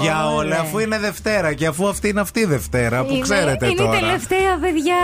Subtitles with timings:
[0.00, 3.66] Παιδιά, όλα αφού είναι Δευτέρα και αφού αυτή είναι αυτή η Δευτέρα που Είναι- ξέρετε
[3.66, 3.96] είναι τώρα.
[3.96, 4.96] η τελευταία, παιδιά.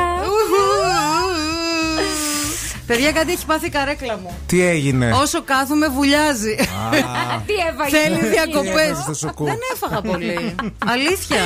[2.86, 4.38] Παιδιά, κάτι έχει πάθει η καρέκλα μου.
[4.46, 6.54] Τι έγινε; Όσο κάθομαι, βουλιάζει.
[7.46, 7.96] Τι έφαγε.
[7.98, 8.72] Θέλει διακοπές.
[8.72, 10.54] Έφαγες στο σουκού; Δεν έφαγα πολύ.
[10.86, 11.36] Αλήθεια.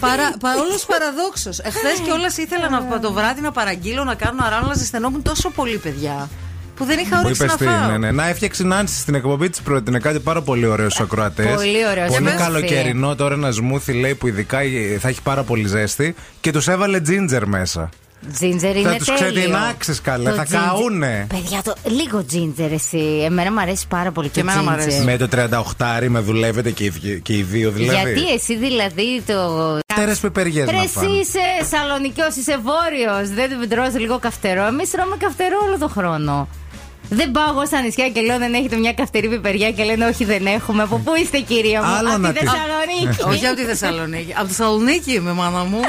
[0.00, 1.58] Παρα, παρόλο παραδόξως.
[1.58, 5.78] Εχθές κιόλα ήθελα να, το βράδυ να παραγγείλω να κάνω αράνω, αλλά ζεσθενόμουν τόσο πολύ,
[5.78, 6.28] παιδιά.
[6.76, 7.90] Που δεν είχα Μου όρεξη είπες να τι, φάω.
[7.90, 8.10] ναι, ναι.
[8.10, 11.54] Να έφτιαξε η Νάνση στην εκπομπή της πρότεινε κάτι πάρα πολύ ωραίο στους ακροατές.
[11.54, 12.42] Πολύ ωραίο, Πολύ σωστή.
[12.42, 14.58] καλοκαιρινό τώρα ένα σμούθι λέει που ειδικά
[15.00, 17.88] θα έχει πάρα πολύ ζέστη και τους έβαλε τζίντζερ μέσα.
[18.32, 19.32] Τζίντζερ είναι τους τέλειο.
[19.32, 21.26] ξετινάξεις, καλέ, Το θα ginger- καούνε.
[21.28, 23.22] Παιδιά, το, λίγο τζίντζερ εσύ.
[23.24, 24.80] Εμένα μου αρέσει πάρα πολύ Και το εμένα μου ginger.
[24.82, 25.00] αρέσει.
[25.04, 28.12] Με το 38 με δουλεύετε και οι, δυο- και οι δύο δηλαδή.
[28.12, 29.78] Γιατί εσύ δηλαδή το.
[29.86, 31.06] Καυτερές πιπεριές Ρε, να εσύ φάνε.
[31.08, 31.38] είσαι
[31.70, 33.28] Σαλονικιό, είσαι βόρειος.
[33.34, 34.64] Δεν τρως λίγο καυτερό.
[34.66, 36.48] Εμείς τρώμε καυτερό όλο τον χρόνο.
[37.08, 40.24] Δεν πάω εγώ στα νησιά και λέω δεν έχετε μια καυτερή πιπεριά και λένε όχι
[40.24, 40.82] δεν έχουμε.
[40.82, 43.22] Από πού είστε κυρία μου, Άλλο από να τη τη- Θεσσαλονίκη.
[43.28, 44.32] Όχι από τη Θεσσαλονίκη.
[44.38, 45.80] Από τη Θεσσαλονίκη είμαι, μάνα μου.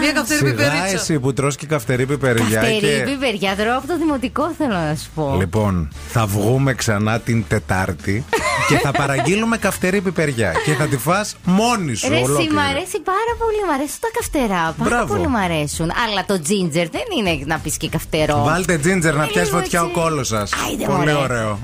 [0.00, 0.86] Μια καυτερή Σιγά πιπερίτσα.
[0.94, 3.02] εσύ που τρως και καυτερή πιπεριά Καυτερή και...
[3.04, 5.36] πιπεριά, τρώω από το δημοτικό θέλω να σου πω.
[5.38, 8.24] Λοιπόν, θα βγούμε ξανά την Τετάρτη
[8.68, 12.52] και θα παραγγείλουμε καυτερή πιπεριά και θα τη φας μόνη σου Ρε, εσύ, ολόκληρη.
[12.54, 14.74] μ' αρέσει πάρα πολύ, μ' αρέσουν τα καυτερά.
[14.78, 15.14] Πάρα Μπράβο.
[15.14, 15.90] πολύ μ' αρέσουν.
[16.06, 18.42] Αλλά το ginger δεν είναι να πεις και καυτερό.
[18.44, 20.00] Βάλτε τζίντζερ να Ε, πιάσει λίγο φωτιά ο έτσι.
[20.00, 20.50] κόλος σας.
[20.66, 21.12] Άιντε, Πολύ μωρέ.
[21.12, 21.58] ωραίο.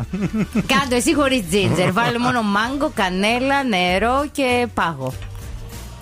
[0.53, 1.91] Κάντο εσύ χωρίς ginger.
[1.93, 5.13] Βάλε μόνο μάγκο, κανέλα, νερό και πάγο.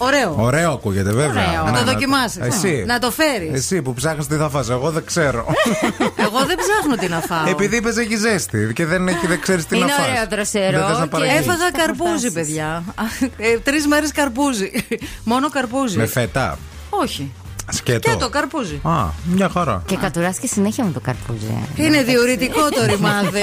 [0.00, 0.34] Ωραίο.
[0.38, 1.28] Ωραίο ακούγεται, βέβαια.
[1.48, 1.64] Ωραίο.
[1.64, 1.92] Ναι, Να το ναι.
[1.92, 2.40] δοκιμάσεις.
[2.42, 2.84] Εσύ.
[2.86, 3.52] Να το φέρεις.
[3.54, 5.44] Εσύ που ψάχνεις τι θα φας, εγώ δεν ξέρω.
[6.26, 7.48] Εγώ δεν ψάχνω τι να φάω.
[7.48, 10.06] Επειδή είπες έχει ζέστη και δεν, έχει- δεν ξέρεις τι Είναι να φας.
[10.08, 11.46] ωραίο δροσερό Δεν θες να και- παραγγείλεις.
[11.46, 12.32] Έφαγα Θα καρπούζι, φαντάσεις.
[12.32, 12.84] παιδιά.
[13.36, 14.70] Ε, Τρεις μέρες καρπούζι.
[15.24, 15.96] Μόνο καρπούζι.
[15.96, 16.58] Με φέτα.
[16.90, 17.32] Όχι.
[17.70, 18.10] Σκέτο.
[18.10, 18.80] Και το καρπούζι.
[18.82, 19.82] Α, μια χαρά.
[19.86, 21.46] Και κατουράς και συνέχεια με το καρπούζι.
[21.76, 21.82] ε.
[21.84, 23.42] Είναι διορητικό το ρημάδι.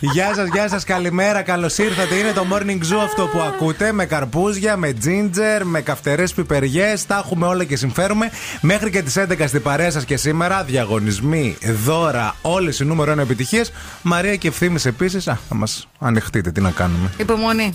[0.12, 2.14] Γεια σας, γεια σας, καλημέρα, καλώς ήρθατε.
[2.14, 3.92] Είναι το morning zoo αυτό που ακούτε.
[3.92, 7.06] Με καρπούζια, με ginger, με καυτερές πιπεριές.
[7.06, 8.30] Τα έχουμε όλα και συμφέρουμε.
[8.60, 10.64] Μέχρι και τις 11 στην παρέα σας και σήμερα.
[10.64, 13.72] Διαγωνισμοί, δώρα, όλες οι νούμερο 1 επιτυχίες.
[14.02, 15.28] Μαρία και ευθύνη επίσης.
[15.28, 17.10] Α, θα μας ανεχτείτε, τι να κάνουμε.
[17.16, 17.74] Υπομονή.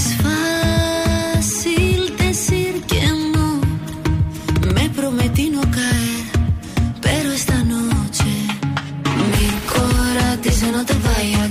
[10.83, 11.50] the way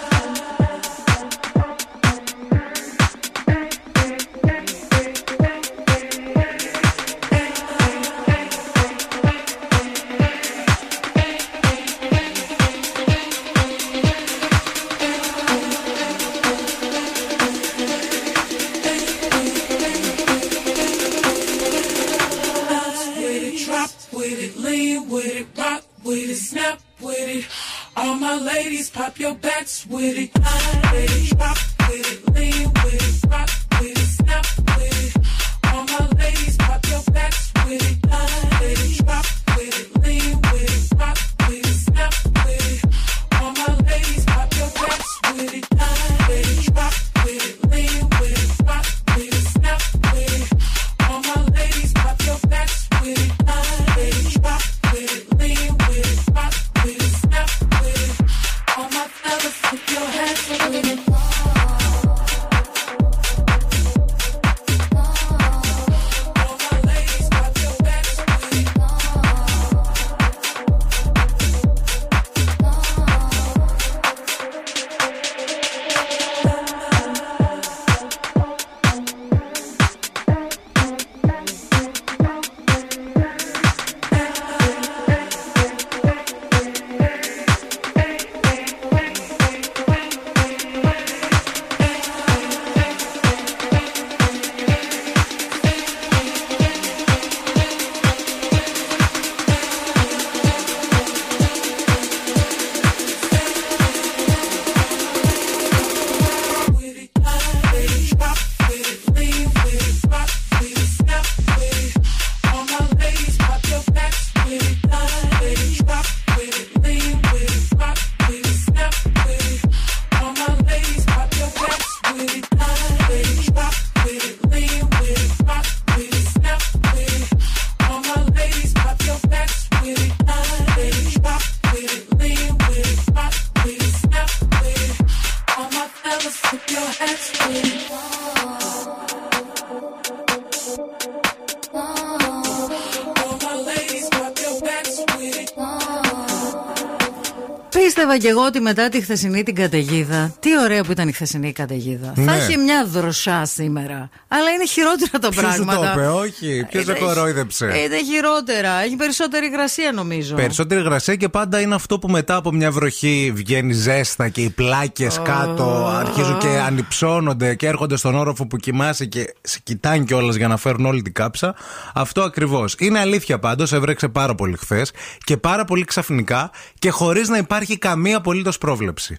[148.11, 150.35] Πίστευα κι εγώ ότι μετά τη χθεσινή την καταιγίδα.
[150.39, 152.13] Τι ωραία που ήταν η χθεσινή καταιγίδα.
[152.15, 152.23] Ναι.
[152.23, 154.09] Θα έχει μια δροσιά σήμερα.
[154.33, 155.93] Αλλά είναι χειρότερα τα Ποιος σου πράγματα.
[155.93, 156.65] το είπε, όχι.
[156.69, 157.65] Ποιος σε Είναι- κορόιδεψε.
[157.65, 158.81] Είναι χειρότερα.
[158.81, 160.35] Έχει περισσότερη υγρασία νομίζω.
[160.35, 164.49] Περισσότερη υγρασία και πάντα είναι αυτό που μετά από μια βροχή βγαίνει ζέστα και οι
[164.49, 170.35] πλάκες κάτω αρχίζουν και ανυψώνονται και έρχονται στον όροφο που κοιμάσαι και σε κοιτάνε κιόλας
[170.35, 171.55] για να φέρουν όλη την κάψα.
[171.93, 172.75] Αυτό ακριβώς.
[172.79, 174.91] Είναι αλήθεια πάντως, έβρεξε πάρα πολύ χθες
[175.23, 179.15] και πάρα πολύ ξαφνικά και χωρίς να υπάρχει καμία απολύτως πρόβλεψη.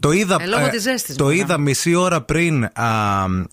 [0.00, 1.36] Το είδα, Ε, λόγω της ζέστης, το μετά.
[1.36, 2.70] είδα μισή ώρα πριν α,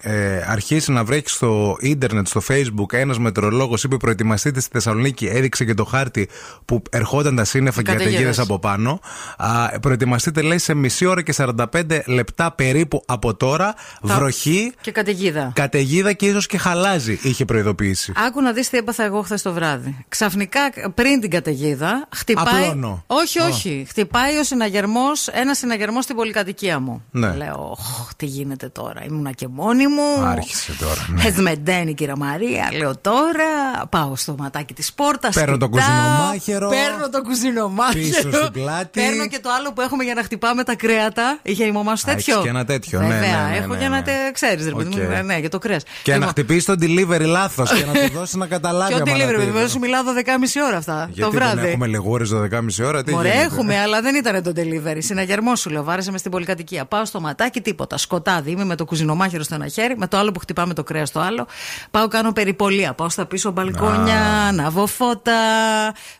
[0.01, 5.65] ε, αρχίσει να βρέχει στο ίντερνετ, στο facebook, ένας μετρολόγος είπε προετοιμαστείτε στη Θεσσαλονίκη, έδειξε
[5.65, 6.29] και το χάρτη
[6.65, 8.19] που ερχόταν τα σύννεφα και οι Καταιγίδες.
[8.19, 8.99] καταιγίδε από πάνω.
[9.37, 13.73] Α, προετοιμαστείτε, λέει, σε μισή ώρα και 45 λεπτά περίπου από τώρα,
[14.07, 15.51] Θα- βροχή, Και καταιγίδα.
[15.55, 18.13] καταιγίδα και ίσως και χαλάζει, είχε προειδοποιήσει.
[18.27, 20.05] Άκου να δεις τι έπαθα εγώ χθες το βράδυ.
[20.09, 20.59] Ξαφνικά
[20.93, 22.63] πριν την καταιγίδα, χτυπάει.
[22.63, 23.03] Απλώνω.
[23.07, 23.45] Όχι, Α.
[23.45, 23.85] όχι.
[23.89, 26.33] Χτυπάει ο συναγερμός, ένας συναγερμός στην πολυκατοικία
[26.81, 27.03] μου.
[27.11, 27.35] Ναι.
[27.35, 29.03] Λέω, «Οχ, τι γίνεται τώρα.
[29.07, 30.25] Ήμουνα και μόνη μου.
[30.25, 31.05] Άρχισε τώρα.
[31.07, 31.23] Ναι.
[31.23, 32.69] Εσμεντένει, κυρία Μαρία.
[32.77, 35.35] Λέω τώρα, πάω στο ματάκι της πόρτας.
[35.35, 36.69] Παίρνω το κουζινομάχαιρο.
[36.69, 38.03] Παίρνω το κουζινομάχαιρο.
[38.05, 38.99] Πίσω στην πλάτη.
[38.99, 41.39] Παίρνω και το άλλο που έχουμε για να χτυπάμε τα κρέατα.
[41.41, 43.73] Είχε η μαμά σου Α, τέτοιο; έχεις και ένα τέτοιο, ναι, Βέβαια, ναι, ναι, έχω
[43.73, 44.01] ναι, για να ναι.
[44.01, 45.07] τε ξέρεις, ρε παιδί μου.
[45.19, 45.23] Οκ.
[45.25, 45.83] Ναι, για το κρέας.
[46.03, 48.93] Και να χτυπήσει το delivery λάθος και να του δώσεις να καταλάβει.
[48.93, 49.45] Ποιο άμα delivery, να πει.
[49.45, 51.09] βέβαια, σου μιλάω 12.30 ώρα αυτά.
[51.11, 51.55] Γιατί το βράδυ.
[51.59, 52.39] δεν έχουμε λιγούρες 12.30
[52.85, 54.97] ώρα, τι Ωραία, γίνεται; έχουμε, αλλά δεν ήταν το delivery.
[54.97, 56.85] Συναγερμό σου λέω, βάρεσε με στην πολυκατοικία.
[56.85, 57.97] Πάω στο ματάκι, τίποτα.
[57.97, 58.51] Σκοτάδι.
[58.51, 61.19] Είμαι με το κουζινομάχαιρο στο ένα χέρι, με το άλλο που χτυπάμε το κρέας στο
[61.19, 61.47] άλλο.
[61.91, 62.93] Πάω, κάνω περιπολία.
[62.93, 65.33] Πάω στα πίσω μπαλκόνια, αναβώ φώτα,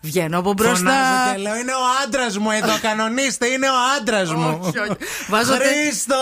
[0.02, 0.76] βγαίνω από μπροστά.
[0.76, 4.60] Φωνάζω και λέω: Είναι ο άντρας μου εδώ, κανονίστε, είναι ο άντρας μου.
[4.62, 4.92] Όχι, όχι.
[5.30, 6.16] Βάζω, τε- Χρήστο!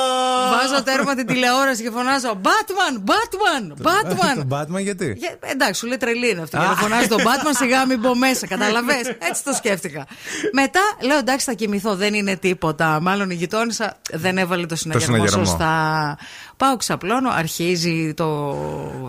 [0.52, 4.36] βάζω τέρμα τη τηλεόραση και φωνάζω Batman, Batman, Batman.
[4.36, 4.48] Τον
[4.78, 6.58] Batman γιατί; Για- εντάξει, σου λέει τρελή είναι αυτή.
[6.58, 8.48] Για να φωνάζεις τον Batman, σιγά μην μπω μέσα.
[8.48, 9.18] Καταλαβέ.
[9.30, 10.06] Έτσι το σκέφτηκα.
[10.54, 11.96] Μετά λέω εντάξει, θα κοιμηθώ.
[11.96, 13.00] Δεν είναι τίποτα.
[13.02, 13.34] Μάλλον η
[13.74, 15.46] γειτόνισσα δεν έβαλε το συναγερμό συναγερμό.
[15.46, 16.18] σωστά.
[16.58, 18.56] Πάω, ξαπλώνω, αρχίζει το,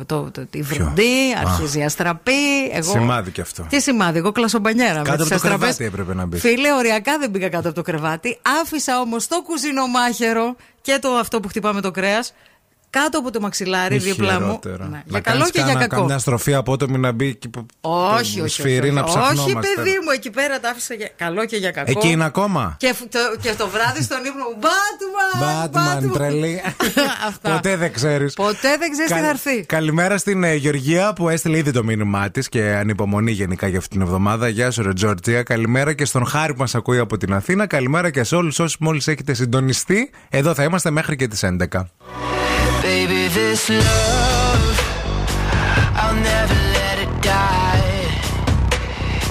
[0.07, 2.71] το, το, τη βροντή, αρχίζει η αστραπή.
[2.73, 2.91] Εγώ...
[2.91, 3.67] Σημάδι κι αυτό.
[3.69, 5.03] Τι σημάδι, εγώ κλασσομπανιέρα.
[5.03, 5.59] Κάτω με από τις το αστραπές.
[5.59, 6.41] κρεβάτι έπρεπε να μπεις.
[6.41, 8.39] Φίλε, οριακά δεν μπήκα κάτω από το κρεβάτι.
[8.63, 12.35] Άφησα όμως το κουζινομάχαιρο και το αυτό που χτυπάμε το κρέας
[12.99, 14.39] κάτω από το μαξιλάρι Μη δίπλα μου.
[14.47, 14.85] χειρότερα.
[14.85, 16.01] Ναι, Να Για καλό κάνεις και για κάνα- κακό.
[16.01, 17.67] Καμιά στροφή απότομη να μπει εκεί που.
[17.81, 18.49] Όχι, όχι.
[18.61, 19.19] Σφυρί όχι, να όχι.
[19.19, 19.69] όχι, ψαχνόμαστε.
[19.75, 21.91] παιδί μου, εκεί πέρα τα άφησα για καλό και για κακό.
[21.91, 25.69] Εκεί είναι ακόμα; Και, φ- το, και το βράδυ στον ύπνο μου, Batman!
[26.07, 26.63] Batman, τρελή.
[27.29, 27.51] Αυτά.
[27.51, 28.35] Ποτέ δεν ξέρεις.
[28.35, 29.65] Ποτέ δεν ξέρεις τι θα έρθει.
[29.67, 33.91] Καλημέρα στην ε, Γεωργία που έστειλε ήδη το μήνυμά της και ανυπομονεί γενικά για αυτή
[33.91, 34.49] την εβδομάδα.
[34.49, 35.43] Γεια σου, ρε Τζόρτζια.
[35.43, 37.67] Καλημέρα και στον Χάρη που μας ακούει από την Αθήνα.
[37.67, 40.11] Καλημέρα και σε όλους όσοι μόλις έχετε συντονιστεί.
[40.29, 42.44] Εδώ θα είμαστε μέχρι και τις 11.
[43.35, 44.79] This love,
[45.97, 48.07] I'll never let it die.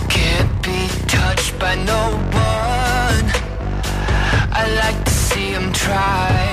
[0.09, 3.25] Can't be touched by no one.
[4.51, 6.52] I like to see him try.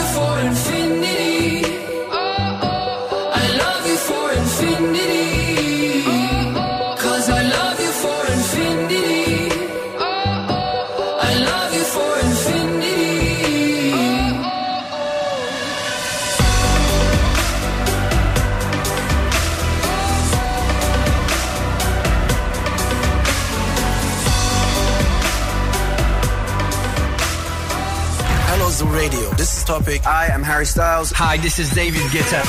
[29.91, 30.07] Topic.
[30.07, 31.11] I am Harry Styles.
[31.11, 32.43] Hi, this is David Guetta.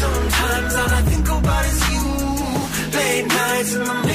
[0.00, 2.06] Sometimes all I think about is you.
[2.98, 4.05] Late nights in the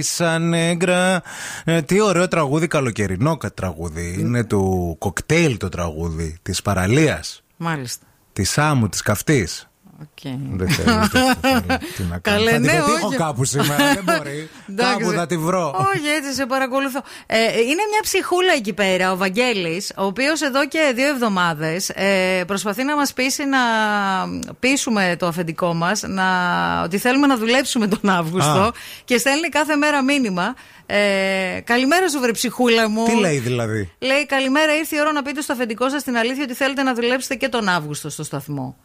[0.00, 1.22] Tengo la camisa negra.
[1.64, 4.16] Ε, τι ωραίο τραγούδι, καλοκαιρινό κα- τραγούδι.
[4.18, 6.38] Είναι του κοκτέιλ το τραγούδι.
[6.42, 7.42] Της παραλίας.
[7.56, 8.06] Μάλιστα.
[8.32, 9.64] Της άμμου, της καυτής.
[10.00, 10.30] Οκ.
[10.56, 11.08] Δεν θέλω.
[11.12, 11.60] δεν θέλω.
[11.96, 12.36] Τι να κάνω.
[12.36, 13.16] Καλέ, Θα την ναι, πετύχω όχι.
[13.16, 13.94] κάπου σήμερα.
[13.94, 14.48] Δεν μπορεί.
[14.70, 14.98] Εντάξει.
[14.98, 15.86] Κάπου θα τη βρω.
[15.94, 17.02] Όχι, έτσι σε παρακολουθώ.
[17.26, 22.44] Ε, είναι μια ψυχούλα εκεί πέρα, ο Βαγγέλης, ο οποίος εδώ και δύο εβδομάδες ε,
[22.46, 23.58] προσπαθεί να μας πείσει να
[24.58, 26.26] πείσουμε το αφεντικό μας να,
[26.84, 28.72] ότι θέλουμε να δουλέψουμε τον Αύγουστο Α.
[29.04, 30.54] και στέλνει κάθε μέρα μήνυμα.
[30.86, 33.04] Ε, καλημέρα σου, βρε ψυχούλα μου.
[33.04, 36.42] Τι λέει δηλαδή; Λέει καλημέρα, ήρθε η ώρα να πείτε στο αφεντικό σας την αλήθεια
[36.42, 38.76] ότι θέλετε να δουλέψετε και τον Αύγουστο στο σταθμό.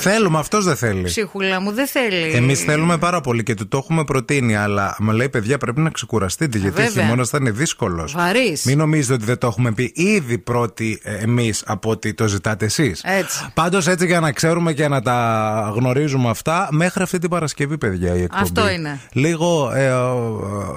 [0.00, 1.02] Θέλουμε, αυτός δεν θέλει.
[1.02, 2.30] Ψυχούλα μου, δεν θέλει.
[2.34, 5.90] Εμείς θέλουμε πάρα πολύ και του το έχουμε προτείνει, αλλά μου λέει παιδιά πρέπει να
[5.90, 7.02] ξεκουραστείτε γιατί ο βέβαια.
[7.02, 8.12] χειμώνας θα είναι δύσκολος.
[8.12, 8.64] Βαρύς.
[8.64, 13.00] Μην νομίζετε ότι δεν το έχουμε πει ήδη πρώτοι εμείς από ότι το ζητάτε εσείς.
[13.04, 13.46] Έτσι.
[13.54, 18.14] Πάντως έτσι για να ξέρουμε και να τα γνωρίζουμε αυτά, μέχρι αυτή την Παρασκευή, παιδιά,
[18.14, 18.42] η εκπομπή.
[18.42, 19.00] Αυτό είναι.
[19.12, 19.94] Λίγο ε, ε,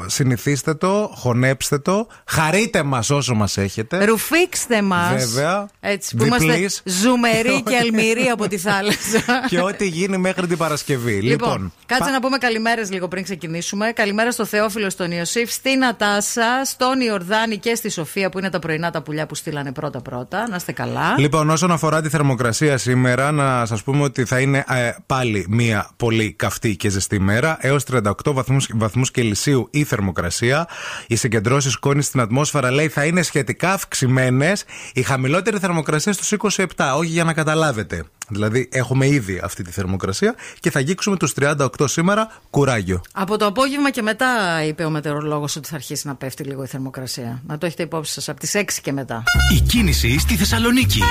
[0.05, 4.05] συνηθίστε το, χωνέψτε το, χαρείτε μας όσο μας έχετε.
[4.05, 5.25] Ρουφήξτε μας.
[5.25, 5.67] Βέβαια.
[5.79, 6.41] Έτσι, που Διπλής.
[6.43, 8.97] είμαστε ζουμεροί και αλμυροί από τη θάλασσα.
[9.50, 11.12] και ό,τι γίνει μέχρι την Παρασκευή.
[11.22, 13.91] Λοιπόν, Λοιπόν, κάτσε πα- να πούμε καλημέρες λίγο πριν ξεκινήσουμε.
[13.91, 18.60] Καλημέρα στο Θεόφιλο, στον Ιωσήφ, στην Νατάσα, στον Ιορδάνη και στη Σοφία που είναι τα
[18.60, 20.48] πρωινά τα πουλιά που στείλανε πρώτα-πρώτα.
[20.50, 21.15] Να είστε καλά.
[21.17, 25.89] Λοιπόν, όσον αφορά τη θερμοκρασία σήμερα, να σας πούμε ότι θα είναι ε, πάλι μία
[25.98, 27.58] πολύ καυτή και ζεστή μέρα.
[27.62, 30.67] Έως 38 βαθμούς, βαθμούς Κελσίου η θερμοκρασία.
[31.08, 34.63] Οι συγκεντρώσεις σκόνη στην ατμόσφαιρα λέει θα είναι σχετικά αυξημένες.
[34.93, 36.65] Η χαμηλότερη θερμοκρασία στους 27.
[36.98, 38.04] Όχι για να καταλάβετε.
[38.30, 42.32] Δηλαδή, έχουμε ήδη αυτή τη θερμοκρασία και θα αγγίξουμε τους 38 σήμερα.
[42.50, 43.02] Κουράγιο.
[43.13, 46.68] Από το απόγευμα και μετά είπε ο μετεωρολόγος ότι θα αρχίσει να πέφτει λίγο η
[46.68, 47.42] θερμοκρασία.
[47.48, 49.24] Να το έχετε υπόψη σας από τις 6 και μετά.
[49.56, 51.02] Η κίνηση στη Θεσσαλονίκη.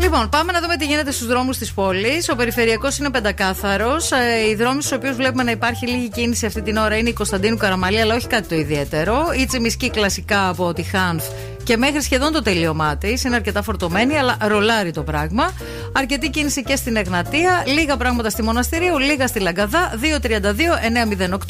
[0.00, 2.28] Λοιπόν, πάμε να δούμε τι γίνεται στους δρόμους της πόλης.
[2.28, 4.10] Ο περιφερειακός είναι πεντακάθαρος.
[4.10, 7.12] Ε, οι δρόμοι στους οποίους βλέπουμε να υπάρχει λίγη κίνηση αυτή την ώρα είναι η
[7.12, 9.26] Κωνσταντίνου Καραμαλή, αλλά όχι κάτι το ιδιαίτερο.
[9.40, 11.24] Η Τσιμισκή κλασικά από τη Χάνφ
[11.66, 13.24] και μέχρι σχεδόν το τελείωμά της.
[13.24, 15.52] Είναι αρκετά φορτωμένη, αλλά ρολάρει το πράγμα.
[15.92, 17.62] Αρκετή κίνηση και στην Εγνατία.
[17.66, 19.92] Λίγα πράγματα στη Μοναστηρίου, λίγα στη Λαγκαδά.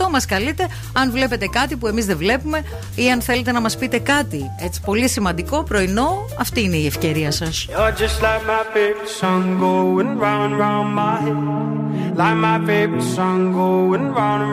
[0.05, 2.63] 232-908 μας καλείτε αν βλέπετε κάτι που εμείς δεν βλέπουμε
[2.95, 4.51] ή αν θέλετε να μας πείτε κάτι.
[4.65, 6.27] Έτσι, πολύ σημαντικό πρωινό.
[6.39, 7.67] Αυτή είναι η ευκαιρία σας.
[7.69, 10.55] You're just like my favorite song going round and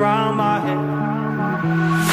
[0.06, 2.13] round my head.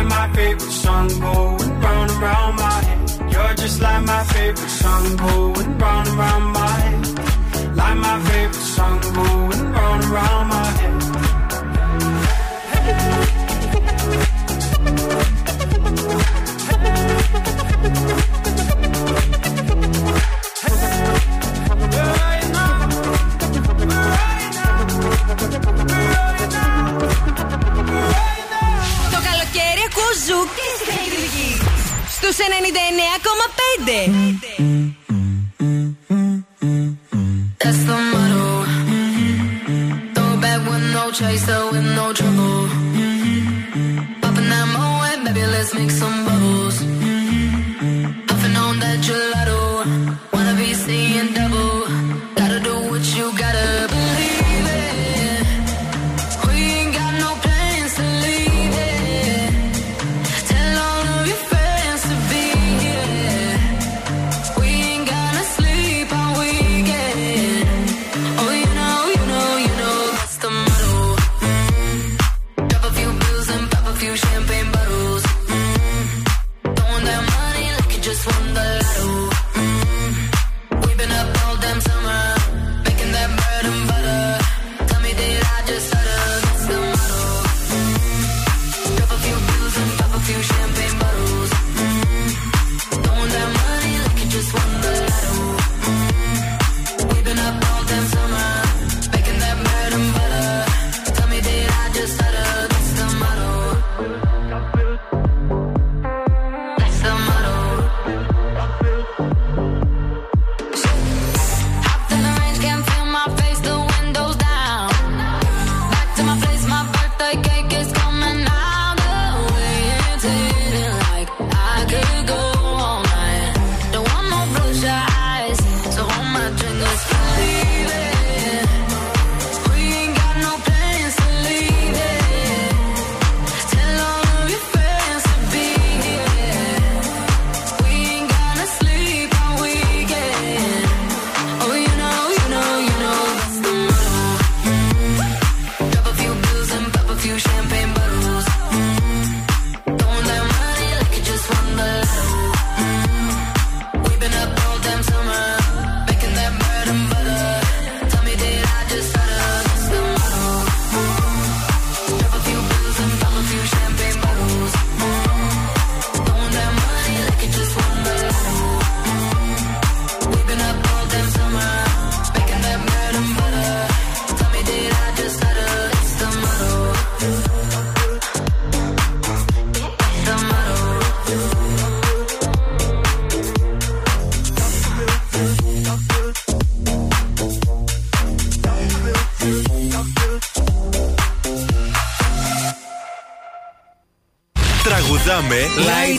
[0.00, 3.10] Like my favorite song going round and round my head.
[3.30, 7.76] You're just like my favorite song going round and round my head.
[7.76, 10.90] Like my favorite song going round and round my head.
[25.64, 25.79] Το
[30.29, 31.49] ζου και στη Θεσσαλονίκη.
[32.15, 32.45] Στους 99,5.
[37.61, 38.45] That's the motto.
[40.15, 42.59] Throw it back with no chaser, with no trouble.
[44.21, 46.77] Popping that moe, baby, let's make some bubbles.
[48.27, 49.59] Puffing on that gelato.
[50.33, 51.58] Wanna be seeing double.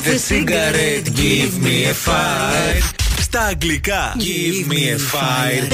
[0.02, 2.84] Light the cigarette, give me a fire.
[3.20, 5.74] Στα αγγλικά Give me a fire.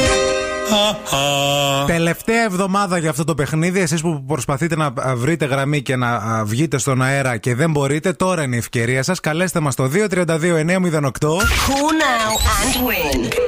[1.88, 3.80] Τελευταία εβδομάδα για αυτό το παιχνίδι.
[3.80, 7.72] Εσείς που προσπαθείτε να α, βρείτε γραμμή και να α, βγείτε στον αέρα και δεν
[7.72, 9.20] μπορείτε, τώρα είναι η ευκαιρία σας.
[9.20, 10.10] Καλέστε μας στο 232-908.
[10.10, 13.47] Call now and win.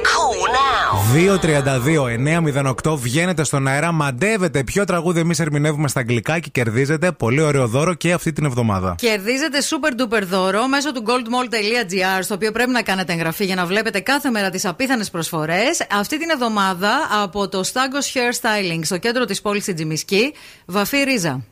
[0.60, 0.90] Call now.
[1.14, 7.66] 232-908 βγαίνετε στον αέρα, μαντεύετε ποιο τραγούδι εμείς ερμηνεύουμε στα αγγλικά και κερδίζετε πολύ ωραίο
[7.66, 8.94] δώρο και αυτή την εβδομάδα.
[8.98, 13.66] Κερδίζετε super duper δώρο μέσω του goldmall.gr, στο οποίο πρέπει να κάνετε εγγραφή για να
[13.66, 15.86] βλέπετε κάθε μέρα τις απίθανες προσφορές.
[15.92, 16.90] Αυτή την εβδομάδα
[17.22, 20.34] από το Stagos Hair Styling στο κέντρο της πόλης στην Τζιμισκή,
[20.66, 21.44] βαφή ρίζα.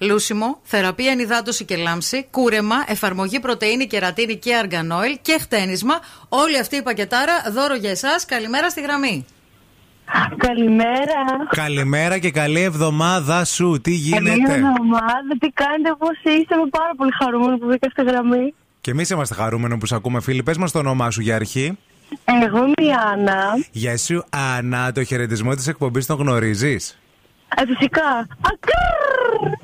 [0.00, 5.94] Λούσιμο, θεραπεία ενυδάτωση και λάμψη, κούρεμα, εφαρμογή πρωτενη, κερατίνη και αργανόιλ και χτένισμα.
[6.28, 8.24] Όλη αυτή η πακετάρα δώρο για εσάς.
[8.24, 9.24] Καλημέρα στη γραμμή.
[10.36, 11.20] Καλημέρα.
[11.48, 13.80] Καλημέρα και καλή εβδομάδα σου.
[13.82, 15.36] Τι Καλή γίνεται; εβδομάδα.
[15.38, 16.54] Τι κάνετε, πώς είστε.
[16.54, 18.54] Είμαι πάρα πολύ χαρούμενο που μπήκα στη γραμμή.
[18.80, 20.42] Και εμείς είμαστε χαρούμενοι που σε ακούμε, φίλοι.
[20.42, 21.78] Πες μας το όνομά σου για αρχή.
[22.24, 23.44] Εγώ είμαι η Άννα.
[23.70, 24.92] Γεια σου, Άννα.
[24.92, 26.98] Το χαιρετισμό της εκπομπής τον γνωρίζεις;
[27.56, 28.26] Ε, φυσικά.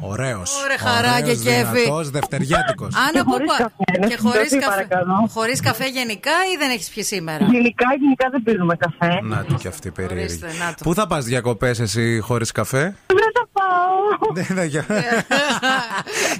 [0.00, 0.62] Ωραίος.
[0.64, 2.10] Ωραία, χαρά και κέφι.
[2.10, 2.94] δευτεριάτικος.
[2.94, 4.66] Άνα, πού χωρίς πα- καφέ, να Και συμπληρωθεί, χωρί καφέ.
[4.86, 5.28] παρακαλώ.
[5.34, 9.20] Χωρίς καφέ γενικά ή δεν έχεις πιει σήμερα; Γενικά, γενικά δεν πίνουμε καφέ.
[9.22, 10.24] Να του κι αυτή περίεργη.
[10.24, 10.84] Ορίστε, να το.
[10.84, 14.34] Πού θα πας διακοπές εσύ χωρίς καφέ; Δεν θα πάω.
[14.34, 14.84] Δεν θα για.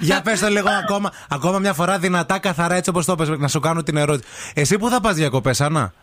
[0.01, 3.47] Για πες το λίγο ακόμα, ακόμα μια φορά δυνατά, καθαρά έτσι όπως το είπες, να
[3.47, 4.29] σου κάνω την ερώτηση.
[4.53, 5.93] Εσύ πού θα πας διακοπές, Άννα;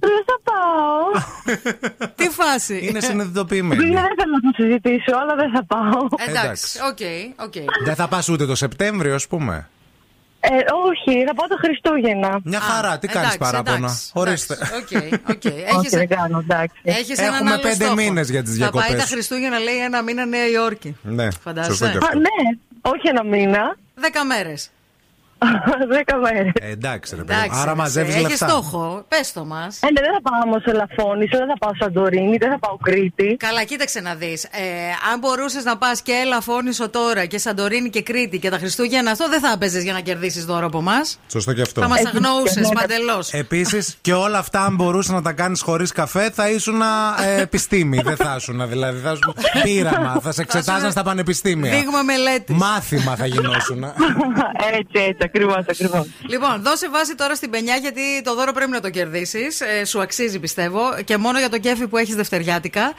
[0.00, 1.22] Δεν θα πάω.
[2.16, 3.82] Τι φάση; Είναι συνειδητοποιημένη.
[3.84, 6.06] Δεν θέλω να το συζητήσω, αλλά δεν θα πάω.
[6.28, 6.98] Εντάξει, OK,
[7.46, 7.54] OK.
[7.84, 9.68] Δεν θα πας ούτε το Σεπτέμβριο, ας πούμε.
[10.42, 10.48] Ε,
[10.88, 12.40] όχι, θα πάω τα Χριστούγεννα.
[12.44, 13.76] Μια χαρά, τι κάνεις εντάξει, παράπονα.
[13.76, 14.54] εντάξει, Ορίστε.
[14.54, 15.42] OK, OK.
[15.44, 16.76] Όχι, Έχεις- δεν κάνω, εντάξει.
[16.82, 17.94] Έχεις έναν Έχουμε άλλο πέντε στόχο.
[17.94, 19.02] μήνες για τις Θα πάει διακοπές.
[19.02, 20.96] τα Χριστούγεννα, λέει, ένα μήνα Νέα Υόρκη.
[21.02, 22.18] Ναι, Φαντάζεσαι; σωστό και Α, αυτό.
[22.18, 23.76] ναι, όχι ένα μήνα.
[23.94, 24.70] Δέκα μέρες.
[25.94, 26.52] Δέκα μέρες.
[26.60, 27.48] Ε, εντάξει, ρε παιδί.
[27.50, 27.58] μου.
[27.60, 28.48] Άρα μαζεύεις Έχει λεφτά.
[28.48, 29.04] στόχο.
[29.08, 29.78] Πες το μας.
[29.82, 32.76] Ε, ναι, δεν θα πάω όμως σε Λαφώνησο, δεν θα πάω Σαντορίνη, δεν θα πάω
[32.76, 33.36] Κρήτη.
[33.38, 34.44] Καλά, κοίταξε να δεις.
[34.44, 34.48] Ε,
[35.12, 39.10] αν μπορούσες να πας και έλα φώνησο τώρα και Σαντορίνη και Κρήτη και τα Χριστούγεννα,
[39.10, 41.00] αυτό δεν θα έπαιζες για να κερδίσεις δώρο από εμά.
[41.30, 41.80] Σωστό και αυτό.
[41.80, 42.74] Θα μας Έτσι, αγνοούσες ναι, ναι.
[42.80, 43.32] παντελώς.
[43.32, 46.80] Επίσης και όλα αυτά, αν μπορούσε να τα κάνεις χωρίς καφέ, θα ήσουν
[47.36, 48.00] ε, επιστήμη.
[48.04, 48.68] δεν θα ήσουν.
[48.68, 50.20] Δηλαδή, θα ήσουν πείραμα.
[50.22, 51.70] Θα σε εξετάζαν στα πανεπιστήμια.
[51.70, 52.56] Δείγμα μελέτης.
[52.56, 53.84] Μάθημα θα γινόσουν.
[54.78, 56.06] έτσι, έτσι, ακριβώς, ακριβώς.
[56.28, 59.60] Λοιπόν, δώσε βάση τώρα στην πενιά γιατί το δώρο πρέπει να το κερδίσεις.
[59.60, 60.82] Ε, σου αξίζει πιστεύω.
[61.04, 62.92] Και μόνο για το κέφι που έχεις δευτεριάτικα.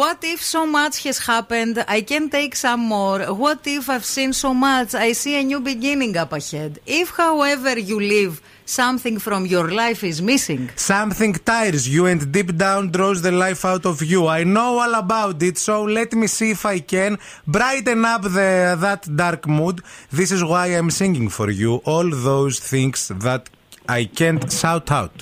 [0.00, 1.76] What if so much has happened?
[1.96, 3.20] I can take some more.
[3.44, 4.90] What if I've seen so much?
[4.94, 6.72] I see a new beginning up ahead.
[7.00, 8.34] If, however, you live,
[8.71, 10.63] something from your life is missing.
[10.75, 14.21] Something tires you and deep down draws the life out of you.
[14.39, 17.11] I know all about it, so let me see if I can
[17.45, 18.49] brighten up the,
[18.85, 19.77] that dark mood.
[20.19, 23.43] This is why I'm singing for you all those things that
[23.87, 25.17] I can't shout out.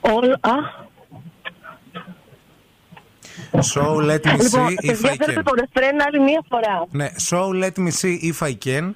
[0.00, 0.38] Όλα.
[0.40, 0.52] Α,
[3.60, 5.42] So let me λοιπόν, see if παιδιά, I θέλετε can.
[5.44, 6.86] το ρεφρέν άλλη μία φορά.
[6.90, 8.94] Ναι, so let me see if I can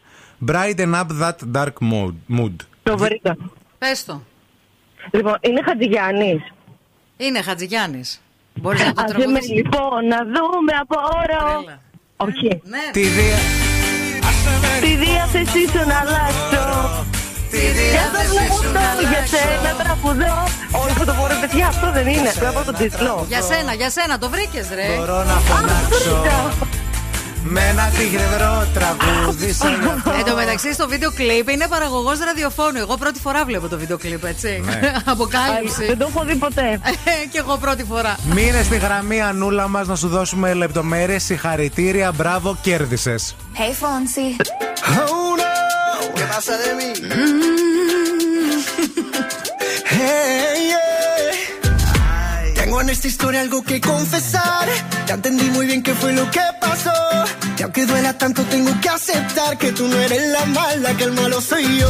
[0.50, 2.56] brighten up that dark mood.
[2.87, 2.91] Mood.
[2.91, 3.37] Το βρήκα.
[3.77, 4.21] Πες το.
[5.11, 6.41] Λοιπόν, είναι Χατζηγιάννης.
[7.17, 8.21] Είναι Χατζηγιάννης.
[8.53, 9.49] Μπορείς να το Ας με τραγουδήσεις.
[9.55, 11.45] λοιπόν να δούμε από όρο.
[11.63, 11.79] Τρέλα.
[12.17, 12.61] Όχι.
[12.63, 12.83] Ναι.
[12.91, 13.37] Τη δια...
[14.81, 16.65] Τη διάθεσή σου να αλλάξω.
[17.51, 19.37] Τη Για το διάθεσή σου να αυτό, για αλλάξω.
[19.37, 20.35] σένα τραγουδό.
[20.83, 22.31] Όχι, που το πω ρε παιδιά, αυτό δεν είναι.
[22.39, 23.25] Πρέπει από τον τίτλο.
[23.27, 24.87] Για σένα, για σένα, το βρήκες, ρε.
[24.97, 26.15] Μπορώ να φωνάξω
[27.49, 29.67] με ένα τυγρευρό τραγούδι σε
[30.17, 32.77] Εν τω μεταξύ στο βίντεο κλιπ είναι παραγωγός ραδιοφώνου.
[32.77, 34.63] Εγώ πρώτη φορά βλέπω το βίντεο κλιπ, έτσι.
[34.65, 34.93] Ναι.
[35.11, 35.85] Αποκάλυψη.
[35.85, 36.79] Δεν το έχω δει ποτέ.
[37.31, 38.15] και εγώ πρώτη φορά.
[38.33, 44.27] Μείνε στη γραμμή Ανούλα μας να σου δώσουμε λεπτομέρειες Συγχαρητήρια, μπράβο, κέρδισες Hey, Fonsi.
[45.07, 45.53] Oh no,
[46.15, 46.89] ¿qué pasa de mí?
[49.95, 51.06] Hey, yeah.
[52.67, 54.67] Tengo en esta historia algo que confesar.
[55.07, 56.91] Ya entendí muy bien qué fue lo que pasó.
[57.57, 61.13] Y aunque duela tanto, tengo que aceptar que tú no eres la mala, que el
[61.13, 61.89] malo soy yo.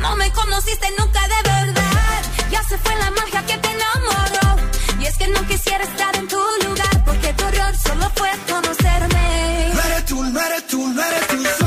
[0.00, 2.22] No me conociste nunca de verdad.
[2.48, 4.70] Ya se fue la magia que te enamoró.
[5.00, 7.04] Y es que no quisiera estar en tu lugar.
[7.04, 9.72] Porque tu error solo fue conocerme.
[9.74, 11.63] No eres tú, no eres tú, no eres tú,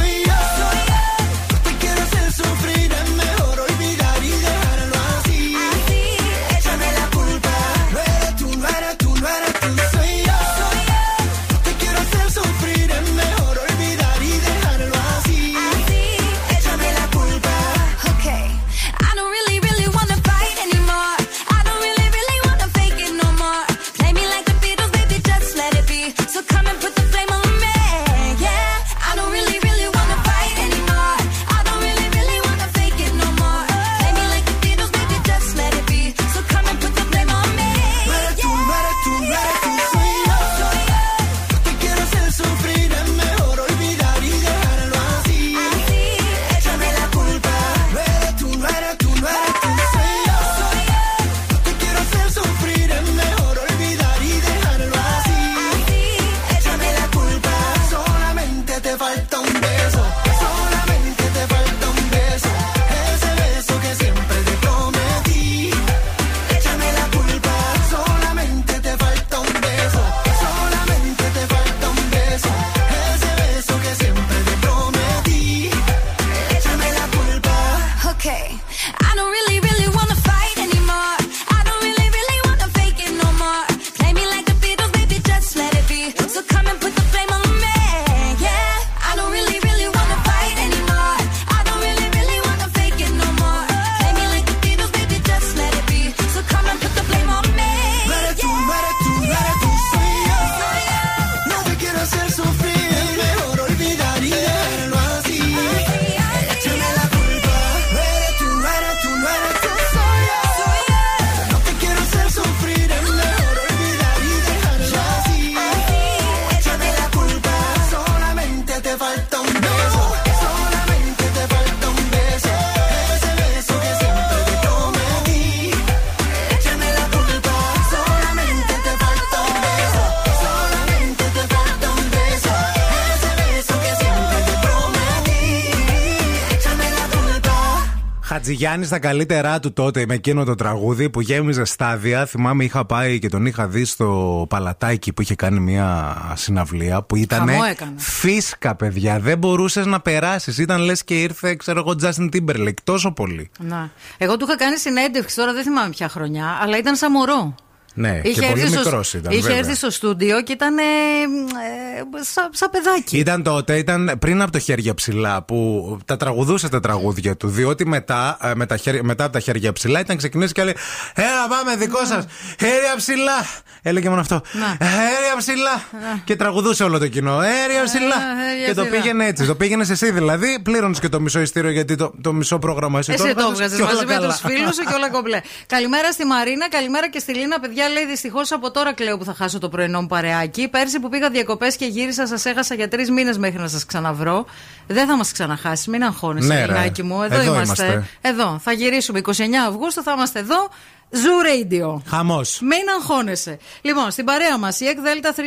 [138.57, 142.25] Χατζηγιάννη στα καλύτερά του τότε με εκείνο το τραγούδι που γέμιζε στάδια.
[142.25, 147.15] Θυμάμαι είχα πάει και τον είχα δει στο Παλατάκι που είχε κάνει μια συναυλία που
[147.15, 147.39] ήταν.
[147.39, 147.93] Χαμό έκανε.
[147.97, 149.19] Φίσκα, παιδιά.
[149.19, 150.57] Δεν μπορούσες να περάσεις.
[150.57, 152.81] Ήταν λες και ήρθε, ξέρω εγώ, Justin Timberlake.
[152.83, 153.49] Τόσο πολύ.
[153.59, 153.89] Να.
[154.17, 157.55] Εγώ του είχα κάνει συνέντευξη τώρα, δεν θυμάμαι ποια χρονιά, αλλά ήταν σαν μωρό.
[157.99, 159.31] Ναι, και πολύ έρθει στο- μικρός ήταν.
[159.31, 159.57] είχε βέβαια.
[159.57, 163.17] έρθει στο στούντιο και ήταν ε, ε, σαν σαν παιδάκι.
[163.17, 167.47] Ήταν τότε, ήταν πριν από το χέρια ψηλά που τα τραγουδούσες τα τραγούδια του.
[167.47, 170.75] Διότι μετά, ε, με τα χέρια, μετά από τα χέρια ψηλά ήταν ξεκινήσει και λέει
[171.13, 172.25] Έλα, πάμε, δικό σας.
[172.60, 173.45] Χέρια ψηλά.
[173.81, 174.41] Έλεγε μόνο αυτό.
[174.51, 174.88] Να.
[174.88, 175.81] Χέρια ψηλά.
[176.23, 177.41] Και τραγουδούσε όλο το κοινό.
[177.41, 178.15] Χέρια ψηλά.
[178.49, 178.97] χέρια Και το ψηλά.
[178.97, 179.45] πήγαινε έτσι.
[179.45, 180.60] Το πήγαινε εσύ δηλαδή.
[180.63, 183.77] Πλήρωνες και το μισό ειστήριο γιατί το, το μισό πρόγραμμα εσύ, Εσύ το έβγαζες έβγαζες
[183.77, 184.27] και όλα μαζί με καλά.
[184.27, 185.41] τους φίλους σου και όλα κομπλέ.
[185.75, 187.60] καλημέρα στη Μαρίνα, καλημέρα και στη Λίνα.
[187.60, 190.67] Παιδιά λέει δυστυχώς από τώρα κλαίω που θα χάσω το πρωινό μου παρεάκι.
[190.67, 194.45] Πέρσι που πήγα διακοπές και γύρισα, σας έχασα για τρεις μήνες μέχρι να σας ξαναβρω.
[194.88, 196.65] Δεν θα μας ξαναχάσει, μην αγχώνεσαι, Ναι, ρε.
[196.65, 197.21] Λινάκι μου.
[197.21, 197.86] Εδώ, Εδώ είμαστε.
[197.86, 198.08] είμαστε.
[198.21, 198.60] Εδώ.
[198.63, 199.32] Θα γυρίσουμε 29
[199.67, 200.69] Αυγούστου, θα είμαστε εδώ.
[201.09, 202.01] Ζου Radio.
[202.07, 202.59] Χαμός.
[202.61, 203.57] Μην αγχώνεσαι.
[203.81, 205.41] Λοιπόν, στην παρέα μας η ΕΚ ΔΕΛΤΑ 360,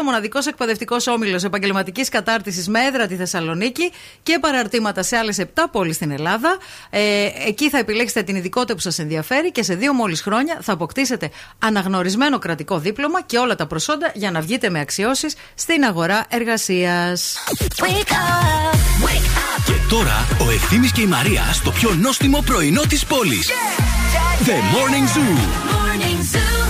[0.00, 5.44] ο μοναδικός εκπαιδευτικός όμιλος επαγγελματικής κατάρτισης με έδρα τη Θεσσαλονίκη και παραρτήματα σε άλλες 7
[5.72, 6.58] πόλεις στην Ελλάδα.
[6.90, 10.72] Ε, εκεί θα επιλέξετε την ειδικότητα που σας ενδιαφέρει και σε δύο μόλις χρόνια θα
[10.72, 16.26] αποκτήσετε αναγνωρισμένο κρατικό δίπλωμα και όλα τα προσόντα για να βγείτε με αξιώσεις στην αγορά
[16.28, 17.36] εργασίας.
[19.66, 23.50] Και τώρα ο Ευθύμης και η Μαρία στο πιο νόστιμο πρωινό της πόλης.
[24.42, 25.20] The Morning Zoo.
[25.72, 26.63] Morning Zoo.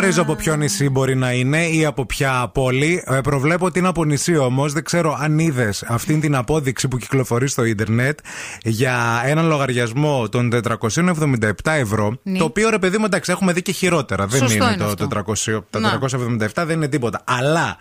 [0.00, 3.04] Γνωρίζω από ποιο νησί μπορεί να είναι ή από ποια πόλη.
[3.06, 4.72] Ε, προβλέπω ότι είναι από νησί όμως.
[4.72, 8.18] Δεν ξέρω αν είδες αυτήν την απόδειξη που κυκλοφορεί στο ίντερνετ
[8.62, 12.18] για έναν λογαριασμό των 477 ευρώ.
[12.22, 12.38] Ναι.
[12.38, 14.26] Το οποίο ρε παιδί μου εντάξει, έχουμε δει και χειρότερα.
[14.26, 15.08] δεν Σωστό είναι, είναι το αυτό.
[15.56, 15.98] 400, τα Να.
[15.98, 17.22] 477 δεν είναι τίποτα.
[17.24, 17.76] Αλλά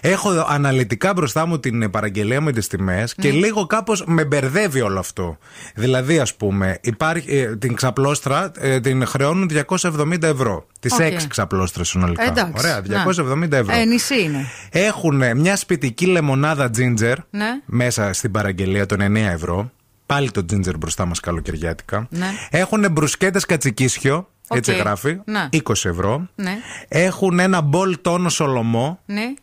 [0.00, 3.34] έχω αναλυτικά μπροστά μου την παραγγελία με τις τιμές και Ναι.
[3.38, 5.38] λίγο κάπως με μπερδεύει όλο αυτό.
[5.74, 10.66] Δηλαδή, ας πούμε, υπάρχει, ε, την ξαπλώστρα ε, την χρεώνουν 270 ευρώ.
[10.80, 11.00] Τις Οκ.
[11.00, 12.24] έξι ξαπλώστρες συνολικά.
[12.26, 12.52] Εντάξει.
[12.56, 13.04] Ωραία, Να.
[13.04, 13.74] 270 ευρώ.
[13.76, 14.46] Ε, νησί είναι.
[14.70, 17.46] Έχουν μια σπιτική λεμονάδα ginger Ναι.
[17.64, 19.70] μέσα στην παραγγελία των 9 ευρώ.
[20.06, 22.06] Πάλι το ginger μπροστά μας καλοκαιριάτικα.
[22.10, 22.26] Ναι.
[22.50, 24.28] Έχουν μπρουσκέτες κατσικίσιο.
[24.48, 24.76] Έτσι Οκ.
[24.76, 25.20] γράφει.
[25.24, 25.48] Ναι.
[25.52, 26.28] 20 ευρώ.
[26.34, 26.56] Ναι.
[26.88, 28.98] Έχουν ένα μπολ τόνο σολομό.
[29.06, 29.34] Ναι.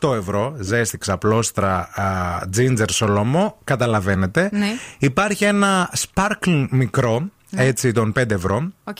[0.00, 0.56] 38 ευρώ.
[0.60, 3.58] Ζέστη, ξαπλώστρα, α, ginger σολομό.
[3.64, 4.48] Καταλαβαίνετε.
[4.52, 4.72] Ναι.
[4.98, 7.22] Υπάρχει ένα sparkling μικρό.
[7.56, 8.72] Έτσι των 5 ευρώ.
[8.84, 8.96] Οκ.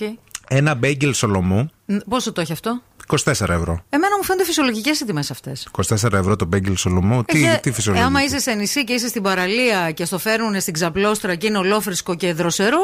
[0.48, 1.70] Ένα bagel σολομού.
[1.84, 3.16] Ν- Πόσο το έχει αυτό; 24
[3.48, 3.84] ευρώ.
[3.88, 5.52] Εμένα μου φαίνονται φυσιολογικές οι τιμέ αυτέ.
[5.88, 7.24] 24 ευρώ το bagel σολομού.
[7.24, 8.08] Τι, τι φυσιολογικό.
[8.08, 11.58] άμα είσαι σε νησί και είσαι στην παραλία και στο φέρνουν στην ξαπλώστρα και είναι
[11.58, 12.78] ολόφρυσκο και δροσερό,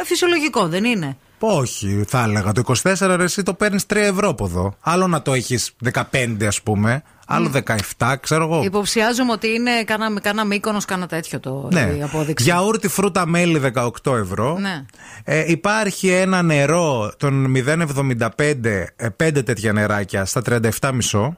[0.00, 2.52] ε, φυσιολογικό δεν είναι; Όχι, θα έλεγα.
[2.52, 4.74] Το 24 ρε, εσύ το παίρνεις 3 ευρώ από εδώ.
[4.80, 5.72] Άλλο να το έχεις
[6.12, 7.02] 15, ας πούμε.
[7.28, 7.50] Άλλο
[7.98, 8.62] 17, ξέρω εγώ.
[8.64, 11.80] Υποψιάζομαι ότι είναι κάνα, κάνα μήκονο, κάνα τέτοιο το, Ναι.
[11.98, 12.44] η απόδειξη.
[12.44, 14.58] Γιαούρτι φρούτα μέλι 18 ευρώ.
[14.58, 14.84] Ναι.
[15.24, 21.36] Ε, υπάρχει ένα νερό των 0,75, ε, 5 τέτοια νεράκια στα 37,5.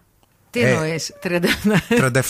[0.59, 1.13] Τι Ε, εννοείς,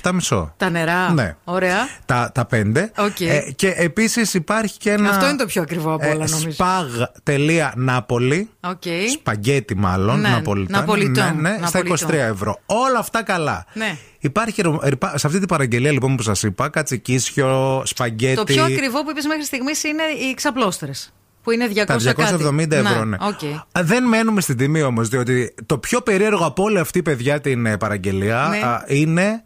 [0.02, 0.54] 37 μισό.
[0.56, 1.12] Τα νερά.
[1.12, 1.36] Ναι.
[1.44, 1.88] Ωραία.
[2.06, 2.90] Τα, τα πέντε.
[2.98, 3.20] Οκ.
[3.20, 5.10] Ε, και επίσης υπάρχει και ένα.
[5.10, 6.56] Αυτό είναι το πιο ακριβό από όλα, νομίζω.
[6.58, 7.35] Spag.
[7.35, 8.42] Napoli.
[8.60, 8.82] Οκ.
[9.12, 10.20] Σπαγκέτι μάλλον.
[10.20, 10.78] Ναι, Ναπολιτάν.
[10.80, 12.14] Ναπολιτών, Ναι, ναι, στα 23 Ναπολιτών.
[12.18, 12.58] ευρώ.
[12.66, 13.66] Όλα αυτά καλά.
[13.72, 13.96] Ναι.
[14.20, 18.34] Υπάρχει ρο- ρυπα- σε αυτή την παραγγελία λοιπόν που σας είπα, κατσικίσιο, σπαγκέτι.
[18.36, 21.12] Το πιο ακριβό που είπες μέχρι στιγμής είναι οι ξαπλώστρες.
[21.48, 22.74] Που είναι 200 Τα 270 κάτι.
[22.74, 23.16] ευρώ, Να, ναι.
[23.20, 23.42] οκ.
[23.78, 27.66] Α, Δεν μένουμε στην τιμή όμως, διότι το πιο περίεργο από όλη αυτή παιδιά την
[27.66, 28.66] ε, παραγγελία Ναι.
[28.66, 29.44] α, είναι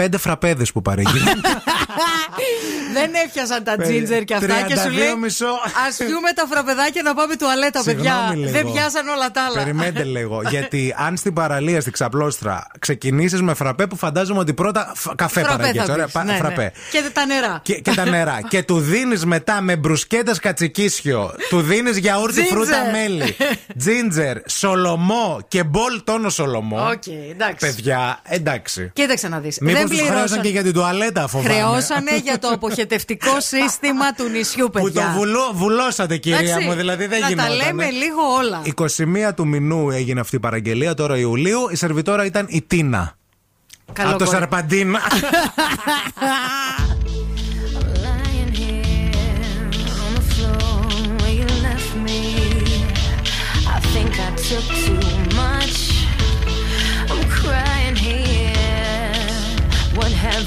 [0.00, 1.40] πέντε φραπέδες που παρήγγειλαν.
[2.92, 5.46] Δεν έπιασαν τα Παιδιά, τζίντζερ και αυτά και σου 32 λέει μισό.
[5.46, 8.14] Α πιούμε τα φραπεδάκια να πάμε τουαλέτα, παιδιά.
[8.14, 8.50] Συγγνώμη λίγο.
[8.50, 9.58] Δεν πιάσαν όλα τα άλλα.
[9.58, 10.42] Περιμένετε λίγο.
[10.50, 15.40] Γιατί αν στην παραλία, στην ξαπλώστρα, ξεκινήσεις με φραπέ που φαντάζομαι ότι πρώτα φ- καφέ
[15.40, 15.86] Φραπέ παραγγέλνει.
[15.86, 16.14] θα Ωραία, πεις.
[16.14, 16.38] πα- Ναι, ναι.
[16.38, 16.72] φραπέ.
[16.90, 17.60] Και τα νερά.
[17.62, 18.40] Και, και τα νερά.
[18.52, 22.56] και του δίνεις μετά με μπρουσκέτε κατσικίσιο, του δίνεις γιαούρτι Τζίντζερ.
[22.56, 23.36] φρούτα μέλι,
[23.78, 26.86] τζίντζερ, σολομό και μπολ τόνο σολομό.
[26.90, 27.66] Οκ, εντάξει.
[27.66, 28.90] Παιδιά, εντάξει.
[28.92, 29.58] Κοίταξε να δεις.
[29.60, 30.42] Μήπως Δεν του χρέωσαν πληρώσαν.
[30.42, 31.54] και για την τουαλέτα, φοβάμαι.
[31.54, 35.02] Χρεώσανε για το αποχετευτικό σύστημα του νησιού, Που παιδιά.
[35.12, 37.50] το βουλώ, βουλώσατε, κυρία Εντάξει, μου, δηλαδή δεν να γινόταν.
[37.58, 38.62] τα λέμε λίγο όλα.
[39.28, 41.68] 21 του μηνού έγινε αυτή η παραγγελία, τώρα Ιουλίου.
[41.70, 43.14] Η σερβιτόρα ήταν η Τίνα.
[43.92, 44.36] Καλό Από το κορί.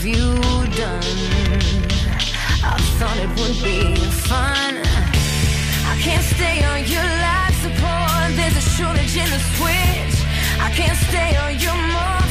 [0.03, 1.03] have you done?
[2.61, 3.95] I thought it would be
[4.27, 4.81] fun.
[5.85, 8.35] I can't stay on your life support.
[8.35, 10.15] There's a shortage in the switch.
[10.59, 12.22] I can't stay on your morphine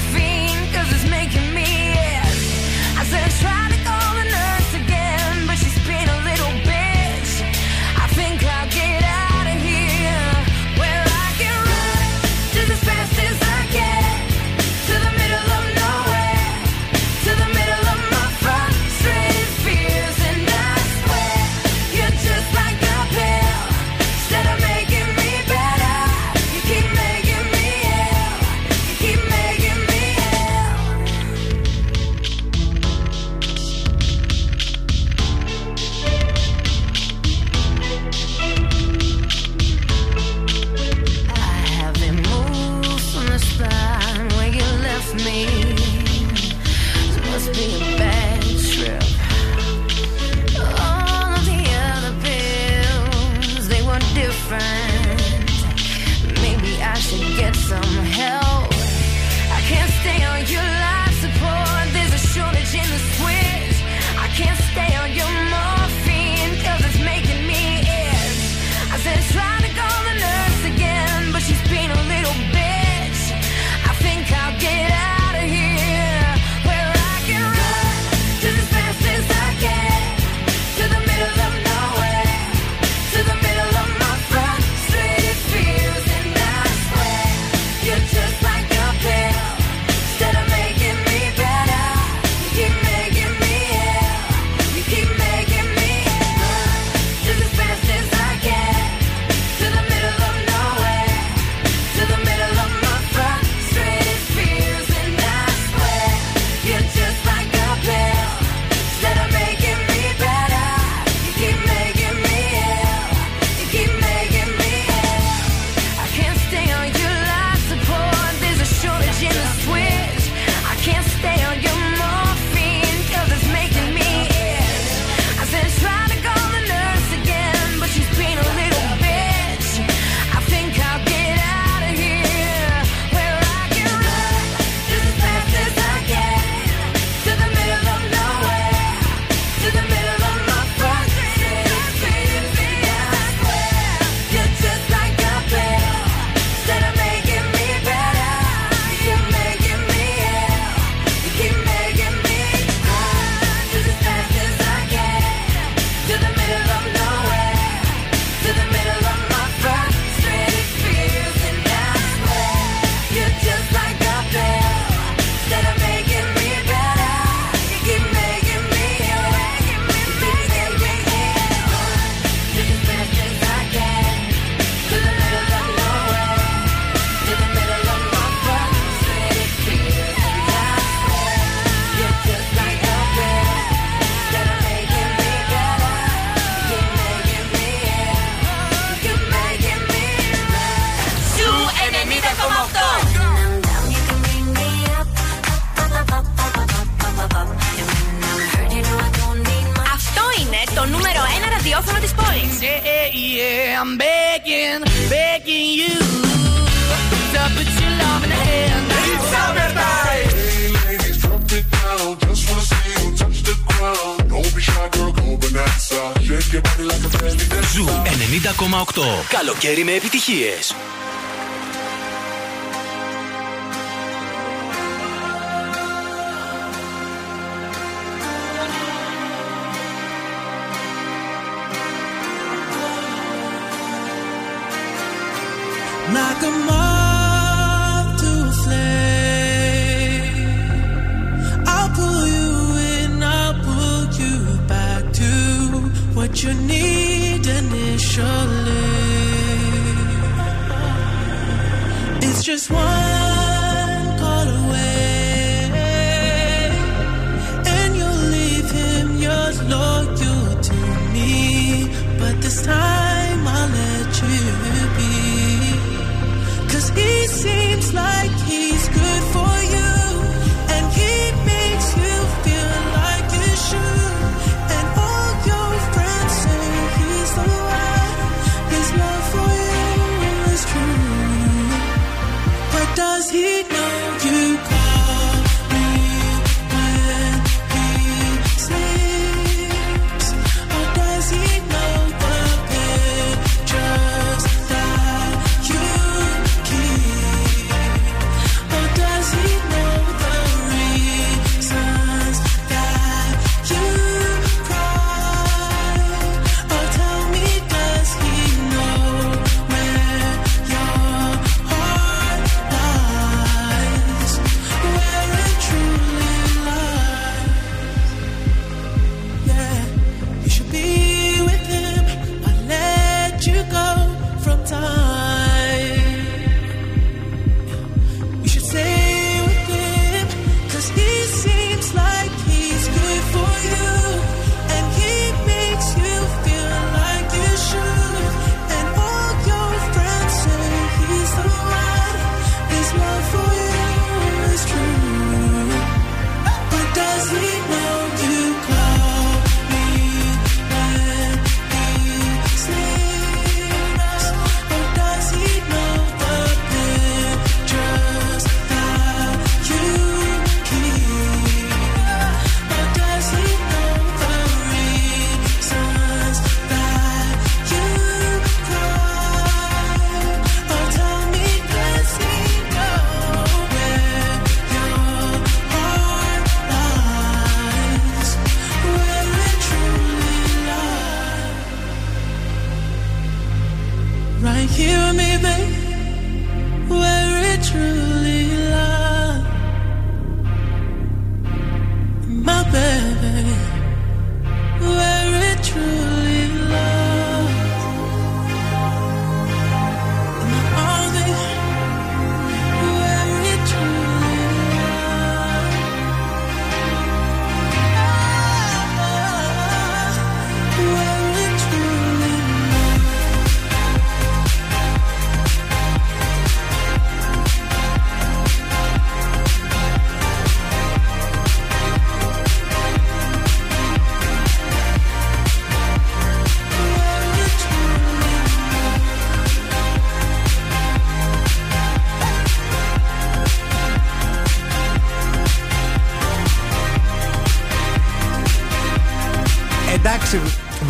[219.74, 220.01] Καλοκαίρι με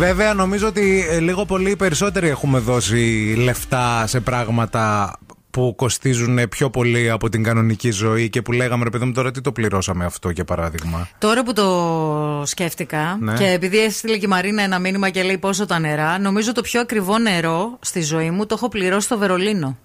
[0.05, 5.13] βέβαια νομίζω ότι ε, λίγο πολύ περισσότεροι έχουμε δώσει λεφτά σε πράγματα
[5.51, 9.31] που κοστίζουν πιο πολύ από την κανονική ζωή και που λέγαμε ρε παιδί μου τώρα
[9.31, 13.33] τι το πληρώσαμε αυτό για παράδειγμα; Τώρα που το σκέφτηκα Ναι.
[13.33, 16.61] και επειδή έστειλε και η Μαρίνα ένα μήνυμα και λέει πόσο τα νερά, νομίζω το
[16.61, 19.77] πιο ακριβό νερό στη ζωή μου το έχω πληρώσει στο Βερολίνο.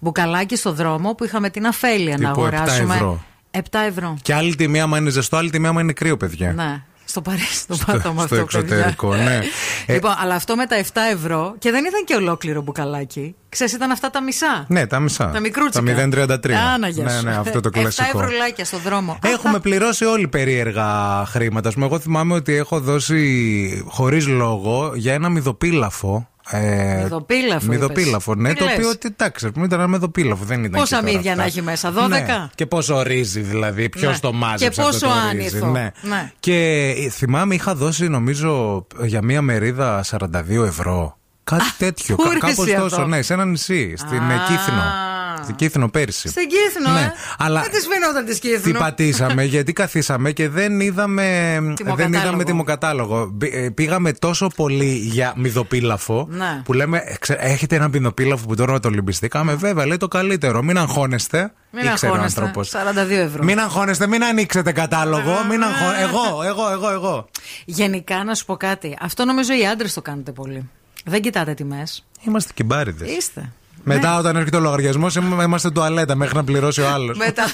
[0.00, 2.94] Μπουκαλάκι στο δρόμο που είχαμε την αφέλεια να Τύπου 7 αγοράσουμε.
[2.94, 3.24] ευρώ.
[3.50, 4.16] 7 ευρώ.
[4.22, 6.52] Και άλλη τιμή άμα είναι ζεστό, άλλη τιμή άμα είναι κρύο, παιδιά.
[6.52, 6.82] Ναι.
[7.04, 8.76] Στο Παρίσι, στο, Στο- πάτωμα στο αυτό, παιδιά.
[8.76, 9.40] εξωτερικό, ναι.
[9.86, 13.34] Ε, Λοιπόν, αλλά αυτό με τα 7 ευρώ και δεν ήταν και ολόκληρο μπουκαλάκι.
[13.48, 14.64] Ξέρεις, ήταν αυτά τα μισά.
[14.68, 15.30] Ναι, τα μισά.
[15.30, 15.94] Τα μικρούτσικα.
[15.94, 16.52] Τα 0,33.
[16.74, 17.24] Άνα, γεια ναι, σου.
[17.24, 18.20] ναι, αυτό το 7 κλασικό.
[18.20, 19.18] ευρουλάκια στο δρόμο.
[19.24, 20.86] Έχουμε πληρώσει όλοι περίεργα
[21.26, 21.68] χρήματα.
[21.68, 26.28] Ας πούμε, εγώ θυμάμαι ότι έχω δώσει χωρίς λόγο για ένα μυδοπίλαφο.
[26.50, 28.42] Ε, Μυδοπίλαφο, Μυδοπίλαφο, είπες.
[28.42, 28.52] ναι.
[28.52, 30.44] Τι το λες; οποίο ότι εντάξει, ας πούμε, ήταν ένα μυδοπίλαφο.
[30.44, 31.42] Δεν ήταν Πόσα και τώρα μύδια αυτά.
[31.42, 32.08] να έχει μέσα, 12?
[32.08, 32.24] Ναι.
[32.54, 34.18] Και πόσο ρύζι δηλαδή, ποιος Ναι.
[34.18, 34.64] το μάζεψε.
[34.64, 35.66] Και αυτό πόσο το ρύζι, άνηθο.
[35.70, 35.90] Ναι.
[36.00, 36.32] Ναι.
[36.40, 36.54] Και
[37.06, 41.16] ε, θυμάμαι είχα δώσει νομίζω για μία μερίδα 42 ευρώ.
[41.44, 42.16] Κάτι τέτοιο.
[42.16, 43.94] πού Κάπως είσαι τόσο, αυτό; ναι, σε ένα νησί.
[43.96, 44.32] Στην Α.
[44.32, 44.82] ε, Κύθινο.
[45.42, 46.28] Στην Κύθινο πέρσι.
[46.28, 47.12] Στην Κύθινο, Ναι, ε.
[47.38, 48.78] αλλά- Δεν της φαινόταν της Τι Κύθινο.
[48.78, 52.22] πατήσαμε, γιατί καθίσαμε και δεν είδαμε, δεν Τιμοκατάλογο.
[52.26, 53.26] είδαμε τιμοκατάλογο.
[53.32, 56.60] Μπη- ε, Πήγαμε τόσο πολύ για μυδοπίλαφο Ναι.
[56.64, 59.54] που λέμε, «Ε, ξέ- έχετε ένα μυδοπίλαφο που τώρα το λυμπιστήκαμε.
[59.54, 60.62] Βέβαια, λέει το καλύτερο.
[60.62, 61.52] Μην αγχώνεστε.
[61.74, 62.40] Μην Ήξερε ο αγχώνεστε.
[62.40, 62.68] άνθρωπος.
[62.70, 63.44] 42 ευρώ.
[63.44, 65.44] Μην αγχώνεστε, μην ανοίξετε κατάλογο.
[65.48, 65.84] Μην αγχώ...
[66.00, 67.28] Εγώ, εγώ, εγώ, εγώ.
[67.64, 68.96] Γενικά να σου πω κάτι.
[69.00, 70.68] Αυτό νομίζω οι άντρες το κάνετε πολύ.
[71.04, 72.04] Δεν κοιτάτε τιμές.
[72.26, 73.04] Είμαστε κυμπάριδε.
[73.06, 73.52] Είστε.
[73.84, 75.14] Μετά, όταν έρχεται ο λογαριασμός,
[75.44, 77.18] είμαστε τουαλέτα μέχρι να πληρώσει ο άλλος.
[77.18, 77.44] Μετά,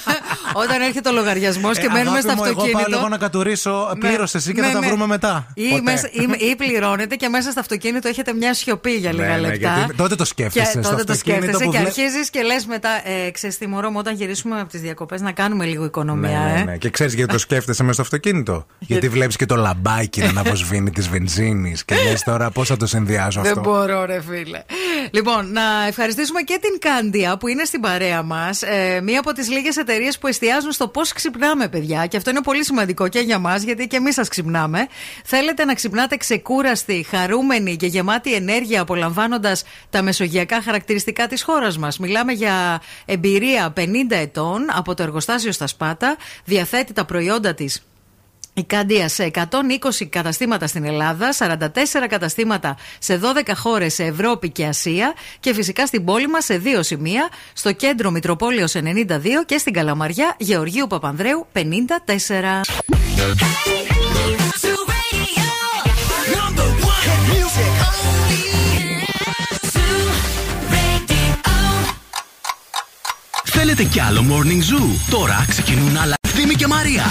[0.53, 2.89] όταν έρχεται ο λογαριασμός και μένουμε στο Ε, Εγώ πάω αυτοκίνητο.
[2.89, 3.95] λίγο να κατουρίσω.
[3.99, 4.87] Πλήρωσε εσύ και Ναι, θα τα ναι.
[4.87, 5.47] βρούμε μετά.
[5.53, 5.81] Ή, Ποτέ.
[5.81, 9.39] μέσα, ή, ή πληρώνετε και μέσα στο αυτοκίνητο έχετε μια σιωπή για λίγα Ναι, ναι,
[9.39, 9.57] λεπτά.
[9.77, 12.41] γιατί τότε το σκέφτεσαι Και στο τότε το αυτοκίνητο σκέφτεσαι που και βλέ- αρχίζεις και
[12.41, 12.89] λες μετά,
[13.27, 16.29] ε, ξέρεις τι μωρό μου, όταν γυρίσουμε από τις διακοπές να κάνουμε λίγο οικονομία.
[16.39, 16.63] Ναι, ναι, ε.
[16.63, 16.77] ναι.
[16.77, 20.91] Και ξέρεις γιατί το σκέφτεσαι μέσα στο αυτοκίνητο; γιατί βλέπεις και το λαμπάκι να αναβοσβήνει
[20.91, 23.69] της βενζίνης και λες τώρα πώς θα το συνδυάσω Δεν αυτό.
[23.69, 24.63] μπορώ, ρε φίλε.
[25.11, 25.61] Λοιπόν, να
[26.21, 28.61] ευχαριστήσουμε και την Κάντια που είναι στην παρέα μας.
[28.61, 32.05] Ε, μία από τις λίγες εταιρείες που εστιάζουν στο πώς ξυπνάμε, παιδιά.
[32.05, 34.87] Και αυτό είναι πολύ σημαντικό και για μας, γιατί και εμείς σας ξυπνάμε.
[35.25, 41.99] Θέλετε να ξυπνάτε ξεκούραστοι, χαρούμενοι και γεμάτοι ενέργεια, απολαμβάνοντας τα μεσογειακά χαρακτηριστικά της χώρας μας.
[41.99, 46.17] Μιλάμε για εμπειρία 50 ετών από το εργοστάσιο στα Σπάτα.
[46.45, 47.88] Διαθέτει τα προϊόντα της
[48.59, 49.39] η Κάντια σε 120
[50.09, 56.05] καταστήματα στην Ελλάδα, 44 καταστήματα σε 12 χώρες σε Ευρώπη και Ασία και φυσικά στην
[56.05, 58.83] πόλη μας σε δύο σημεία, στο κέντρο Μητροπόλεως 92
[59.45, 61.59] και στην Καλαμαριά Γεωργίου Παπανδρέου 54.
[73.43, 77.03] Θέλετε κι άλλο Morning Zoo; Τώρα ξεκινούν άλλα Ευθύμη και Μαρία.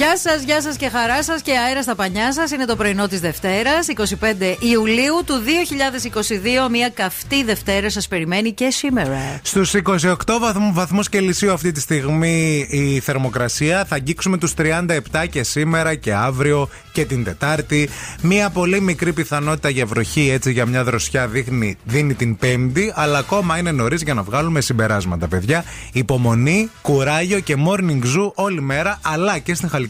[0.00, 2.50] Γεια σας, γεια σας και χαρά σας και αέρα στα πανιά σας.
[2.50, 6.68] Είναι το πρωινό της Δευτέρας, 25 Ιουλίου του 2022.
[6.70, 9.40] Μια καυτή Δευτέρα σας περιμένει και σήμερα.
[9.42, 13.84] Στους 28 βαθμού βαθμούς Κελσίου αυτή τη στιγμή η θερμοκρασία.
[13.84, 17.88] Θα αγγίξουμε τους 37 και σήμερα και αύριο και την Τετάρτη.
[18.22, 22.92] Μία πολύ μικρή πιθανότητα για βροχή έτσι για μια δροσιά δείχνει, δίνει την Πέμπτη.
[22.94, 25.64] Αλλά ακόμα είναι νωρίς για να βγάλουμε συμπεράσματα, παιδιά.
[25.92, 28.98] Υπομονή, κουράγιο και morning zoo όλη μέρα.
[29.02, 29.88] Αλλά και στην Χαλκιδική.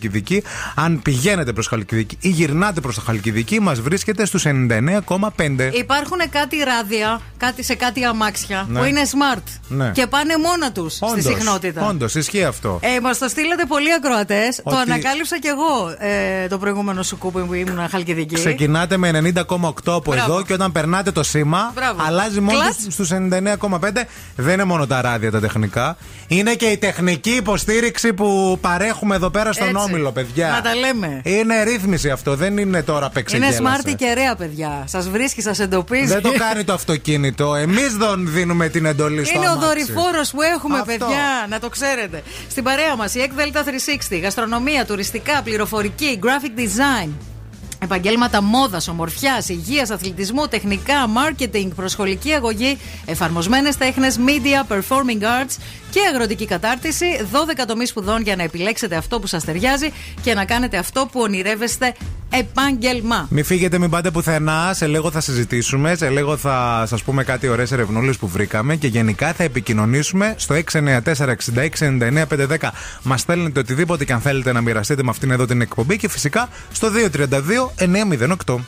[0.75, 5.71] Αν πηγαίνετε προς Χαλκιδική ή γυρνάτε προς το Χαλκιδική, μας βρίσκεται στους 99,5.
[5.73, 8.79] Υπάρχουν κάτι ράδια κάτι σε κάτι αμάξια Ναι.
[8.79, 9.91] που είναι smart Ναι.
[9.95, 11.87] και πάνε μόνα τους στη Όντως, συχνότητα.
[11.87, 12.79] Όντως, ισχύει αυτό.
[12.83, 14.57] Ε, Μας το στείλατε πολλοί ακροατές.
[14.57, 18.35] Το Ότι- ανακάλυψα κι εγώ ε, το προηγούμενο σου κούπι που ήμουν χαλκιδική.
[18.35, 20.33] Ξεκινάτε με 90,8 από Μπράβο.
[20.33, 22.03] εδώ και όταν περνάτε το σήμα, Μπράβο.
[22.07, 22.77] αλλάζει μόνο Κλατς.
[22.89, 24.07] στους 99,5.
[24.37, 25.97] Δεν είναι μόνο τα ράδια τα τεχνικά.
[26.27, 29.79] Είναι και η τεχνική υποστήριξη που παρέχουμε εδώ πέρα στον Έτσι.
[29.91, 30.49] Όμιλο, παιδιά.
[30.49, 31.21] Να τα λέμε.
[31.25, 33.61] Είναι ρύθμιση αυτό, δεν είναι τώρα Είναι πεξεγέλασε.
[33.63, 34.85] smart και ωραία, παιδιά.
[34.87, 36.05] Σας βρίσκει, σας εντοπίζει.
[36.07, 37.55] Δεν το κάνει το αυτοκίνητο.
[37.55, 39.67] Εμείς δεν δίνουμε την εντολή στο Είναι ο αμάξι.
[39.69, 40.87] δορυφόρος που έχουμε, Αυτό.
[40.87, 41.47] παιδιά.
[41.49, 42.23] Να το ξέρετε.
[42.51, 47.09] Στην παρέα μας η Εκδέλτα 360, γαστρονομία, τουριστικά, πληροφορική, graphic design.
[47.83, 55.57] Επαγγέλματα μόδας, ομορφιάς, υγείας, αθλητισμού, τεχνικά, marketing, προσχολική αγωγή, εφαρμοσμένες τέχνες, media, performing arts
[55.91, 57.07] και αγροτική κατάρτιση.
[57.33, 61.21] 12 τομείς σπουδών για να επιλέξετε αυτό που σας ταιριάζει και να κάνετε αυτό που
[61.21, 61.95] ονειρεύεστε
[62.31, 63.27] επάγγελμα.
[63.31, 64.73] Μην φύγετε, μην πάτε πουθενά.
[64.75, 65.95] Σε λίγο θα συζητήσουμε.
[65.95, 68.77] Σε λίγο θα σας πούμε κάτι ωραίες ερευνούλες που βρήκαμε.
[68.77, 72.73] Και γενικά θα επικοινωνήσουμε στο 694-6699-510.
[73.03, 75.97] Μας στέλνετε οτιδήποτε και αν θέλετε να μοιραστείτε με αυτήν εδώ την εκπομπή.
[75.97, 76.89] Και φυσικά στο
[78.47, 78.61] 232-908.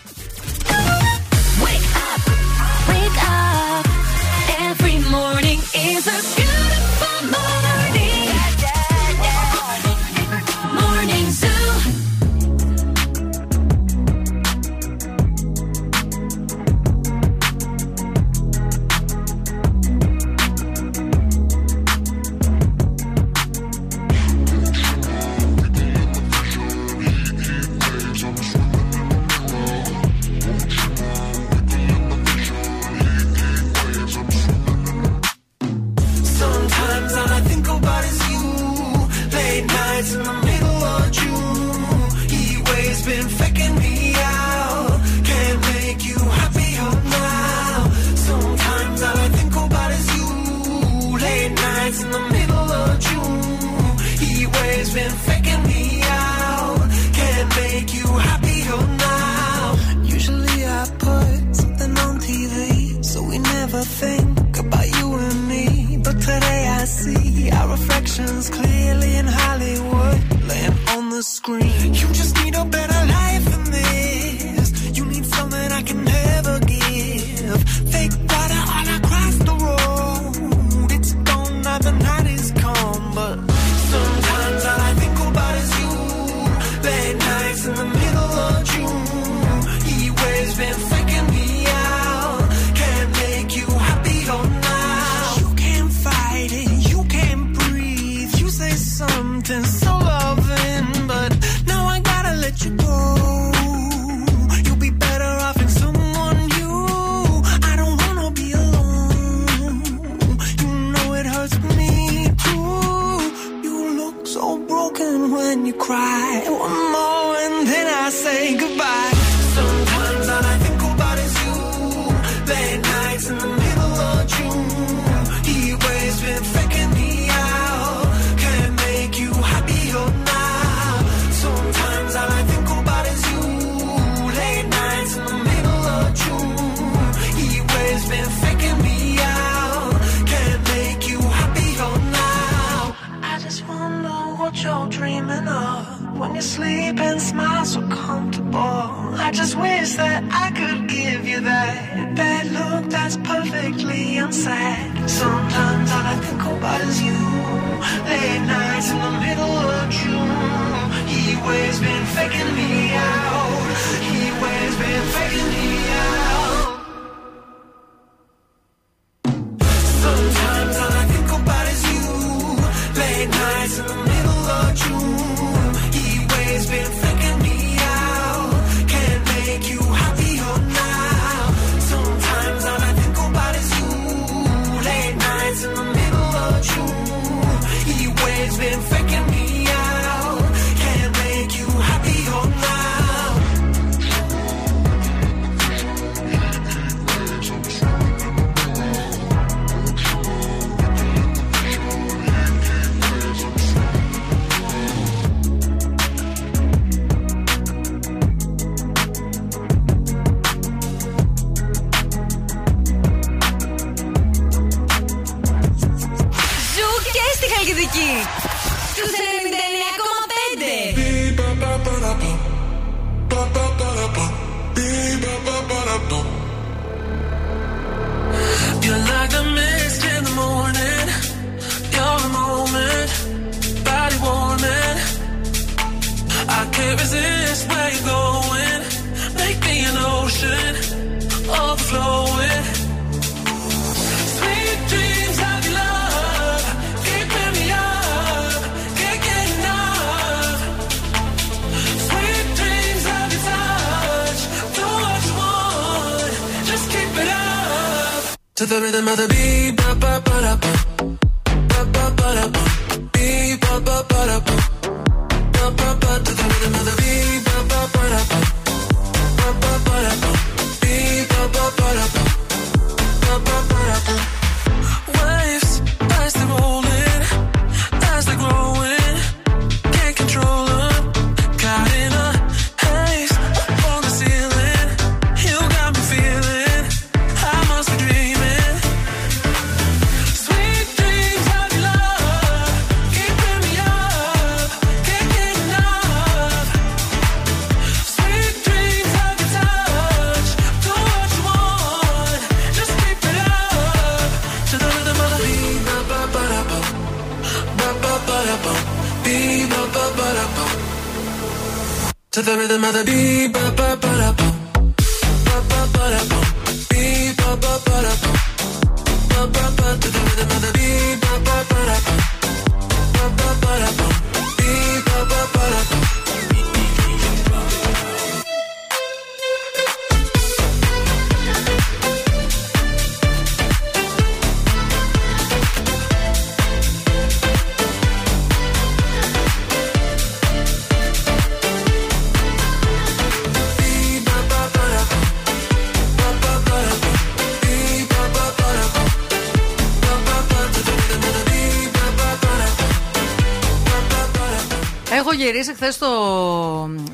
[355.52, 356.08] Γυρίσει χθες το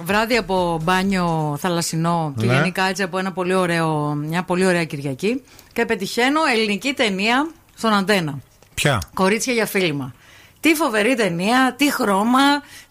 [0.05, 2.55] βράδυ από μπάνιο θαλασσινό και Ναι.
[2.55, 7.93] γενικά έτσι από ένα πολύ ωραίο, μια πολύ ωραία Κυριακή και πετυχαίνω ελληνική ταινία στον
[7.93, 8.39] αντένα.
[8.75, 10.15] Ποια; Κορίτσια για φίλημα.
[10.61, 12.41] Τι φοβερή ταινία, τι χρώμα,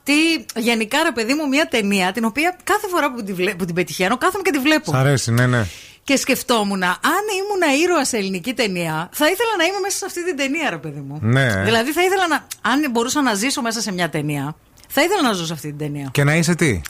[0.03, 0.13] τι.
[0.55, 3.75] Γενικά, ρε παιδί μου, μια ταινία την οποία κάθε φορά που την, βλέ- που την
[3.75, 4.91] πετυχαίνω, κάθομαι και τη βλέπω.
[4.91, 5.65] Σ' αρέσει, ναι, ναι.
[6.03, 10.25] Και σκεφτόμουν, αν ήμουν ήρωα σε ελληνική ταινία, θα ήθελα να είμαι μέσα σε αυτή
[10.25, 11.19] την ταινία, ρε παιδί μου.
[11.21, 11.61] Ναι.
[11.63, 12.47] Δηλαδή, θα ήθελα να.
[12.71, 14.55] Αν μπορούσα να ζήσω μέσα σε μια ταινία,
[14.87, 16.09] θα ήθελα να ζω σε αυτή την ταινία.
[16.11, 16.81] Και να είσαι τι;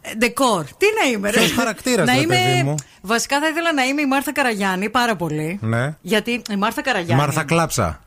[0.00, 0.64] Ε, Ντεκόρ.
[0.64, 1.38] Τι να είμαι, ρε.
[1.38, 2.34] Ποιος χαρακτήρας, να ρε είμαι.
[2.34, 5.58] παιδί μου; Βασικά θα ήθελα να είμαι η Μάρθα Καραγιάννη πάρα πολύ.
[5.62, 5.96] Ναι.
[6.00, 7.22] Γιατί η Μάρθα Καραγιάννη.
[7.22, 8.02] Μάρθα Κλάψα.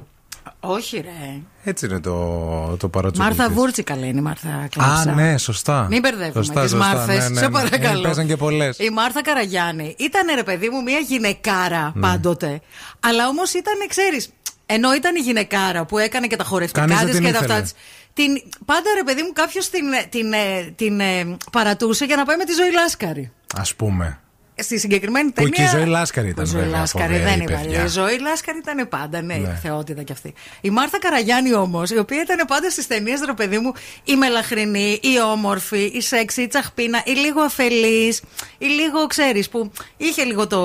[0.59, 1.41] Όχι, ρε.
[1.63, 3.21] Έτσι είναι το, το παρότσο.
[3.23, 5.11] Μάρθα Βούρτσικα λέει είναι η Μάρθα Κλάψα.
[5.11, 5.87] Α, ναι, σωστά.
[5.89, 7.17] Μην μπερδεύουμε Σωστά, τις σωστά, Μάρθες.
[7.17, 7.51] ναι, ναι, Σε ναι.
[7.51, 7.99] παρακαλώ.
[7.99, 8.77] Ε, Παίζαν και πολλές.
[8.79, 12.01] Η Μάρθα Καραγιάννη ήταν ρε παιδί μου μια γυναικάρα Ναι.
[12.01, 12.61] πάντοτε.
[12.99, 14.29] Αλλά όμως ήταν, ξέρεις,
[14.69, 17.37] ενώ ήταν η γυναικάρα που έκανε και τα χορευτικά Κανείς δεν της την και τα
[17.37, 17.53] ήθελε.
[17.53, 17.73] αυτά της.
[18.13, 18.31] Την,
[18.65, 22.43] πάντα ρε παιδί μου κάποιος την, την, ε, την, ε, παρατούσε για να πάει με
[22.43, 23.31] τη ζωή Λάσκαρη.
[23.55, 24.19] Α πούμε.
[24.59, 25.51] Στη συγκεκριμένη Που ταινία.
[25.55, 27.59] και η ζωή Λάσκαρη ήταν, Η ζωή βέβαια, Λάσκαρη φοβερή, δεν είπα.
[27.61, 27.83] παιδιά.
[27.83, 29.59] Η ζωή Λάσκαρη ήταν πάντα, ναι, Ναι.
[29.61, 30.33] θεότητα κι αυτή.
[30.61, 33.71] Η Μάρθα Καραγιάννη όμως, η οποία ήταν πάντα στις ταινίες, ρε παιδί μου,
[34.03, 38.21] η μελαχρινή, η όμορφη, η σεξy, η τσαχπίνα, η λίγο αφελής,
[38.57, 40.61] η λίγο, ξέρεις, που είχε λίγο το.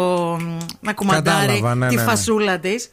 [0.80, 2.08] να κουμαντάρει Κατάλαβα, ναι, τη ναι, ναι.
[2.08, 2.88] φασούλα της.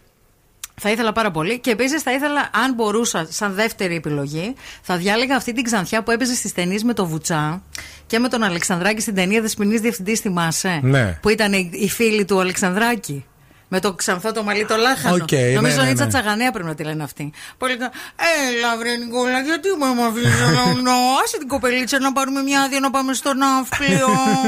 [0.79, 1.59] Θα ήθελα πάρα πολύ.
[1.59, 6.11] Και επίσης θα ήθελα, αν μπορούσα, σαν δεύτερη επιλογή, θα διάλεγα αυτή την ξανθιά που
[6.11, 7.63] έπαιζε στις ταινίες με το Βουτσά
[8.07, 10.79] και με τον Αλεξανδράκη στην ταινία Δεσποινίς Διευθυντής, θυμάσαι.
[10.83, 11.17] Ναι.
[11.21, 13.25] Που ήταν οι, οι φίλοι του Αλεξανδράκη.
[13.71, 15.15] Με το ξανθό το μαλλί το λάχανο.
[15.23, 15.89] Οκ, ναι, Νομίζω ναι, η ναι.
[15.91, 17.31] Νίτσα Τσαγανέα πρέπει να τη λένε αυτή.
[17.57, 17.91] Πολύ κα-
[18.49, 20.91] Έλα, βρε Νικόλα, γιατί με αφήσεις να
[21.23, 24.07] άσε την κοπελίτσα να πάρουμε μια άδεια να πάμε στο ναύπλιο.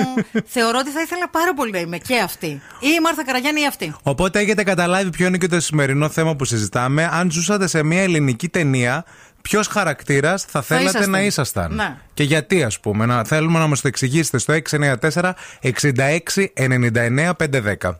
[0.56, 2.48] Θεωρώ ότι θα ήθελα πάρα πολύ να είμαι και αυτή.
[2.80, 3.96] Ή η Μάρθα Καραγιάννη ή αυτή.
[4.04, 7.10] Οπότε έχετε καταλάβει ποιο είναι και το σημερινό θέμα που συζητάμε.
[7.12, 9.06] Αν ζούσατε σε μια ελληνική ταινία,
[9.42, 11.10] ποιος χαρακτήρας θα θέλατε ήσασταν.
[11.10, 11.96] να ήσασταν; Ναι.
[12.14, 13.06] Και γιατί, ας πούμε.
[13.06, 18.00] Να, θέλουμε να μας το εξηγήσετε στο 694 66 99 510.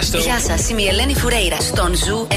[0.00, 2.34] Γεια σας, είμαι η Ελένη Φουρέιρα στον Ζου 90,8.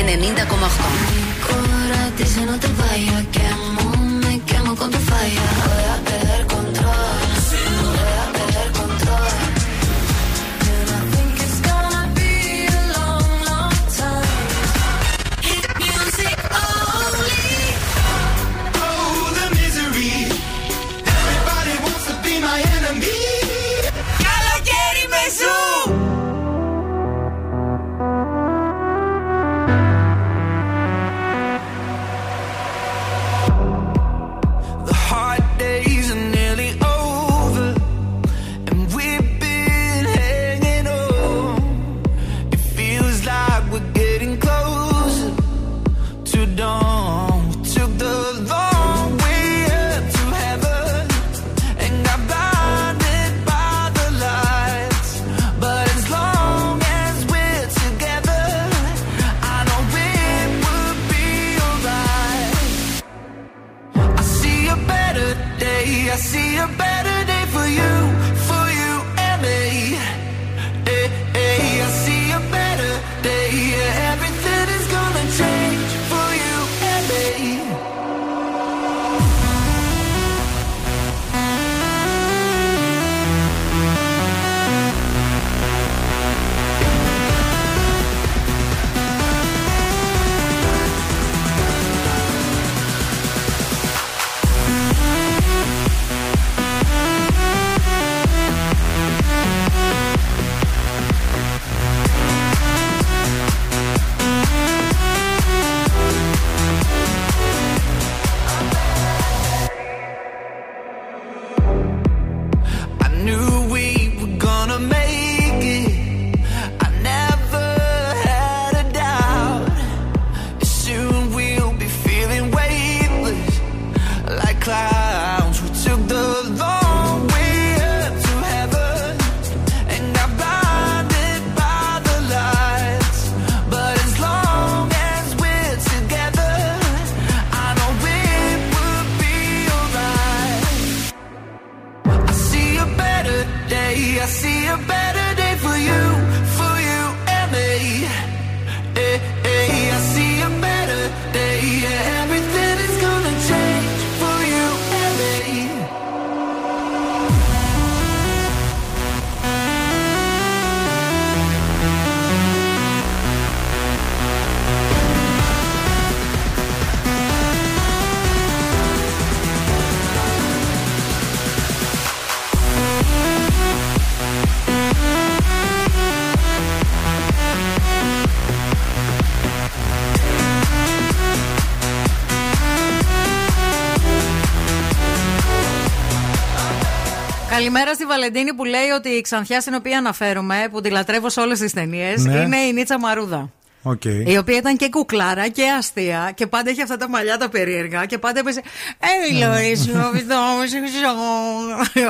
[187.65, 191.39] Καλημέρα στη Βαλεντίνη που λέει ότι η ξανθιά στην οποία αναφέρομαι, που τη λατρεύω σε
[191.39, 192.37] όλες τις ταινίες, Ναι.
[192.39, 193.49] είναι η Νίτσα Μαρούδα.
[193.83, 194.03] Οκ.
[194.05, 198.05] Η οποία ήταν και κουκλάρα και αστεία και πάντα έχει αυτά τα μαλλιά τα περίεργα
[198.05, 198.61] και πάντα έπαιζε.
[198.99, 199.87] Ε, Λορίς,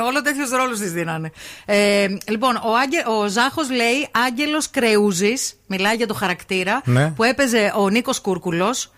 [0.06, 1.30] Όλο τέτοιους ρόλους της δίνανε.
[1.64, 7.10] Ε, λοιπόν, ο, Άγγε, ο Ζάχος λέει Άγγελος Κρεούζης, μιλάει για το χαρακτήρα, Ναι.
[7.16, 8.90] που έπαιζε ο Νίκος Κούρκουλος.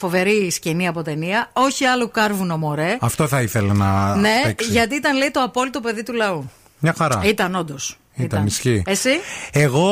[0.00, 1.50] Φοβερή σκηνή από ταινία.
[1.52, 2.96] Όχι άλλο κάρβουνο μωρέ.
[3.00, 4.70] Αυτό θα ήθελα να Ναι, παίξει.
[4.70, 6.50] γιατί ήταν λέει το απόλυτο παιδί του λαού.
[6.78, 7.20] Μια χαρά.
[7.24, 7.96] Ήταν όντως.
[8.14, 8.82] Ήταν, ισχύει.
[8.86, 9.10] Εσύ;
[9.52, 9.88] Εγώ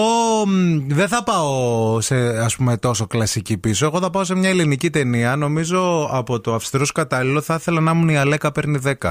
[0.47, 3.87] μ, δεν θα πάω σε ας πούμε τόσο κλασική πίσω.
[3.87, 5.37] Εγώ θα πάω σε μια ελληνική ταινία.
[5.37, 9.11] Νομίζω από το αυστηρό κατάλληλο θα ήθελα να ήμουν η Αλέκα παίρνει 10.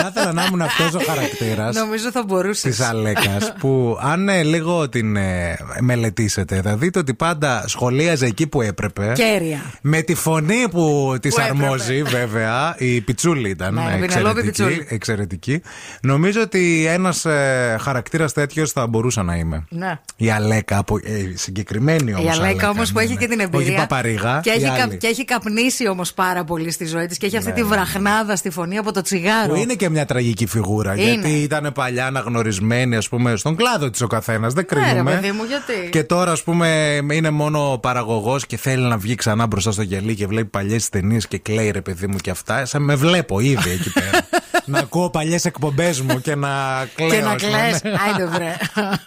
[0.00, 1.74] θα ήθελα να ήμουν αυτός ο χαρακτήρας.
[1.76, 2.62] Νομίζω θα μπορούσες.
[2.76, 8.46] Της Αλέκας, που αν ε, λίγο την ε, μελετήσετε, θα δείτε ότι πάντα σχολίαζε εκεί
[8.46, 9.12] που έπρεπε.
[9.14, 9.60] Κέρια.
[9.80, 11.64] Με τη φωνή που της Που έπρεπε.
[11.64, 12.74] αρμόζει, βέβαια.
[12.78, 13.74] Η Πιτσούλη ήταν.
[13.74, 14.86] Ναι, ε, Πινελόπη εξαιρετική, Πιτσούλη.
[14.88, 15.62] εξαιρετική.
[16.02, 19.64] Νομίζω ότι ένας ε, χαρακτήρας τέτοιος θα μπορούσα να είμαι.
[19.68, 19.98] Ναι.
[20.16, 22.36] Η Αλέκα, από, ε, συγκεκριμένη όμως.
[22.38, 23.66] Η Αλέκα όμως που έχει και την εμπειρία.
[23.66, 24.40] Όχι η Παπαρίγα.
[24.42, 24.96] Και η έχει, κα- άλλη.
[24.96, 27.68] και έχει καπνίσει όμως πάρα πολύ στη ζωή της και έχει αυτή Ναι, τη ναι,
[27.68, 29.48] βραχνάδα στη φωνή από το τσιγάρο.
[29.54, 30.92] Που είναι και μια τραγική φιγούρα.
[30.92, 31.02] Είναι.
[31.02, 34.52] Γιατί ήταν παλιά αναγνωρισμένη, ας πούμε, στον κλάδο της ο καθένας.
[34.52, 35.10] Δεν Ναι, ρε κρίνουμε.
[35.10, 39.46] παιδί μου, γιατί; Και τώρα, ας πούμε, είναι μόνο παραγωγός και θέλει να βγει ξανά
[39.46, 42.64] μπροστά στο γελί και βλέπει παλιές ταινίες και κλαίει, ρε παιδί μου, και αυτά.
[42.64, 44.28] Σαν με βλέπω ήδη εκεί πέρα.
[44.66, 47.10] να ακούω παλιές εκπομπές μου και να κλαίω.
[47.10, 47.58] Και να ας πούμε.
[47.58, 47.82] κλαις.
[48.06, 48.56] Άιντε βρε.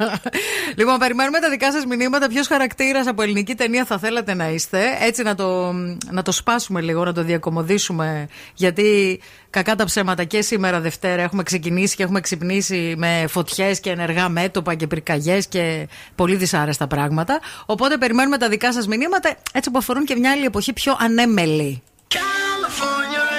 [0.77, 2.27] λοιπόν, περιμένουμε τα δικά σας μηνύματα.
[2.27, 5.71] Ποιος χαρακτήρας από ελληνική ταινία θα θέλατε να είστε; Έτσι να το,
[6.11, 8.27] να το σπάσουμε λίγο, να το διακομωδήσουμε.
[8.53, 9.19] Γιατί
[9.49, 14.29] κακά τα ψέματα και σήμερα Δευτέρα έχουμε ξεκινήσει και έχουμε ξυπνήσει με φωτιές και ενεργά
[14.29, 17.39] μέτωπα και πυρκαγιές και πολύ δυσάρεστα πράγματα.
[17.65, 21.81] Οπότε περιμένουμε τα δικά σας μηνύματα έτσι που αφορούν και μια άλλη εποχή πιο ανέμελη.
[22.11, 23.38] Now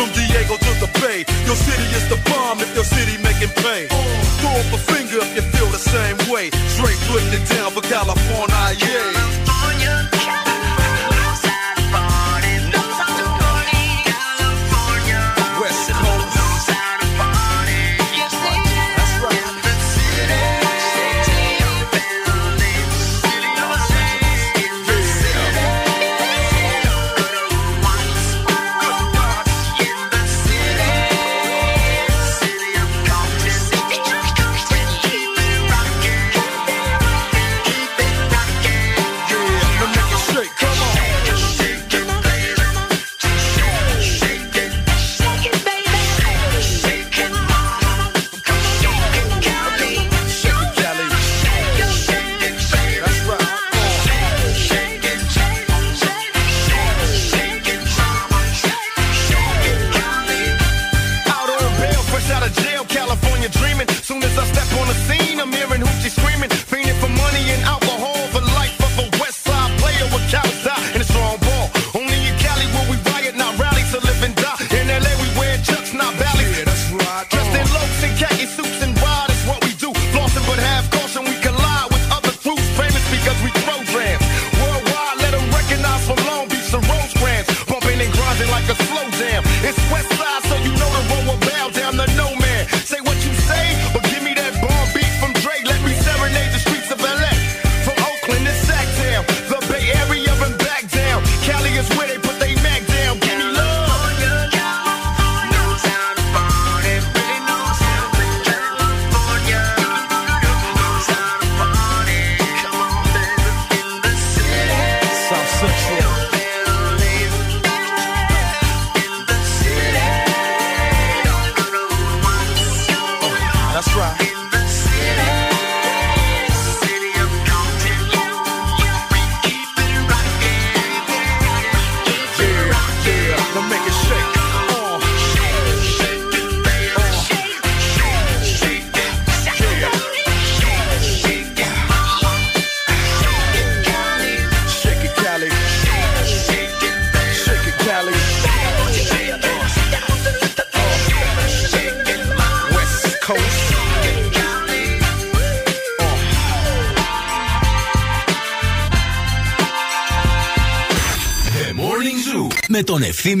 [0.31, 1.25] Diego to the Bay.
[1.45, 3.87] Your city is the bomb if your city making pay.
[4.39, 6.49] Throw up a finger if you feel the same way.
[6.71, 9.41] Straight putting it down for California, yeah.
[9.91, 10.20] West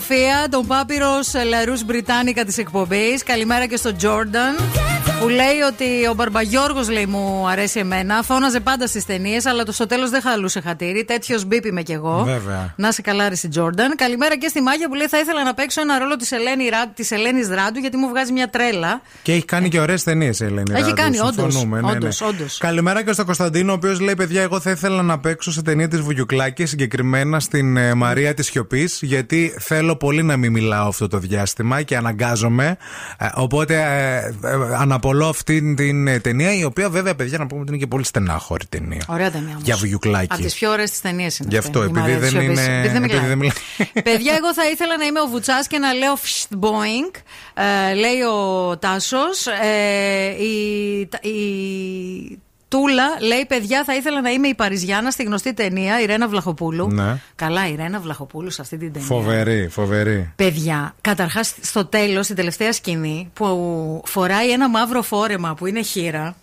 [0.00, 3.22] Σοφία, τον Πάπυρος Λαρούς Μπριτάνικα της εκπομπής.
[3.22, 4.56] Καλημέρα και στον Τζόρνταν
[5.20, 8.22] που λέει ότι ο Μπαρμπαγιώργος λέει μου αρέσει εμένα.
[8.22, 11.04] Φώναζε πάντα στις ταινίες, αλλά το στο τέλος δεν χαλούσε χατήρι.
[11.04, 12.22] Τέτοιος μπίπ είμαι κι εγώ.
[12.24, 12.74] Βέβαια.
[12.76, 13.96] Να σε καλά, στην Τζόρνταν.
[13.96, 16.92] Καλημέρα και στη Μάγια που λέει θα ήθελα να παίξω ένα ρόλο της Ελένη, Ρά-
[16.94, 19.00] της Ελένης Ράντου γιατί μου βγάζει μια τρέλα.
[19.22, 20.72] Και έχει κάνει και ωραίες ταινίες η Ελένη.
[20.72, 21.96] Έχει Ράντου, κάνει, όντως, συμφωνούμε, ναι, ναι.
[21.96, 22.58] όντως, όντως.
[22.58, 25.88] Καλημέρα και στον Κωνσταντίνο, ο οποίος λέει: Παιδιά, εγώ θα ήθελα να παίξω σε ταινία
[25.88, 31.08] της Βουγιουκλάκη, συγκεκριμένα στην ε, Μαρία της Σιωπής, γιατί θέλω πολύ να μην μιλάω αυτό
[31.08, 32.76] το διάστημα και αναγκάζομαι.
[33.18, 34.76] Ε, οπότε ε, ε,
[35.08, 38.04] αναπολώ αυτή την ε, ταινία, η οποία βέβαια, παιδιά, να πούμε ότι είναι και πολύ
[38.04, 39.04] στενάχωρη ταινία.
[39.08, 39.62] Ωραία ταινία όμως.
[39.62, 40.26] Για Βουγιουκλάκη.
[40.32, 41.48] Από τις πιο ωραίες της ταινίες είναι.
[41.50, 42.64] Γι' αυτή, αυτό, η επειδή Μαρία της δεν Σιωπής.
[42.66, 43.28] είναι- Επειδή δεν επειδή μιλάει.
[43.28, 44.02] δεν μιλάει.
[44.14, 47.20] Παιδιά, εγώ θα ήθελα να είμαι ο Βουτσάς και να λέω «Φστ, Boeing.
[47.90, 49.46] Ε, λέει ο Τάσος.
[49.46, 50.98] Ε, η,
[51.28, 51.38] η
[52.68, 56.88] Τούλα λέει: Παιδιά, θα ήθελα να είμαι η Παριζιάνα στη γνωστή ταινία η Ρένα Βλαχοπούλου.
[56.92, 57.20] Ναι.
[57.34, 59.08] Καλά, η Ρένα Βλαχοπούλου σε αυτή την ταινία.
[59.08, 60.32] Φοβερή, φοβερή.
[60.36, 66.36] Παιδιά, καταρχάς στο τέλος, στην τελευταία σκηνή, που φοράει ένα μαύρο φόρεμα που είναι χείρα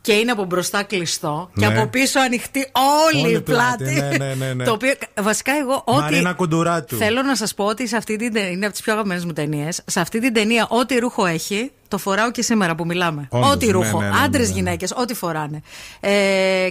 [0.00, 1.78] και είναι από μπροστά κλειστό και Ναι.
[1.78, 2.66] από πίσω ανοιχτή
[3.12, 4.18] όλη, Όλη η η πλάτη, πλάτη.
[4.18, 4.64] ναι, ναι, ναι, ναι.
[4.64, 6.00] Το οποίο, βασικά, εγώ ό,τι.
[6.00, 6.96] Μαρίνα Κουντουράτου.
[6.96, 9.32] Θέλω να σας πω ότι σε αυτή την ταινία, είναι από τις πιο αγαπημένες μου
[9.32, 9.80] ταινίες.
[9.86, 13.26] Σε αυτή την ταινία, ό,τι ρούχο έχει, το φοράω και σήμερα που μιλάμε.
[13.30, 14.00] Όντως, ό,τι ναι, ρούχο.
[14.00, 14.58] ναι, ναι, Άντρες, ναι, ναι.
[14.60, 15.62] γυναίκες, ό,τι φοράνε.
[16.00, 16.10] Ε,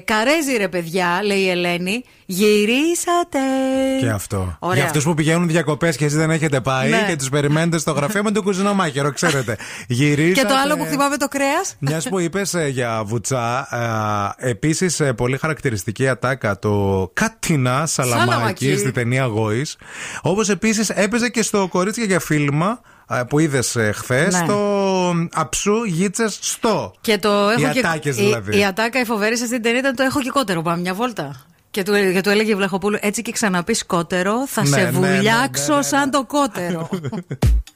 [0.06, 2.04] καρέζι ρε παιδιά, λέει η Ελένη.
[2.26, 3.40] Γυρίσατε.
[4.00, 4.56] Και αυτό.
[4.60, 4.76] Ωραία.
[4.76, 7.06] Για αυτούς που πηγαίνουν διακοπές και εσείς δεν έχετε πάει Ναι.
[7.08, 9.58] και τους περιμένετε στο γραφείο με το κουζινομάχαιρο, ξέρετε.
[9.88, 10.42] Γυρίσατε.
[10.42, 11.76] Και το άλλο που χτυπάμε το κρέας.
[11.80, 13.68] Μιας που είπες για βουτσά,
[14.38, 18.78] επίσης πολύ χαρακτηριστική ατάκα το Κατινά Σαλαμάκη Σαλαμάκη.
[18.78, 19.78] στη ταινία Γόης.
[20.22, 24.46] Όπως επίσης έπαιζε και στο Κορίτσια για φίλμα ε, που είδες χθες, Ναι.
[24.48, 26.94] το Αψού Γίτσες στο.
[27.02, 27.80] Και το έχω Οι και...
[27.80, 28.58] ατάκες η- δηλαδή.
[28.60, 30.62] Η, ατάκα η φοβερή σε αυτήν την ταινία ήταν το έχω και κότερο.
[30.62, 31.46] Πάμε μια βόλτα.
[31.72, 34.90] Και του, και του έλεγε η Βλαχοπούλου, έτσι και ξαναπείς κότερο, θα Ναι, σε ναι,
[34.90, 35.84] ναι, ναι, βουλιάξω ναι, ναι.
[35.84, 36.90] σαν το κότερο.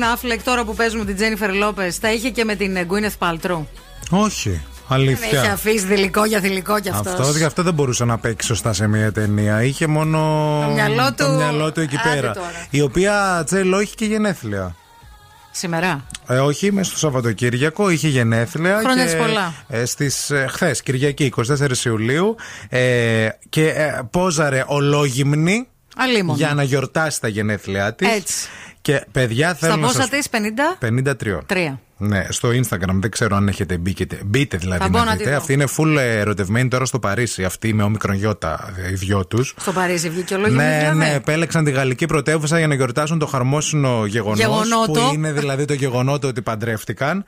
[0.00, 3.66] Μπεν Αφλεκ τώρα που παίζουμε την Τζένιφερ Λόπες τα είχε και με την Γκουίνεθ Παλτρού.
[4.10, 4.48] Όχι.
[4.88, 5.52] Δεν έχει Αλήθεια.
[5.52, 7.12] αφήσει θηλυκό για θηλυκό κι αυτός.
[7.20, 9.62] Αυτό γι' αυτό δεν μπορούσε να παίξει σωστά σε μια ταινία.
[9.62, 10.18] Είχε μόνο
[10.66, 12.32] Το μυαλό του- μυαλό του εκεί Άντε πέρα.
[12.32, 12.50] τώρα.
[12.70, 14.74] Η οποία Τσέλο έχει και γενέθλια.
[15.50, 16.06] Σήμερα.
[16.28, 18.78] Ε, όχι, μέσα στο Σαββατοκύριακο είχε γενέθλια.
[18.78, 19.54] Χρόνια και, της πολλά.
[19.68, 22.36] Ε, στις, ε, χθες, Κυριακή, 24 Ιουλίου.
[22.68, 26.38] Ε, και ε, πόζαρε ολόγυμνη Αλίμονο.
[26.38, 28.08] για να γιορτάσει τα γενέθλιά της.
[28.08, 28.48] Έτσι.
[28.80, 30.08] Και παιδιά θέλω Στα να πόσα σας...
[30.08, 30.78] της, 50.
[30.80, 31.40] 53.
[31.46, 31.80] Τρία.
[32.02, 32.94] Ναι, στο Instagram.
[33.00, 34.06] Δεν ξέρω αν έχετε μπει και...
[34.26, 35.30] Μπείτε δηλαδή Θα μπω να να τη δείτε.
[35.30, 35.36] δω.
[35.36, 37.44] Αυτή είναι full ερωτευμένη τώρα στο Παρίσι.
[37.44, 39.54] Αυτή με όμικρον γιώτα, οι δυο τους.
[39.60, 44.06] Στο Παρίσι βγήκε ολόγη Ναι, ναι, επέλεξαν τη γαλλική πρωτεύουσα για να γιορτάσουν το χαρμόσυνο
[44.06, 44.38] γεγονός.
[44.38, 44.92] Γεγονότο.
[44.92, 47.18] Που είναι δηλαδή το γεγονότο ότι παντρεύτηκαν.
[47.18, 47.22] Α.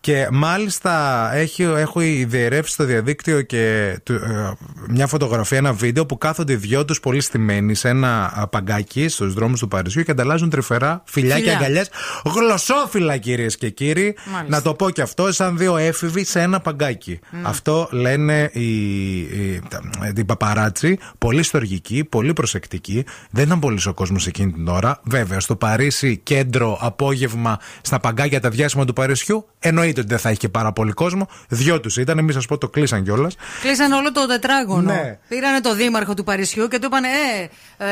[0.00, 4.52] Και μάλιστα έχει, έχω διαιρεύσει στο διαδίκτυο και του- ε,
[4.88, 9.08] μια φωτογραφία, ένα βίντεο που κάθονται οι δυο τους πολύ στημένοι σε ένα α, παγκάκι
[9.08, 11.50] στους δρόμους του Παρισιού και ανταλλάζουν τρυφερά φιλιά, Φιλιά.
[11.52, 11.90] και αγκαλιές.
[12.24, 14.11] Γλωσσόφυλλα κυρίες και κύριοι.
[14.32, 14.56] Μάλιστα.
[14.56, 17.20] Να το πω και αυτό, σαν δύο έφηβοι σε ένα παγκάκι.
[17.22, 17.36] Mm.
[17.42, 19.80] Αυτό λένε οι, οι, τα-
[20.16, 20.98] οι παπαράτσι.
[21.18, 23.04] Πολύ στοργικοί, πολύ προσεκτικοί.
[23.30, 25.00] Δεν ήταν πολύ ο κόσμος εκείνη την ώρα.
[25.02, 30.28] Βέβαια, στο Παρίσι, κέντρο, απόγευμα, στα παγκάκια τα διάσημα του Παρισιού, εννοείται ότι δεν θα
[30.28, 31.28] έχει και πάρα πολύ κόσμο.
[31.48, 33.36] Δυο τους ήταν, εμεί σας πω το κλείσαν κιόλας.
[33.62, 34.92] Κλείσαν όλο το τετράγωνο.
[34.92, 35.18] Ναι.
[35.28, 37.08] Πήρανε το δήμαρχο του Παρισιού και του είπαν: Ε,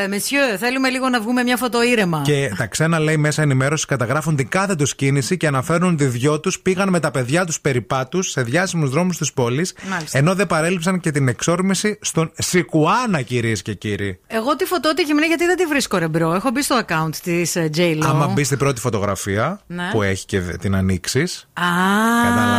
[0.03, 2.23] ε monsieur, θέλουμε λίγο να βγούμε μια φωτό ήρεμα.
[2.25, 6.07] Και τα ξένα λέει μέσα ενημέρωσης καταγράφουν την κάθε τους κίνηση και αναφέρουν ότι οι
[6.11, 9.75] δυο τους πήγαν με τα παιδιά τους περιπάτου σε διάσημους δρόμους της πόλης.
[9.91, 10.19] Μάλιστα.
[10.19, 14.19] Ενώ δεν παρέλειψαν και την εξόρμηση στον Σικουάνα, κυρίες και κύριοι.
[14.27, 16.35] Εγώ τη φωτό τη γυμνή γιατί δεν τη βρίσκω ρε bro.
[16.35, 18.03] Έχω μπει στο account της J-Lo.
[18.05, 19.89] Άμα μπει στην πρώτη φωτογραφία Ναι.
[19.93, 21.49] που έχει και την ανοίξεις.
[21.53, 21.63] Α,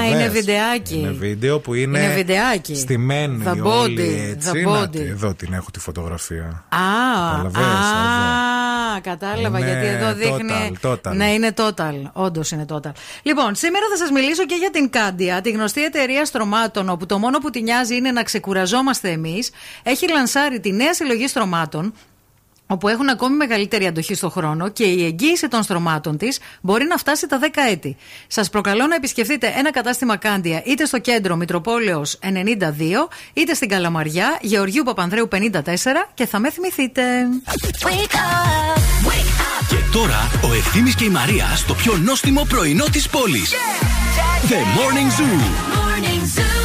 [0.09, 0.95] είναι βιντεάκι.
[0.97, 2.75] Είναι βίντεο που είναι, Είναι βιντεάκι.
[2.75, 4.49] στημένη The όλη body, έτσι.
[4.53, 4.89] the Να body.
[4.91, 6.45] τη, εδώ την έχω τη φωτογραφία.
[6.69, 6.77] Α,
[7.31, 10.77] Καταλαβες, α, κατάλαβα Είναι γιατί εδώ δείχνει.
[10.81, 11.15] total, total.
[11.15, 11.93] Ναι, είναι total.
[12.13, 12.91] Όντως είναι total.
[13.23, 17.17] Λοιπόν, σήμερα θα σας μιλήσω και για την Κάντια, τη γνωστή εταιρεία στρωμάτων, όπου το
[17.17, 19.51] μόνο που τη νοιάζει είναι να ξεκουραζόμαστε εμείς.
[19.83, 21.93] Έχει λανσάρει τη νέα συλλογή στρωμάτων
[22.71, 26.97] όπου έχουν ακόμη μεγαλύτερη αντοχή στο χρόνο και η εγγύηση των στρωμάτων της μπορεί να
[26.97, 27.97] φτάσει τα 10 έτη.
[28.27, 32.27] Σας προκαλώ να επισκεφτείτε ένα κατάστημα Κάντια είτε στο κέντρο Μητροπόλεως 92,
[33.33, 35.37] είτε στην Καλαμαριά, Γεωργίου Παπανδρέου 54
[36.13, 37.03] και θα με θυμηθείτε.
[39.69, 43.53] Και τώρα ο Ευθύμης και η Μαρία στο πιο νόστιμο πρωινό της πόλης.
[44.49, 45.81] The Morning Zoo.
[46.23, 46.60] It's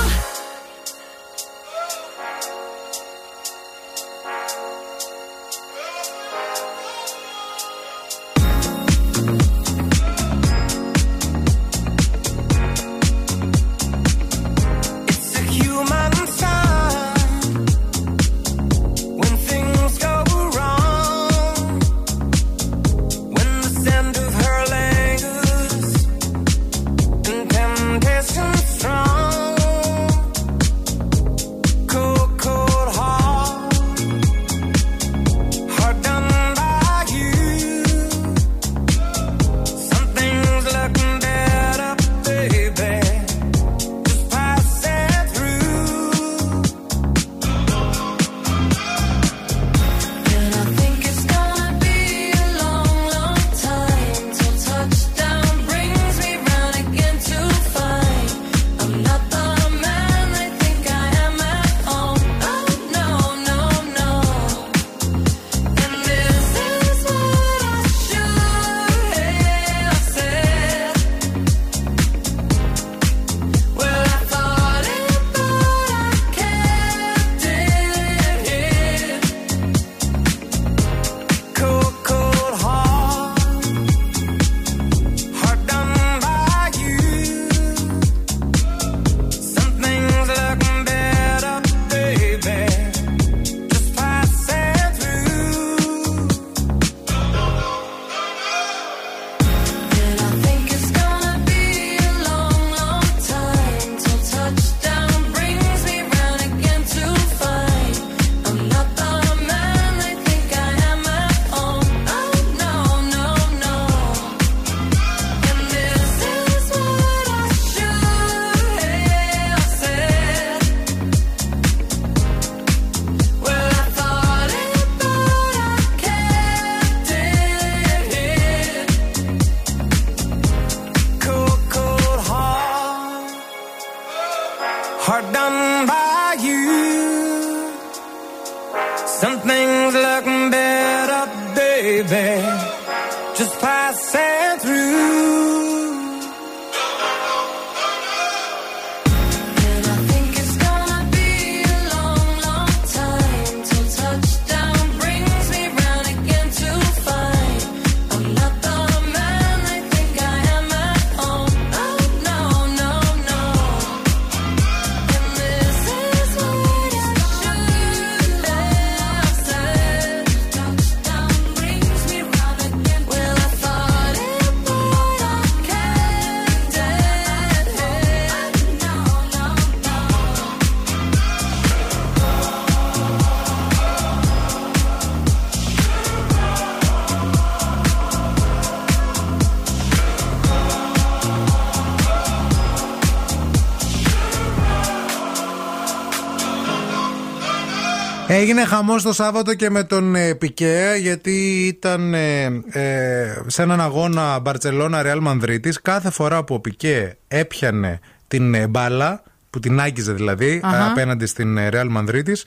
[198.38, 203.80] Έγινε χαμός το Σάββατο και με τον ε, Πικέ γιατί ήταν ε, ε, σε έναν
[203.80, 205.80] αγώνα Μπαρσελόνα Ρεάλ Μανδρίτης.
[205.82, 210.76] Κάθε φορά που ο Πικέ έπιανε την ε, μπάλα, που την άγγιζε δηλαδή Αχα.
[210.76, 212.46] ε, απέναντι στην ε, Ρεάλ Μανδρίτης,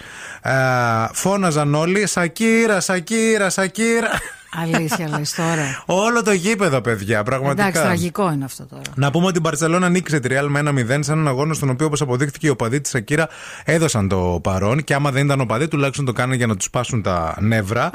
[1.11, 4.09] φώναζαν όλοι Σακύρα, Σακύρα, Σακύρα.
[4.63, 5.83] Αλήθεια λες τώρα.
[5.85, 7.67] Όλο το γήπεδο, παιδιά, πραγματικά.
[7.67, 8.81] Εντάξει, τραγικό είναι αυτό τώρα.
[8.95, 11.69] Να πούμε ότι η Μπαρσελόνα νίκησε τη Real με ένα 0 σε έναν αγώνα στον
[11.69, 13.27] οποίο, όπως αποδείχθηκε, οι οπαδοί της Ακύρα
[13.63, 14.83] έδωσαν το παρόν.
[14.83, 17.89] Και άμα δεν ήταν οπαδοί, τουλάχιστον το κάνανε για να τους πάσουν τα νεύρα.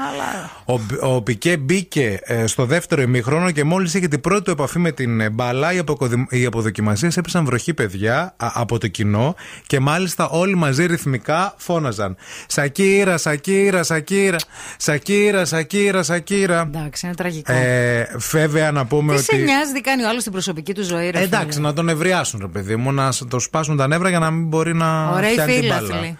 [0.65, 4.79] Ο, ο Πικέ μπήκε ε, στο δεύτερο ημίχρονο και μόλις είχε την πρώτη του επαφή
[4.79, 9.35] με την ε, μπάλα, οι, αποκοδη- οι αποδοκιμασίες έπεσαν βροχή, παιδιά, α- από το κοινό.
[9.67, 12.15] Και μάλιστα όλοι μαζί ρυθμικά φώναζαν.
[12.47, 14.37] Σακύρα, Σακύρα, Σακύρα,
[14.77, 16.43] Σακύρα, Σακύρα, Σακύρα.
[16.53, 17.53] Εντάξει, είναι τραγικό.
[17.53, 19.25] Ε, βέβαια να πούμε Τι ότι.
[19.25, 21.73] σε νοιάζει τι κάνει ο άλλος στην προσωπική του ζωή, ρε Ε, Εντάξει, φίλε; να
[21.73, 24.73] τον ευριάσουν, ρε παιδί μου, να σ- το σπάσουν τα νεύρα για να μην μπορεί
[24.75, 25.87] να Ωραίοι πιάνει την φίλαθλοι.
[25.89, 26.15] μπάλα.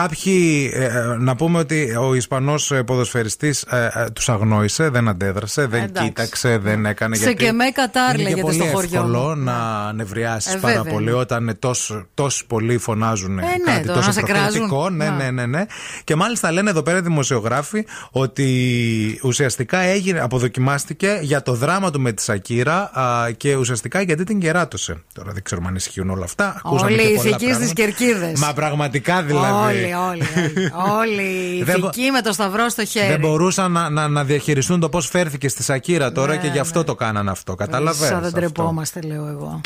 [0.00, 5.66] Κάποιοι, ε, ε, να πούμε ότι ο Ισπανός ποδοσφαιριστής ε, ε, τους αγνόησε, δεν αντέδρασε,
[5.66, 6.04] δεν Εντάξει.
[6.08, 7.16] κοίταξε, δεν έκανε.
[7.16, 9.42] Σε γιατί και με Κατάρ είναι και λέγεται πολύ στο χωριό εύκολο μου.
[9.42, 10.92] να νευριάσεις Ε, πάρα βέβαια.
[10.92, 14.66] πολύ όταν τόσο, τόσοι πολλοί φωνάζουν ναι, κάτι τώρα τόσο να σε προκλητικό.
[14.68, 14.96] κράζουν.
[14.96, 15.14] Ναι, Να.
[15.16, 15.64] ναι, ναι, ναι.
[16.04, 22.12] Και μάλιστα λένε εδώ πέρα δημοσιογράφοι ότι ουσιαστικά έγινε, αποδοκιμάστηκε για το δράμα του με
[22.12, 24.96] τη Σακύρα α, και ουσιαστικά γιατί την κεράτωσε.
[25.14, 26.54] Τώρα δεν ξέρουμε αν ισχύουν όλα αυτά.
[26.64, 27.64] Ακούσαμε Όλοι και οι πολλά ηθικοί πράγματα.
[27.66, 28.40] στι κερκίδες.
[28.40, 29.84] Μα πραγματικά δηλαδή.
[29.94, 30.54] Όλοι, όλοι.
[30.56, 30.72] όλοι.
[30.98, 33.06] Όλοι οι Δεν μπο- ηθικοί με το σταυρό στο χέρι.
[33.08, 36.58] Δεν μπορούσαν να, να, να διαχειριστούν το πώς φέρθηκε στη Σακύρα τώρα Ναι, και γι'
[36.58, 37.54] αυτό το κάνανε αυτό.
[37.54, 39.60] Καταλαβαίνεις Σαν δεν αυτό; τρεπόμαστε, λέω εγώ.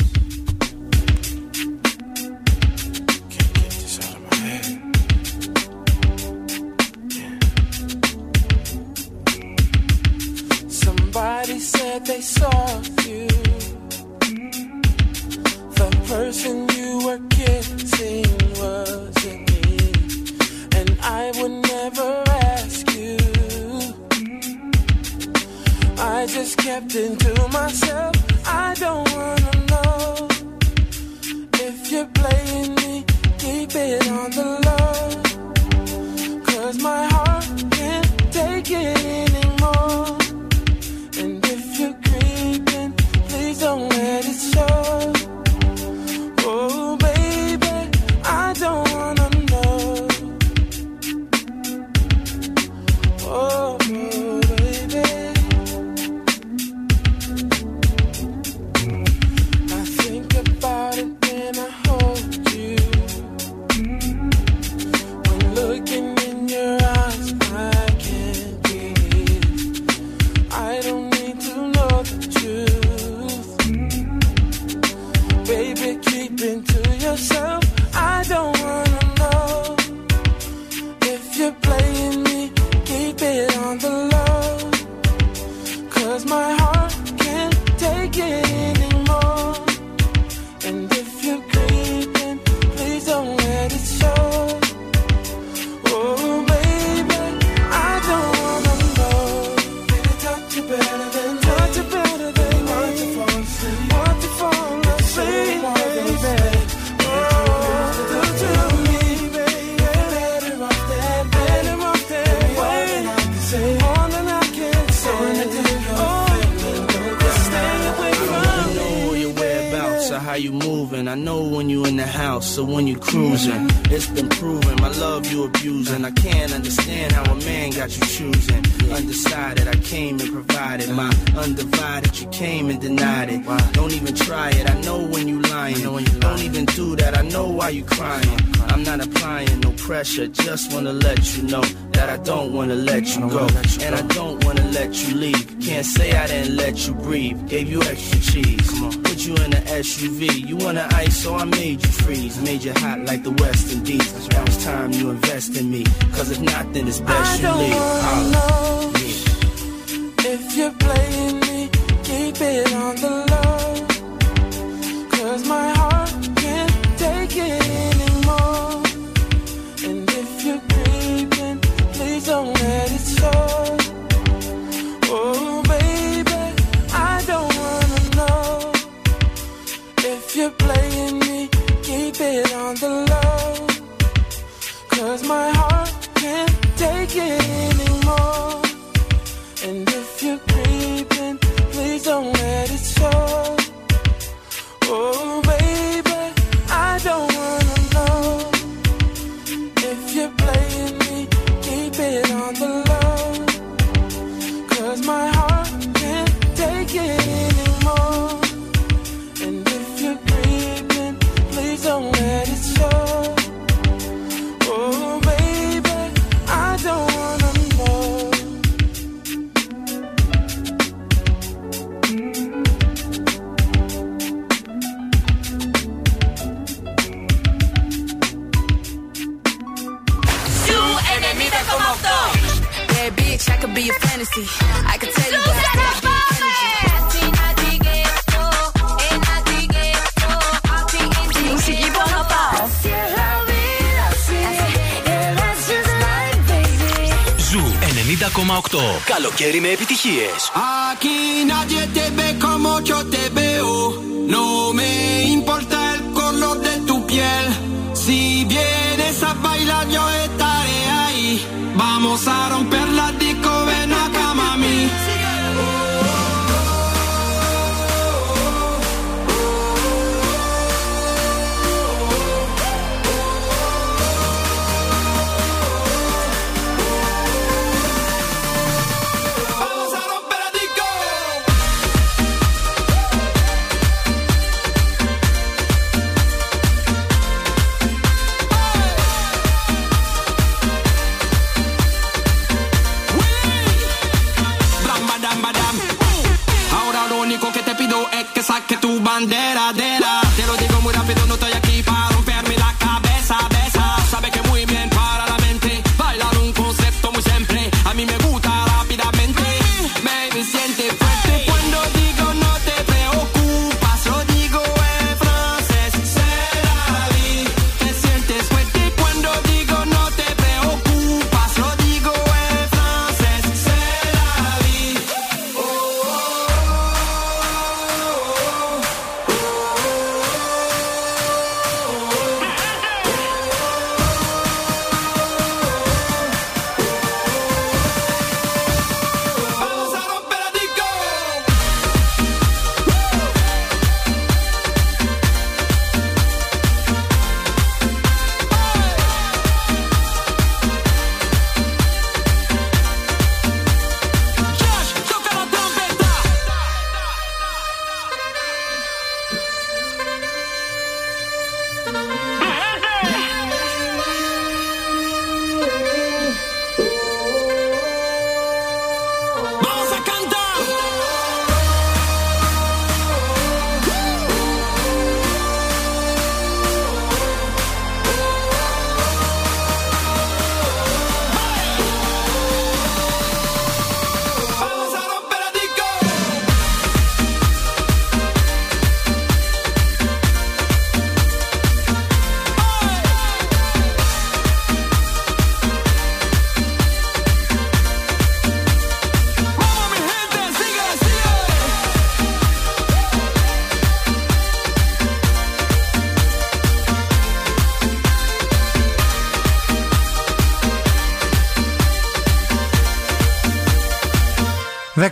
[10.67, 12.70] Somebody said they saw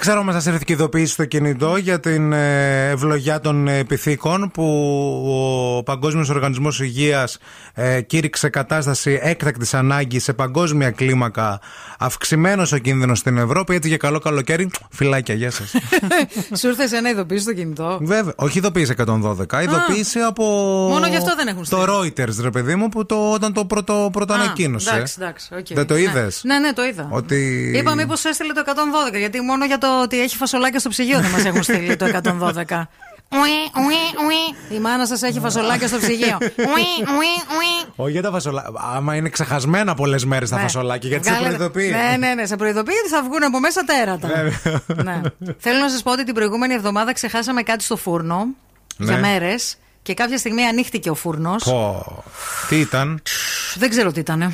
[0.09, 4.51] ξέρω αν σας ήρθε και ειδοποίηση στο κινητό για την ε, ευλογιά των ε, πυθίκων
[4.53, 4.63] που
[5.77, 7.37] ο Παγκόσμιος Οργανισμός Υγείας
[8.07, 11.59] κήρυξε κατάσταση έκτακτης ανάγκης σε παγκόσμια κλίμακα.
[11.99, 13.75] Αυξημένος ο κίνδυνος στην Ευρώπη.
[13.75, 14.69] Έτσι για καλό καλοκαίρι.
[14.89, 15.71] Φυλάκια, γεια σας.
[16.59, 19.05] Σου ήρθε ένα ειδοποίηση στο κινητό; Βέβαια, όχι ειδοποίηση 112.
[19.61, 20.43] Ειδοποίηση από.
[20.89, 24.09] Μόνο γι' αυτό δεν έχουν Το Reuters, ρε παιδί μου, που το, όταν το πρώτο,
[24.11, 24.89] πρώτο Α, ανακοίνωσε.
[24.95, 25.49] Εντάξει, εντάξει.
[25.59, 25.65] οκ.
[25.73, 25.99] Δεν το Ναι.
[25.99, 27.07] είδες; Ναι, ναι, το είδα.
[27.11, 27.71] Ότι.
[27.75, 28.61] Είπα μήπως έστειλε το
[29.13, 32.05] 112, γιατί μόνο για το ότι έχει φασολάκια στο ψυγείο δεν μας έχουν στείλει το
[32.05, 32.87] 112.
[33.31, 33.39] Ουι,
[33.85, 34.75] ουι, ουι.
[34.75, 36.37] Η μάνα σας έχει φασολάκια στο ψυγείο.
[36.41, 37.91] Ουι, ουι, ουι.
[37.95, 38.71] Όχι για τα φασολάκια.
[38.95, 40.61] Άμα είναι ξεχασμένα πολλές μέρες τα Ναι.
[40.61, 41.91] φασολάκια, γιατί σε Βγάλε- προειδοποιεί.
[41.95, 42.45] Ναι, ναι, ναι.
[42.45, 44.27] Σε προειδοποιεί ότι θα βγουν από μέσα τέρατα.
[45.03, 45.21] ναι.
[45.57, 48.45] Θέλω να σας πω ότι την προηγούμενη εβδομάδα ξεχάσαμε κάτι στο φούρνο
[48.97, 49.05] Ναι.
[49.11, 51.63] για μέρες και κάποια στιγμή ανοίχτηκε ο φούρνος.
[51.63, 52.23] Πω.
[52.69, 53.21] Τι ήταν;
[53.75, 54.53] Δεν ξέρω τι ήταν.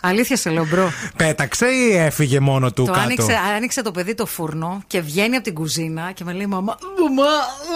[0.00, 0.92] Αλήθεια σε λέω, bro.
[1.16, 5.34] Πέταξε ή έφυγε μόνο του Το κάτω; άνοιξε, άνοιξε το παιδί το φούρνο και βγαίνει
[5.34, 7.22] από την κουζίνα και με λέει Μαμά, μαμά,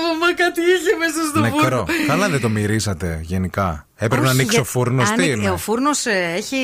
[0.09, 1.59] μαμά κάτι είχε μέσα στο Νεκρό.
[1.61, 2.07] φούρνο.
[2.07, 3.88] Καλά δεν το μυρίσατε γενικά.
[4.01, 5.07] Έπρεπε να Όχι, ανοίξει για- ο φούρνος.
[5.09, 6.57] Τι άνοιξε- είναι; Ο φούρνος έχει.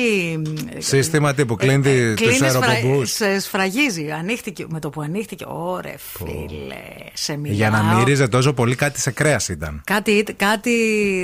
[0.77, 3.11] Σύστημα τύπου κλείνει τους Κλείνει αεροπομπούς.
[3.11, 4.11] σε σφραγίζει.
[4.11, 4.65] Ανοίχτηκε.
[4.69, 5.45] Με το που ανοίχτηκε.
[5.47, 6.75] Ωρε φίλε,
[7.13, 7.55] σε μιλάω.
[7.55, 9.81] Για να μύριζε τόσο πολύ κάτι σε κρέας ήταν.
[9.85, 10.71] Κάτι, κάτι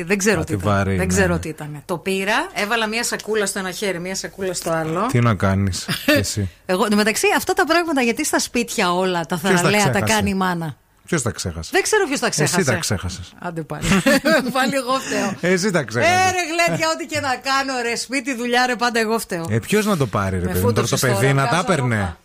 [0.07, 0.73] δεν ξέρω Κάτι τι ήταν.
[0.73, 1.39] βαρύ, δεν ναι, ξέρω ναι.
[1.39, 1.81] τι ήταν.
[1.85, 5.05] Το πήρα, έβαλα μία σακούλα στο ένα χέρι, μία σακούλα στο άλλο.
[5.11, 6.49] Τι να κάνεις εσύ.
[6.65, 9.83] Εγώ, εν τω μεταξύ, αυτά τα πράγματα γιατί στα σπίτια όλα τα Ποιος τα θαραλέα
[9.83, 10.77] τα ξέχασε; κάνει η μάνα;
[11.11, 12.59] Ποιος τα ξέχασε; Δεν ξέρω ποιος τα ξέχασε.
[12.59, 13.33] Εσύ τα ξέχασες.
[13.39, 13.83] Άντε πάλι.
[14.57, 15.51] πάλι εγώ φταίω.
[15.51, 16.31] Εσύ τα Ε, ξέχασε.
[16.31, 19.45] ρε γλέντια, ό,τι και να κάνω, ρε σπίτι, δουλειά, ρε πάντα εγώ φταίω.
[19.49, 20.73] Ε, ποιος να το πάρει, ρε Με παιδί μου.
[20.73, 22.17] Τώρα το φούτωσες παιδί τώρα, να τα βγάζω έπαιρνε; ρούχα.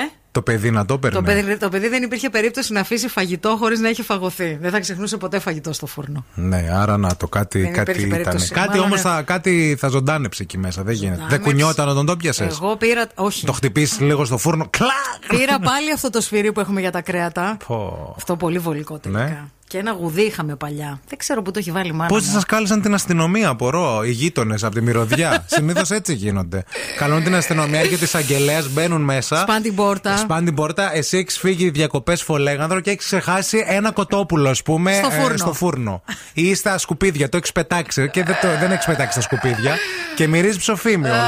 [0.00, 1.16] Ε; Το παιδί να το έπαιρνε.
[1.18, 4.58] Το παιδί, το παιδί δεν υπήρχε περίπτωση να αφήσει φαγητό χωρίς να έχει φαγωθεί.
[4.60, 6.24] Δεν θα ξεχνούσε ποτέ φαγητό στο φούρνο.
[6.34, 8.22] Ναι, άρα να το κάτι, Δεν κάτι υπήρχε ήταν.
[8.22, 8.52] περίπτωση.
[8.52, 9.10] Κάτι Μάλλον όμως ναι.
[9.10, 10.82] θα, κάτι θα ζωντάνεψε εκεί μέσα.
[10.82, 11.14] Δεν γίνεται.
[11.16, 11.50] Δεν Ζωντάνεψε.
[11.50, 12.46] κουνιόταν όταν το πιασες.
[12.60, 13.06] Εγώ πήρα.
[13.14, 13.46] Όχι.
[13.46, 14.66] Το χτυπήσεις λίγο στο φούρνο.
[14.70, 15.38] Κλακ!
[15.40, 17.56] Πήρα πάλι αυτό το σφυρί που έχουμε για τα κρέατα.
[17.66, 18.12] Πω.
[18.16, 19.22] Αυτό πολύ βολικό τελικά.
[19.24, 19.42] Ναι.
[19.68, 21.00] Και ένα γουδί είχαμε παλιά.
[21.08, 22.08] Δεν ξέρω πού το έχει βάλει η μάνα.
[22.08, 22.32] Πόσοι μου.
[22.32, 25.44] σας κάλεσαν την αστυνομία, απορώ, οι γείτονες από τη μυρωδιά.
[25.56, 26.64] Συνήθως έτσι γίνονται.
[26.98, 29.36] Καλούν την αστυνομία και τη αγγελέα μπαίνουν μέσα.
[29.36, 30.16] Σπάν την πόρτα.
[30.22, 34.92] Σπάν την πόρτα, εσύ έχεις φύγει διακοπές φολέγανδρο και έχεις ξεχάσει ένα κοτόπουλο, ας πούμε,
[34.94, 35.36] Στο ε, φούρνο.
[35.36, 36.02] στο φούρνο.
[36.32, 39.76] Ή στα σκουπίδια, το έχεις πετάξει και δεν, το, δεν έχεις πετάξει τα σκουπίδια.
[40.16, 41.18] Και μυρίζεις ψοφίμι όλο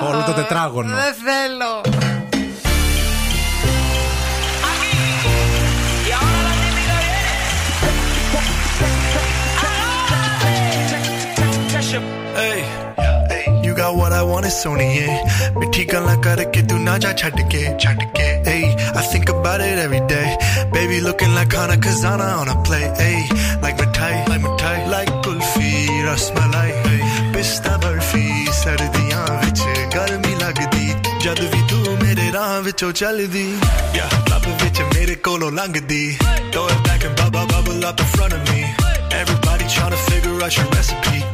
[0.00, 0.94] το, όλο το τετράγωνο.
[0.94, 1.93] Δεν θέλω.
[14.44, 16.94] wanna sony it karke tu na
[18.96, 20.36] i think about it every day.
[20.72, 22.86] Baby looking like hana kazana on a play
[23.62, 27.00] like my tie like my tie like kulfi ras malai hey
[27.32, 28.24] pista barfi
[28.62, 29.62] sardiyan vich
[29.94, 30.86] garmi lagdi
[31.24, 33.46] jad vi tu mere raah vichon chaldi
[33.98, 36.02] yeah club vich mere kolon langdi
[36.52, 38.60] throw it back and bubble bubble up in front of me
[39.22, 41.33] everybody trying to figure out your recipe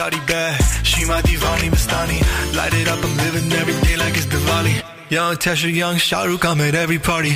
[0.00, 2.18] Shawty bad, she my divani Mastani.
[2.56, 4.82] Light it up, I'm living every day like it's Diwali.
[5.10, 7.34] Young Tesha, young Shahrukh, I'm at every party.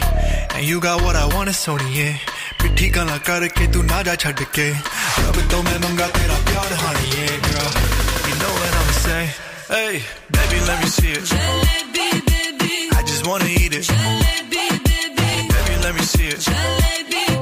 [0.54, 2.16] And you got what I want, it's Sony, yeah.
[2.62, 4.68] मिठी गल्ला करके तू ना जा छड़ के
[5.28, 7.70] अब तो मैं मंगा तेरा प्यार honey, yeah, girl.
[8.28, 9.24] You know what I'ma say.
[9.72, 9.94] Hey,
[10.36, 11.24] baby, let me see it.
[12.98, 13.86] I just wanna eat it.
[15.54, 16.40] Baby, let me see it.
[16.48, 17.33] No,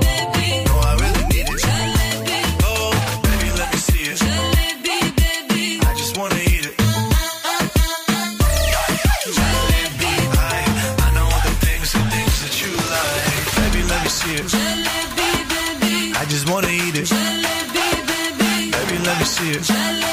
[19.43, 20.12] see it.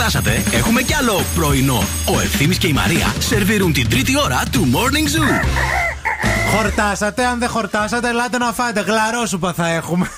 [0.00, 1.82] Χορτάσατε, έχουμε κι άλλο πρωινό.
[2.14, 5.46] Ο Ευθύμης και η Μαρία σερβίρουν την τρίτη ώρα του Morning Zoo.
[6.54, 8.80] Χορτάσατε, αν δεν χορτάσατε, ελάτε να φάτε.
[8.80, 10.08] Γλαρόσουπα θα έχουμε.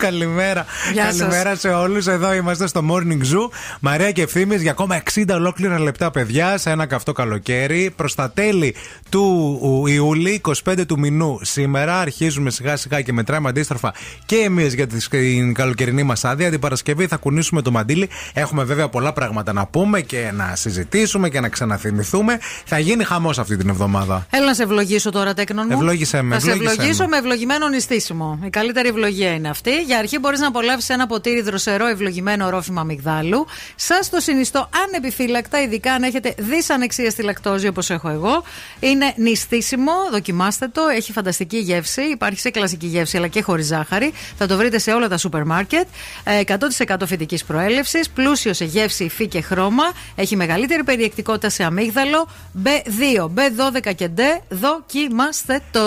[0.00, 0.64] Καλημέρα.
[0.92, 1.16] Γεια σας.
[1.18, 2.06] Καλημέρα σε όλους.
[2.06, 3.48] Εδώ είμαστε στο Morning Zoo.
[3.80, 7.92] Μαρία και ευθύνη για ακόμα 60 ολόκληρα λεπτά, παιδιά, σε ένα καυτό καλοκαίρι.
[7.96, 8.74] Προς τα τέλη
[9.08, 13.94] του Ιούλη, 25 του μηνού σήμερα, αρχίζουμε σιγά σιγά και μετράμε αντίστροφα
[14.26, 16.50] και εμείς για την καλοκαιρινή μας άδεια.
[16.50, 18.08] Την Παρασκευή θα κουνήσουμε το μαντίλι.
[18.32, 22.38] Έχουμε βέβαια πολλά πράγματα να πούμε και να συζητήσουμε και να ξαναθυμηθούμε.
[22.64, 24.26] Θα γίνει χαμός αυτή την εβδομάδα.
[24.30, 25.76] Έλα να σε ευλογήσω τώρα, τέκνον μου.
[25.76, 27.08] Ευλόγησέ με, Θα σε ευλόγησέ ευλογήσω με.
[27.08, 28.38] με ευλογημένο νηστίσιμο.
[28.44, 29.70] Η καλύτερη ευλογία είναι αυτή.
[29.90, 33.46] Για αρχή μπορείς να απολαύσεις ένα ποτήρι δροσερό ευλογημένο ρόφημα αμυγδάλου.
[33.76, 38.44] Σας το συνιστώ ανεπιφύλακτα, ειδικά αν έχετε δυσανεξία στη λακτόζη όπως έχω εγώ.
[38.80, 40.82] Είναι νηστίσιμο, δοκιμάστε το.
[40.96, 42.02] Έχει φανταστική γεύση.
[42.02, 44.12] Υπάρχει σε κλασική γεύση αλλά και χωρίς ζάχαρη.
[44.38, 45.86] Θα το βρείτε σε όλα τα σούπερ μάρκετ.
[46.24, 46.40] Ε,
[46.86, 48.10] 100% φυτικής προέλευσης.
[48.10, 49.84] Πλούσιο σε γεύση, υφή και χρώμα.
[50.14, 52.28] Έχει μεγαλύτερη περιεκτικότητα σε αμύγδαλο.
[52.64, 54.20] B2, B12 και D.
[54.48, 55.80] Δοκιμάστε το.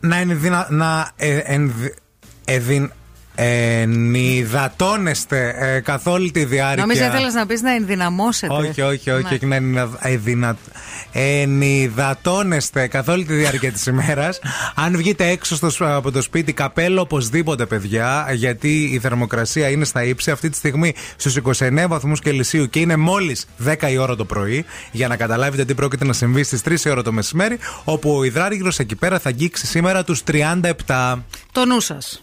[0.00, 0.66] Να ενδυνα...
[0.70, 1.94] να ε, ενδυ-
[2.44, 2.92] εδυν-
[3.40, 6.82] ενυδατώνεστε ε, καθ' όλη τη διάρκεια.
[6.86, 8.52] Νόμιζα ήθελες να πεις να ενδυναμώσετε.
[8.54, 9.34] Όχι, όχι, όχι, Ναι.
[9.34, 10.56] όχι να ενυδα- εδυνα-
[11.12, 14.38] ενυδατώνεστε καθ' όλη τη διάρκεια της ημέρας.
[14.74, 19.84] Αν βγείτε έξω στο, σ- από το σπίτι, καπέλο οπωσδήποτε, παιδιά, γιατί η θερμοκρασία είναι
[19.84, 24.16] στα ύψη αυτή τη στιγμή στους 29 βαθμούς Κελσίου και είναι μόλις 10 η ώρα
[24.16, 24.64] το πρωί.
[24.90, 28.24] Για να καταλάβετε τι πρόκειται να συμβεί στις 3 η ώρα το μεσημέρι, όπου ο
[28.24, 31.24] υδράργυρος εκεί πέρα θα αγγίξει σήμερα τους 37.
[31.52, 32.22] Το νου σας.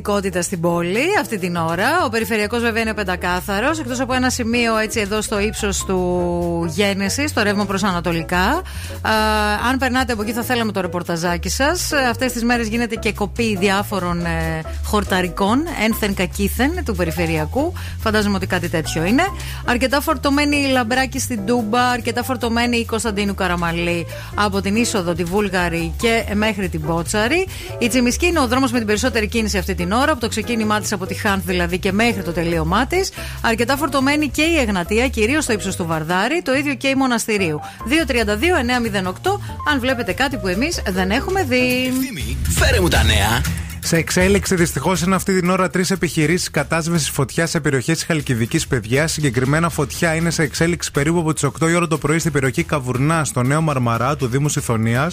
[0.00, 2.04] Άρχισε μια κινητικότητα στην πόλη αυτή την ώρα.
[2.04, 3.78] Ο περιφερειακός βέβαια είναι πεντακάθαρος.
[3.78, 8.62] Εκτός από ένα σημείο έτσι εδώ στο ύψος του Γένεση, στο ρεύμα προς Ανατολικά.
[9.02, 9.12] Α,
[9.68, 11.92] αν περνάτε από εκεί, θα θέλαμε το ρεπορταζάκι σας.
[12.10, 17.72] Αυτές τις μέρες γίνεται και κοπή διάφορων ε, χορταρικών, ένθεν κακήθεν του περιφερειακού.
[18.00, 19.22] Φαντάζομαι ότι κάτι τέτοιο είναι.
[19.64, 25.24] Αρκετά φορτωμένη η Λαμπράκη στην Τούμπα, αρκετά φορτωμένη η Κωνσταντίνου Καραμαλή από την είσοδο τη
[25.24, 27.46] Βούλγαρη και μέχρι την Μπότσαρη.
[27.78, 30.80] Η Τσιμισκή είναι ο δρόμος με την περισσότερη κίνηση αυτή την ώρα, από το ξεκίνημά
[30.80, 33.10] της από τη Χάνθ δηλαδή και μέχρι το τελείωμά της.
[33.40, 37.60] Αρκετά φορτωμένη και η Εγνατία, κυρίως στο ύψος του Βαρδάρη, το ίδιο και η Μοναστηρίου.
[37.88, 38.89] 232-908,
[39.70, 41.92] αν βλέπετε κάτι που εμείς δεν έχουμε δει.
[42.58, 43.42] Φέρε μου τα νέα.
[43.82, 48.66] Σε εξέλιξη δυστυχώς είναι αυτή την ώρα τρεις επιχειρήσεις κατάσβεσης φωτιά σε περιοχές τη Χαλκιδικής
[48.66, 49.06] Παιδιά.
[49.06, 52.62] Συγκεκριμένα φωτιά είναι σε εξέλιξη περίπου από τις 8 η ώρα το πρωί στην περιοχή
[52.62, 55.10] Καβουρνά, στο Νέο Μαρμαρά του Δήμου Ιθωνία.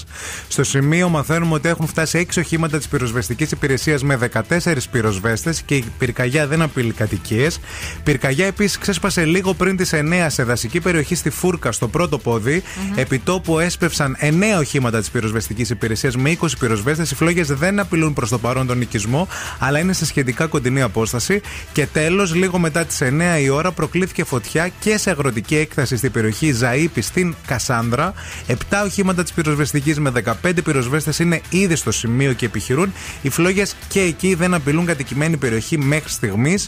[0.47, 5.75] Στο σημείο μαθαίνουμε ότι έχουν φτάσει 6 οχήματα της πυροσβεστικής υπηρεσίας με 14 πυροσβέστες και
[5.75, 7.59] η πυρκαγιά δεν απειλεί κατοικίες.
[8.03, 12.63] Πυρκαγιά επίσης ξέσπασε λίγο πριν τις 9 σε δασική περιοχή στη Φούρκα, στο πρώτο πόδι.
[12.95, 17.11] Επιτόπου έσπευσαν 9 οχήματα της πυροσβεστικής υπηρεσίας με 20 πυροσβέστες.
[17.11, 19.27] Οι φλόγες δεν απειλούν προς το παρόν τον οικισμό,
[19.59, 21.41] αλλά είναι σε σχετικά κοντινή απόσταση.
[21.71, 26.11] Και τέλος, λίγο μετά τις 9 η ώρα, προκλήθηκε φωτιά και σε αγροτική έκταση στην
[26.11, 28.13] περιοχή Ζαήπη στην Κασάνδρα.
[28.47, 28.53] 7
[28.85, 32.93] οχήματα της πυροσβεστικής με 15 πυροσβέστες είναι ήδη στο σημείο και επιχειρούν.
[33.21, 36.67] Οι φλόγες και εκεί δεν απειλούν κατοικημένη περιοχή μέχρι στιγμής.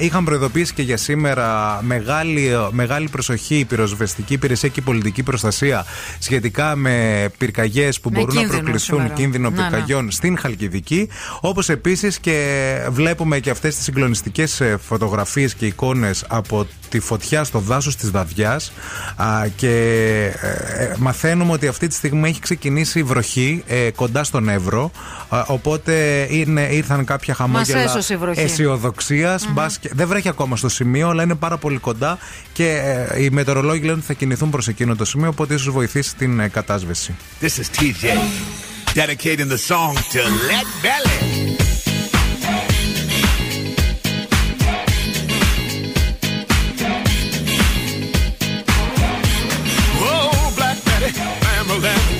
[0.00, 5.84] Είχαν προειδοποιήσει και για σήμερα μεγάλη, μεγάλη προσοχή η πυροσβεστική υπηρεσία και η πολιτική προστασία
[6.18, 9.14] σχετικά με πυρκαγιές που Με μπορούν να κίνδυνο προκληθούν σήμερα.
[9.14, 9.62] κίνδυνο Ναι, ναι.
[9.62, 11.08] πυρκαγιών στην Χαλκιδική.
[11.40, 17.58] Όπως επίσης και βλέπουμε και αυτές τις συγκλονιστικές φωτογραφίες και εικόνες από τη φωτιά στο
[17.58, 18.60] δάσος της Δαδιά.
[19.56, 19.68] Και
[20.42, 24.90] ε, ε, μαθαίνουμε ότι αυτή τη στιγμή έχει ξεκινήσει η βροχή ε, κοντά στον Εύρο.
[25.28, 28.40] Α, Οπότε είναι, ήρθαν κάποια χαμόγελα έσωσε η βροχή.
[28.40, 29.48] αισιοδοξίας.
[29.52, 32.18] Μπας και- Δεν βρέχει ακόμα στο σημείο, αλλά είναι πάρα πολύ κοντά
[32.52, 32.80] και
[33.12, 35.28] ε, οι μετεωρολόγοι λένε ότι θα κινηθούν προς εκείνο το σημείο.
[35.28, 37.14] Οπότε ίσως βοηθήσει την ε, κατάσβεση.
[37.40, 38.06] This is TJ,
[38.94, 41.56] dedicating the song to Let Belly.
[50.00, 51.10] Whoa, Black Betty.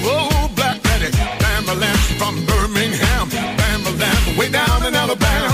[0.05, 1.11] Whoa, Black Betty.
[2.19, 3.29] From Birmingham.
[4.39, 5.51] Way down in Alabama.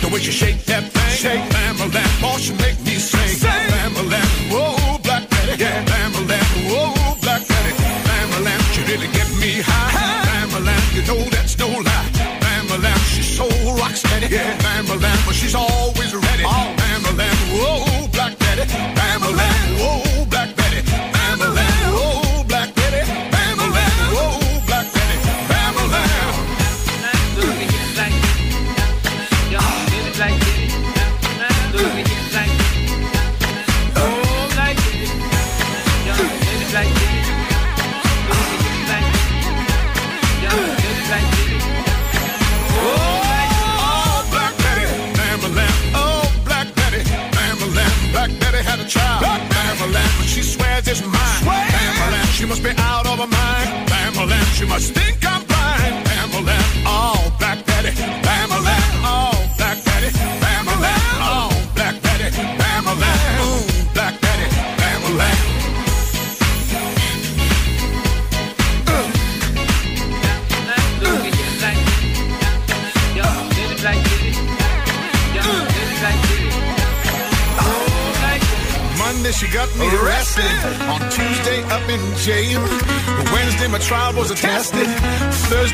[0.00, 1.16] The way she shake that thing.
[1.16, 3.48] Shake Bamalam, oh, she make me sing.
[3.48, 5.84] Bamalam, whoa, Black Betty, yeah.
[5.84, 6.45] Bamalam,
[10.96, 12.08] you know that's no lie.
[12.40, 14.34] Bamalam, she's so rock steady.
[14.34, 16.14] Yeah, Bamalam, but she's always
[48.96, 49.22] child.
[49.50, 51.44] Bamberland, she swears it's mine.
[51.44, 53.88] Bamberland, she must be out of her mind.
[53.88, 54.94] Bamberland, she must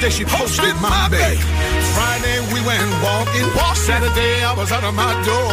[0.02, 1.38] Thursday she posted my bail.
[1.94, 3.46] Friday we went walking.
[3.74, 5.52] Saturday I was out of my door.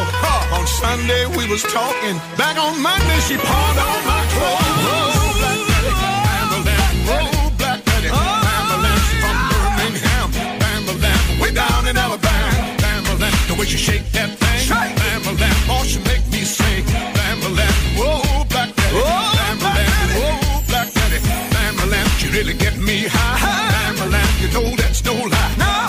[0.57, 2.17] On Sunday we was talking.
[2.35, 4.89] Back on Monday she pawned all my clothes.
[4.89, 5.91] Oh, Black Betty,
[6.26, 6.77] Pamela,
[7.13, 10.30] oh, Black Betty, Pamela, from Birmingham,
[10.61, 12.49] Pamela, way down in Alabama,
[12.81, 16.85] Pamela, the way she shake that thing, Pamela, oh she make me sing,
[17.17, 17.67] Pamela,
[17.97, 18.97] whoa, oh, Black Betty,
[19.38, 19.85] Pamela,
[20.17, 21.19] whoa, Black Betty,
[21.53, 25.89] Pamela, oh, she really get me high, You know that's no lie, Pamela,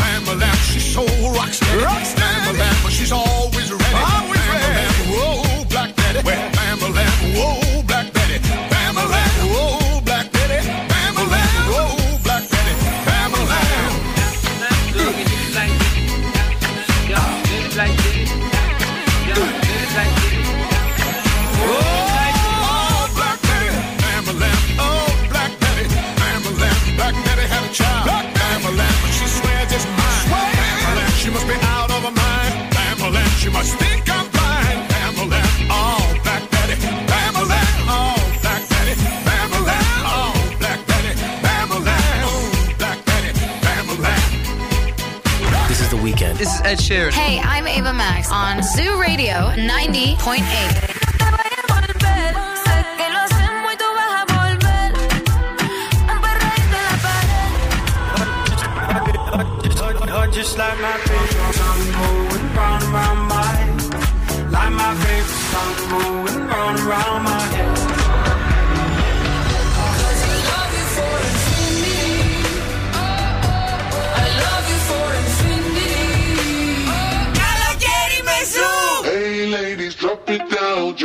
[46.71, 47.11] Ed Sheeran.
[47.11, 50.80] Hey, I'm Ava Max on Zoo Radio 90.8.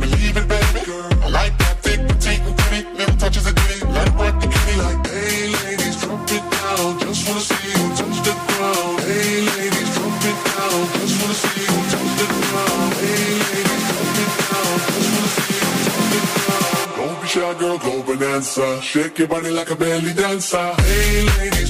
[0.00, 0.80] Believe it, baby.
[0.86, 2.80] Girl, I like that thick, petite, and pretty.
[2.98, 6.98] Little touches of ditty, it work the kitty like, hey, ladies, drop it down.
[7.00, 8.96] Just wanna see you touch the ground.
[9.06, 10.80] Hey, ladies, drop it down.
[10.98, 12.92] Just wanna see you touch the ground.
[13.02, 14.74] Hey, ladies, drop it down.
[14.94, 16.88] Just wanna see you touch the ground.
[16.98, 18.66] Don't be shy, girl, go bonanza.
[18.82, 20.68] Shake your body like a belly dancer.
[20.88, 21.69] Hey, ladies,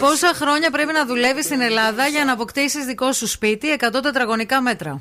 [0.00, 4.60] Πόσα χρόνια πρέπει να δουλεύεις στην Ελλάδα για να αποκτήσεις δικό σου σπίτι 100 τετραγωνικά
[4.62, 5.00] μέτρα;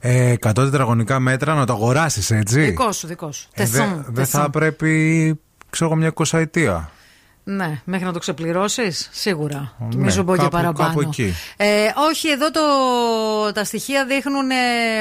[0.00, 3.48] Ε, 100 τετραγωνικά μέτρα να το αγοράσεις, έτσι; Δικό σου, δικό σου.
[3.54, 4.40] Ε, Τεθόν, δε- Δεν τεθόν.
[4.40, 4.90] θα πρέπει
[5.70, 6.90] ξέρω εγώ, μια εικοσαετία.
[7.46, 9.72] Ναι, μέχρι να το ξεπληρώσεις, σίγουρα.
[9.78, 10.88] Ναι, Νομίζω μπορεί και κάπου- παραπάνω.
[10.88, 11.34] κάπου εκεί.
[11.56, 11.66] Ε,
[12.10, 12.60] όχι, εδώ το,
[13.52, 14.54] τα στοιχεία δείχνουν ε,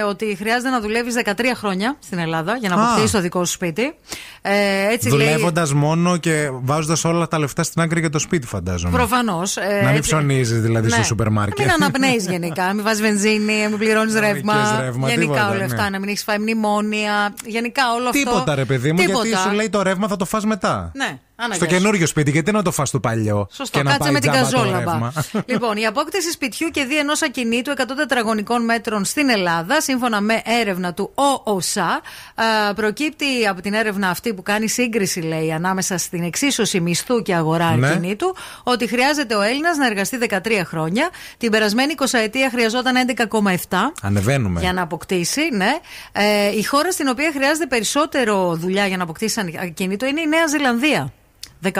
[0.09, 2.83] ότι χρειάζεται να δουλεύεις 13 χρόνια στην Ελλάδα για να Α.
[2.83, 3.93] αποκτήσεις το δικό σου σπίτι.
[4.41, 5.27] Ε, έτσι λέει.
[5.27, 8.97] Δουλεύοντας μόνο και βάζοντας όλα τα λεφτά στην άκρη για το σπίτι, φαντάζομαι.
[8.97, 9.57] Προφανώς.
[9.83, 11.59] Να μην ψωνίζεις δηλαδή στο σούπερ μάρκετ.
[11.65, 14.53] Μην αναπνέεις γενικά, να μην βάζεις βενζίνη, να μην πληρώνεις ρεύμα.
[14.53, 15.89] καίς ρεύμα, γενικά τίποτα, όλα αυτά, ναι.
[15.89, 17.33] να μην έχεις φάει μνημόνια.
[17.45, 18.19] Γενικά όλο αυτό.
[18.23, 19.27] Τίποτα, ρε παιδί μου, Τίποτα.
[19.27, 20.91] γιατί σου λέει το ρεύμα θα το φας μετά.
[20.95, 21.79] Ναι, Στο αναγκαστικά.
[21.79, 23.47] καινούριο σπίτι, γιατί να το φας το παλιό.
[23.51, 24.91] Σωστό, και να κάτσε πάει με την τζάμπα το καζόλαμπα.
[24.91, 25.13] ρεύμα.
[25.53, 30.41] λοιπόν, η απόκτηση σπιτιού και δι ενός ακινήτου 100 τετραγωνικών μέτρων στην Ελλάδα, σύμφωνα με
[30.61, 31.11] έρευνα του
[31.45, 32.01] ΟΟΣΑ,
[32.35, 37.35] α, προκύπτει από την έρευνα αυτή που κάνει σύγκριση, λέει, ανάμεσα στην εξίσωση μισθού και
[37.35, 37.87] αγορά Ναι.
[37.89, 41.09] ακινήτου, ότι χρειάζεται ο Έλληνας να εργαστεί 13 χρόνια.
[41.37, 43.91] Την περασμένη 20 ετία χρειαζόταν 11,7.
[44.01, 44.59] Ανεβαίνουμε.
[44.59, 45.71] Για να αποκτήσει, ναι.
[46.11, 50.47] Ε, η χώρα στην οποία χρειάζεται περισσότερο δουλειά για να αποκτήσει ακινήτο είναι η Νέα
[50.47, 51.11] Ζηλανδία.
[51.63, 51.71] 18,7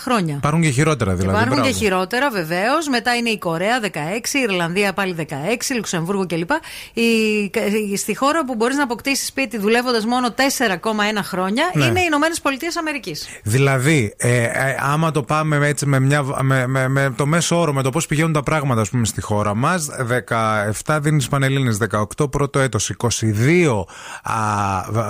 [0.00, 0.34] χρόνια.
[0.34, 1.34] Υπάρχουν και χειρότερα δηλαδή.
[1.36, 1.70] Υπάρχουν μπράβο.
[1.70, 2.88] και χειρότερα βεβαίως.
[2.88, 3.88] Μετά είναι η Κορέα 16,
[4.32, 6.50] η Ιρλανδία πάλι 16, Λουξεμβούργο κλπ.
[6.92, 7.02] Η,
[7.92, 11.84] η- στη χώρα που μπορείς να αποκτήσεις σπίτι δουλεύοντας μόνο 4,1 χρόνια Ναι.
[11.84, 13.28] είναι οι Ηνωμένες Πολιτείες Αμερικής.
[13.42, 17.60] Δηλαδή, ε, ε, άμα το πάμε με, έτσι, με, μια, με, με, με το μέσο
[17.60, 19.88] όρο, με το πώς πηγαίνουν τα πράγματα ας πούμε, στη χώρα μας,
[20.84, 21.78] 17 δίνεις Πανελλήνες,
[22.18, 23.84] 18 πρώτο έτος, 22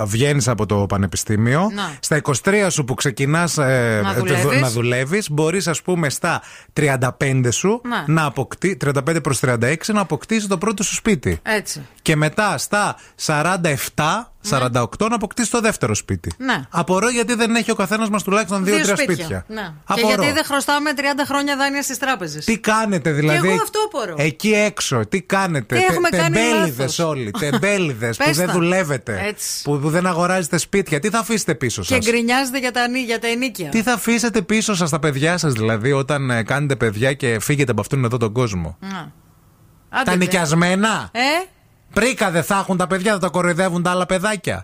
[0.05, 1.71] βγαίνεις από το πανεπιστήμιο.
[1.73, 1.91] Να.
[1.99, 6.41] Στα 23 σου που ξεκινάς ε, Να ε, δουλεύεις; να δουλεύεις, μπορείς, ας πούμε, στα
[6.73, 8.03] 35 σου Να.
[8.07, 11.39] να αποκτήσει, 35 προς 36 να αποκτήσεις το πρώτο σου σπίτι.
[11.43, 11.85] Έτσι.
[12.01, 12.95] Και μετά στα
[13.25, 16.31] 47, 48 να αποκτήσει το δεύτερο σπίτι.
[16.37, 16.61] Ναι.
[16.69, 19.45] Απορώ γιατί δεν έχει ο καθένας μας τουλάχιστον δύο-τρία σπίτια.
[19.47, 19.61] Ναι.
[19.61, 20.07] Και Απορώ.
[20.07, 24.15] γιατί δεν χρωστάμε 30 χρόνια δάνεια στις τράπεζες; Τι κάνετε δηλαδή; Και εγώ αυτό απορώ.
[24.17, 27.31] Εκεί έξω, τι κάνετε; Τι έχουμε κάνει Τεμπέληδες λάθος; όλοι.
[27.31, 28.53] Τεμπέληδες που Πες δεν τα.
[28.53, 29.21] δουλεύετε.
[29.25, 29.63] Έτσι.
[29.63, 30.99] Που, που δεν αγοράζετε σπίτια.
[30.99, 33.69] Τι θα αφήσετε πίσω Και σας; γκρινιάζετε για τα, νη- για τα ενίκια.
[33.69, 37.71] Τι θα αφήσετε πίσω σας τα παιδιά σας, δηλαδή, όταν ε, κάνετε παιδιά και φύγετε
[37.71, 39.11] από αυτόν εδώ τον κόσμο; Να.
[39.89, 41.19] Τα Άντε, νοικιασμένα; Ε,
[41.93, 44.63] Πρίκα δε θα έχουν τα παιδιά, θα τα κορυδεύουν τα άλλα παιδάκια.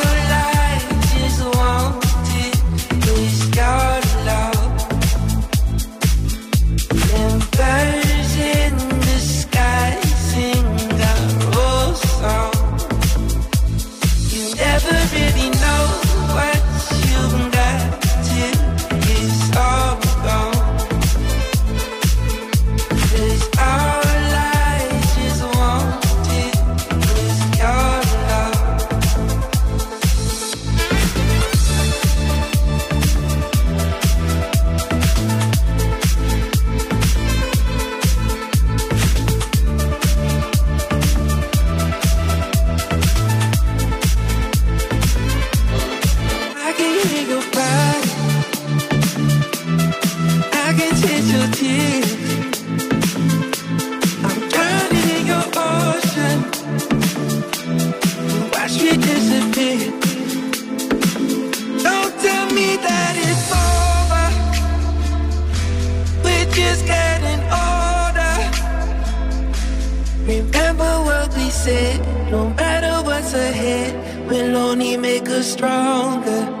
[71.63, 71.99] said.
[72.31, 73.93] No matter what's ahead,
[74.27, 76.60] we'll only make us stronger.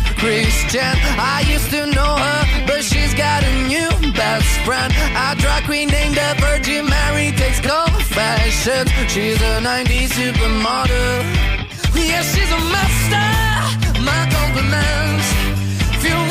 [0.21, 0.93] Christian.
[1.17, 4.93] I used to know her, but she's got a new best friend.
[5.17, 8.91] A drag queen named the Virgin Mary takes confessions.
[9.11, 11.25] She's a 90s supermodel.
[11.97, 13.29] Yeah, she's a master.
[14.05, 15.27] My compliments.
[16.05, 16.30] If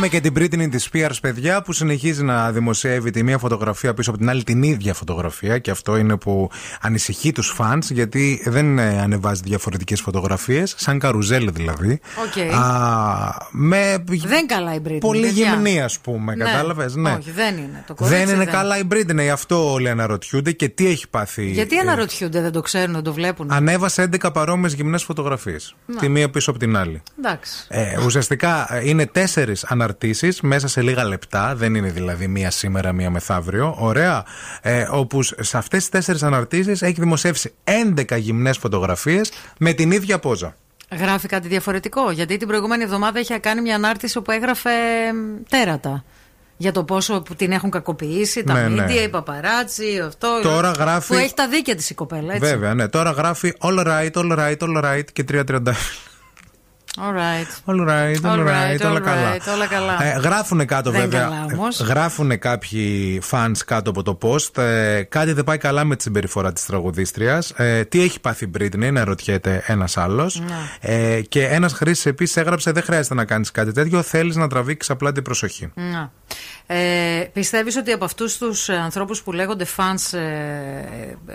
[0.00, 4.10] Έχουμε και την Britney της Spears, παιδιά, που συνεχίζει να δημοσιεύει τη μία φωτογραφία πίσω
[4.10, 5.58] από την άλλη την ίδια φωτογραφία.
[5.58, 6.50] Και αυτό είναι που
[6.80, 12.00] ανησυχεί τους fans, γιατί δεν ε, ανεβάζει διαφορετικές φωτογραφίες, σαν καρουζέλ δηλαδή.
[12.26, 12.54] Οκ.
[12.54, 14.98] Α, με Δεν καλά η Britney.
[15.00, 15.50] πολύ παιδιά.
[15.50, 16.34] γυμνή, ας πούμε.
[16.34, 16.44] Ναι.
[16.44, 17.10] Κατάλαβες, ναι.
[17.10, 17.84] Όχι, δεν είναι.
[17.86, 21.50] Το κορίτσι Δεν είναι καλά η Britney, αυτό όλοι αναρωτιούνται και τι έχει πάθει.
[21.50, 25.74] Γιατί ε, αναρωτιούνται, δεν το ξέρουν, δεν το βλέπουν; Ανέβασε 11 παρόμοιες γυμνές φωτογραφίες.
[25.86, 25.96] Να.
[25.96, 27.02] Τη μία πίσω από την άλλη.
[27.18, 27.66] Εντάξει.
[27.68, 31.54] Ε, ουσιαστικά ε, είναι τέσσερις αναρτήσει μέσα σε λίγα λεπτά.
[31.56, 33.74] Δεν είναι δηλαδή μία σήμερα, μία μεθαύριο.
[33.78, 34.24] Ωραία.
[34.62, 37.52] Ε, όπου σε αυτές τις τέσσερις αναρτήσεις έχει δημοσιεύσει
[37.96, 40.54] 11 γυμνές φωτογραφίες με την ίδια πόζα.
[40.98, 42.10] Γράφει κάτι διαφορετικό.
[42.10, 44.70] Γιατί την προηγούμενη εβδομάδα είχε κάνει μια ανάρτηση όπου έγραφε
[45.12, 46.04] μ, τέρατα.
[46.60, 48.68] Για το πόσο που την έχουν κακοποιήσει, τα Ναι, ναι.
[48.68, 50.40] μίντια, οι παπαράτσι, αυτό.
[50.42, 52.50] Τώρα γράφει- Που έχει τα δίκαια της η κοπέλα, έτσι.
[52.50, 52.88] Βέβαια, ναι.
[52.88, 55.72] Τώρα γράφει all right, all right, all right και 3.30.
[57.00, 57.50] All right.
[57.74, 59.36] All right, all All right, right, όλα all καλά.
[59.36, 60.02] right, όλα καλά.
[60.04, 61.20] Ε, γράφουνε κάτω Δεν βέβαια.
[61.20, 61.80] καλά όμως.
[61.80, 64.62] ε, Γράφουνε κάποιοι fans κάτω από το post.
[64.62, 67.50] Ε, κάτι δεν πάει καλά με τη συμπεριφορά της τραγουδίστριας.
[67.56, 70.40] Ε, τι έχει πάθει η Britney, να ρωτιέται ένας άλλος.
[70.40, 70.54] Ναι.
[71.16, 74.02] Ε, και ένας χρήστη επίσης έγραψε: Δεν χρειάζεται να κάνεις κάτι τέτοιο.
[74.02, 75.72] Θέλεις να τραβήξεις απλά την προσοχή.
[75.74, 76.12] Να.
[76.66, 81.34] Ε, πιστεύεις ότι από αυτούς τους ε, ανθρώπους που λέγονται fans ε, ε,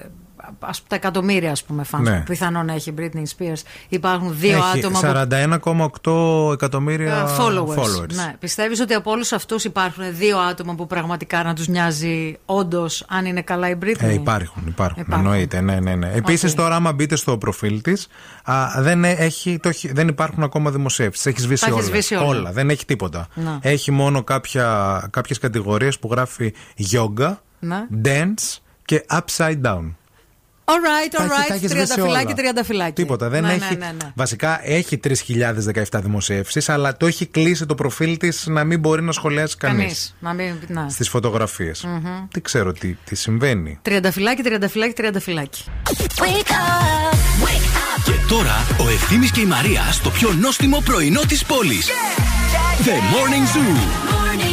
[0.60, 2.18] ας, τα εκατομμύρια ας πούμε fans Ναι.
[2.18, 7.78] που πιθανόν έχει η Britney Spears υπάρχουν δύο έχει άτομα που 41,8 εκατομμύρια Ε, followers.
[7.78, 8.14] followers.
[8.14, 8.36] Ναι.
[8.40, 13.26] Πιστεύεις ότι από όλους αυτούς υπάρχουν δύο άτομα που πραγματικά να τους νοιάζει όντως αν
[13.26, 15.26] είναι καλά η Britney; Ε, υπάρχουν, υπάρχουν, Υπάρχουν.
[15.26, 16.12] Εννοείται, ναι, ναι, ναι.
[16.14, 16.58] Επίσης, Οκέι.
[16.58, 18.08] τώρα, άμα μπείτε στο προφίλ της,
[18.80, 21.26] δεν, ε- έχει, το έχει- δεν υπάρχουν ακόμα δημοσιεύσεις.
[21.26, 21.90] Έχει σβήσει Τα έχει όλα.
[21.90, 22.52] σβήσει όλα.
[22.52, 23.28] Δεν έχει τίποτα.
[23.34, 23.60] Να.
[23.62, 26.54] Έχει μόνο κάποια, κάποιες κατηγορίες που γράφει
[26.92, 27.88] yoga, Ναι.
[28.04, 29.92] dance και upside down.
[30.66, 31.50] Alright, Τα έχει- τα alright.
[31.50, 32.36] έχεις σβήσει Τριανταφυλάκι, όλα.
[32.36, 32.94] τριανταφυλάκι.
[32.94, 33.30] Τίποτα.
[33.30, 33.60] Δεν ναι, έχει.
[33.78, 34.12] Ναι, ναι, ναι.
[34.16, 39.12] Βασικά έχει 3.017 δημοσιεύσεις, αλλά το έχει κλείσει το προφίλ της να μην μπορεί να
[39.12, 40.16] σχολιάσει κανείς Κανείς.
[40.20, 40.54] Να μην.
[40.68, 40.90] Να.
[40.90, 41.84] στις φωτογραφίες.
[41.84, 42.28] Μμμ.
[42.34, 43.80] Τι ξέρω τι, τι συμβαίνει.
[43.82, 45.64] Τριανταφυλάκι, τριανταφυλάκι, τριανταφυλάκι.
[48.04, 51.88] Και τώρα ο Ευθύμης και η Μαρία στο πιο νόστιμο πρωινό της πόλης.
[52.86, 53.78] The Morning Zoo.
[54.12, 54.53] People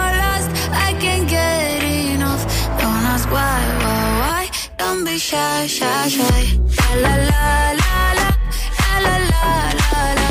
[4.81, 6.41] Don't be shy, shy, shy.
[7.03, 7.43] La la la
[7.81, 8.27] la, la.
[8.81, 9.43] La la la,
[9.79, 10.29] la la.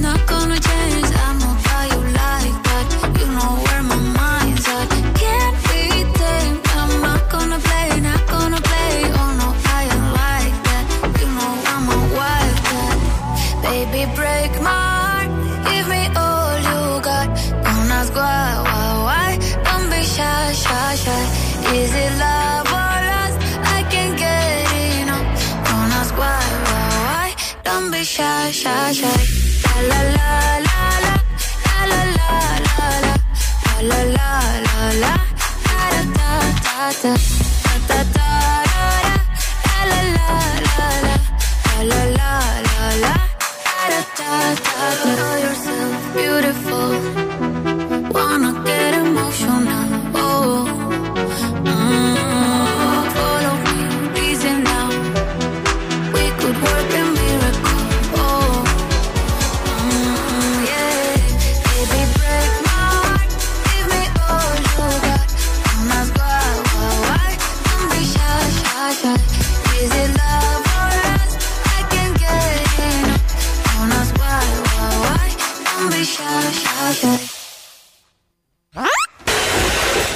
[28.87, 30.67] La la la la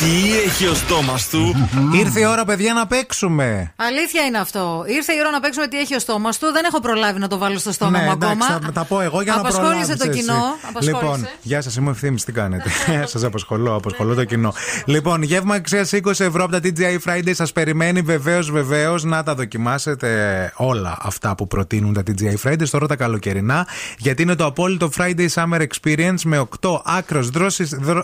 [0.01, 1.69] Τι έχει ο στόμας του;
[1.99, 3.73] Ήρθε η ώρα, παιδιά, να παίξουμε.
[3.75, 4.83] Αλήθεια είναι αυτό.
[4.87, 6.51] Ήρθε η ώρα να παίξουμε τι έχει ο στόμας του.
[6.51, 8.59] Δεν έχω προλάβει να το βάλω στο στόμα ναι, μου εντάξει, ακόμα.
[8.65, 10.19] θα τα πω εγώ για να Απασχόλησε προλάβεις το εσύ.
[10.19, 10.43] κοινό.
[10.69, 10.91] Απασχόλησε.
[10.91, 12.69] Λοιπόν, γεια σας, είμαι ο ευθύνη, τι κάνετε;
[13.11, 14.53] σας απασχολώ, απασχολώ το κοινό.
[14.85, 19.35] λοιπόν, γεύμα αξία 20 ευρώ από τα TGI Friday σας περιμένει βεβαίως, βεβαίως να τα
[19.35, 20.09] δοκιμάσετε
[20.55, 23.67] όλα αυτά που προτείνουν τα TGI Fridays τώρα τα καλοκαιρινά.
[23.97, 27.29] Γιατί είναι το απόλυτο Friday Summer Experience με 8 άκρος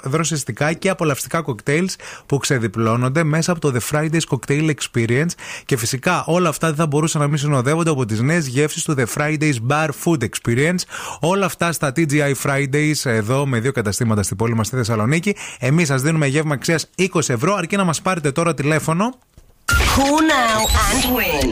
[0.03, 1.86] δροσιστικά και απολαυστικά κοκτέιλ
[2.25, 5.31] που ξεδιπλώνονται μέσα από το The Fridays Cocktail Experience.
[5.65, 8.95] Και φυσικά όλα αυτά δεν θα μπορούσαν να μην συνοδεύονται από τις νέες γεύσεις του
[8.97, 10.79] The Fridays Bar Food Experience.
[11.19, 15.35] Όλα αυτά στα TGI Fridays εδώ με δύο καταστήματα στην πόλη μας στη Θεσσαλονίκη.
[15.59, 19.13] Εμείς σας δίνουμε γεύμα αξίας 20 ευρώ, αρκεί να μας πάρετε τώρα τηλέφωνο.
[19.95, 20.59] Cool now
[20.89, 21.49] and win.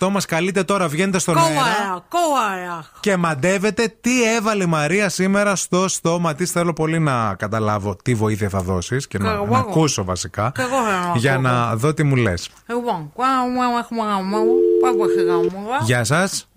[0.00, 2.84] 232-908 μας καλείτε τώρα, βγαίνετε στον αέρα Κόαρα, κόαρα.
[3.00, 6.44] και μαντεύετε τι έβαλε η Μαρία σήμερα στο στόμα τη.
[6.46, 9.46] Θέλω πολύ να καταλάβω τι βοήθεια θα δώσεις και να, εγώ.
[9.50, 11.42] να ακούσω βασικά Και εγώ θέλω να για ακούω.
[11.42, 12.48] να δω τι μου λες.
[12.66, 14.38] Λοιπόν, πάμε έχουμε γάμο.
[14.82, 15.66] Πάμε σε γάμο.
[15.82, 16.48] Γεια σας.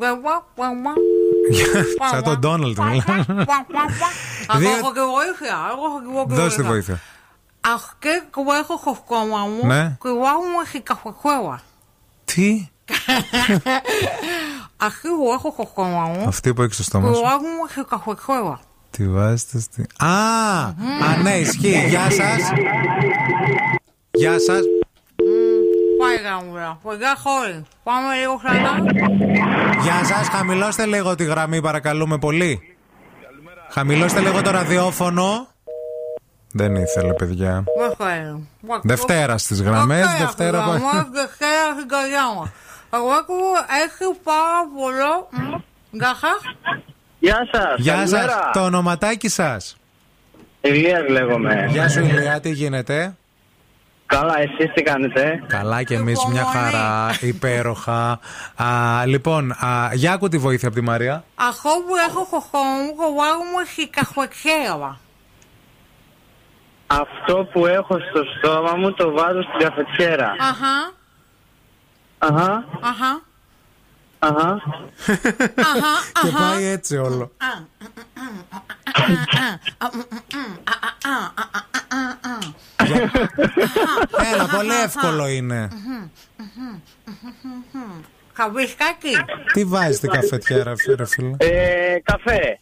[2.11, 3.03] Σαν τον Ντόναλτ μιλάμε.
[4.49, 4.99] Εγώ Δύο- έχω και
[6.61, 6.99] βοήθεια
[7.64, 9.98] aquel hueco μου ναι.
[10.02, 11.60] que guamo jicajuejueva.
[12.26, 12.68] Τι;
[14.77, 16.27] Αχή έχω χωχόμα μου.
[16.27, 17.22] Αυτή που έχεις στο στόμα σου.
[17.22, 18.60] Εγώ μου έχει καχουεχόεβα.
[18.90, 19.85] Τι βάζετε στη...
[19.98, 20.07] Α,
[21.06, 21.85] α ναι, ισχύει.
[21.88, 22.52] Γεια σας.
[24.11, 24.61] Γεια σας.
[25.99, 26.80] Πάει γαμουρά.
[26.84, 27.64] Παιδιά χώρη.
[27.84, 28.76] Πάμε λίγο χαλά.
[29.81, 30.27] Γεια σας.
[30.27, 32.77] Χαμηλώστε λίγο τη γραμμή παρακαλούμε πολύ.
[33.69, 35.48] Χαμηλώστε λίγο το ραδιόφωνο.
[36.55, 37.63] Δεν ήθελε, παιδιά.
[37.80, 38.47] Δεν θέλω.
[38.81, 40.63] Δευτέρα στις γραμμές, Δευτέρα...
[40.63, 41.09] Δευτέρα.
[41.11, 42.51] Δευτέρα στην καρδιά μου.
[42.93, 43.53] Εγώ ακούω
[43.84, 45.27] έχει πάρα πολλό.
[45.31, 45.61] Μμ.
[45.91, 46.55] Γεια σας.
[47.19, 47.75] Γεια σας.
[47.77, 48.35] Γεια σας.
[48.53, 49.77] Το ονοματάκι σας.
[50.61, 51.67] Ηλίας λέγομαι.
[51.69, 53.15] Γεια σου, Ηλία, τι γίνεται;
[54.05, 58.19] Καλά, εσείς τι κάνετε; Καλά και εμείς μια χαρά, υπέροχα.
[58.55, 61.23] Α, λοιπόν, α, για άκου τη βοήθεια από τη Μαρία.
[61.35, 64.99] Αυτό που έχω στο στόμα μου το βάλουμε στη καφετιέρα.
[67.01, 70.35] Αυτό που έχω στο στόμα μου το βάζω στην καφετιέρα.
[70.39, 70.93] Αχα,
[72.17, 73.21] Αχα, αχα,
[74.19, 74.49] αχα.
[74.49, 74.61] αχα,
[76.21, 76.37] Και αχα.
[76.37, 77.31] πάει έτσι όλο.
[84.33, 85.67] Έλα, πολύ εύκολο είναι.
[88.33, 89.15] Καβίσκακι.
[89.53, 91.35] Τι βάζει στην καφετιέρα, ρε φίλε.
[91.37, 92.59] Ε, καφέ.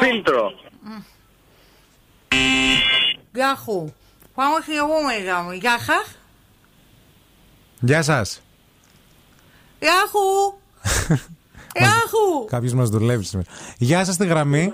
[0.00, 0.50] Φίλτρο.
[3.36, 3.92] Γκάχου.
[4.34, 6.18] Πάμε στην επόμενη Γεια σας.
[7.80, 8.42] Γεια σας.
[9.78, 10.58] Γκάχου.
[11.80, 12.44] Γκάχου.
[12.50, 13.48] Κάποιος μας δουλεύει σήμερα.
[13.78, 14.70] Γεια σας τη γραμμή.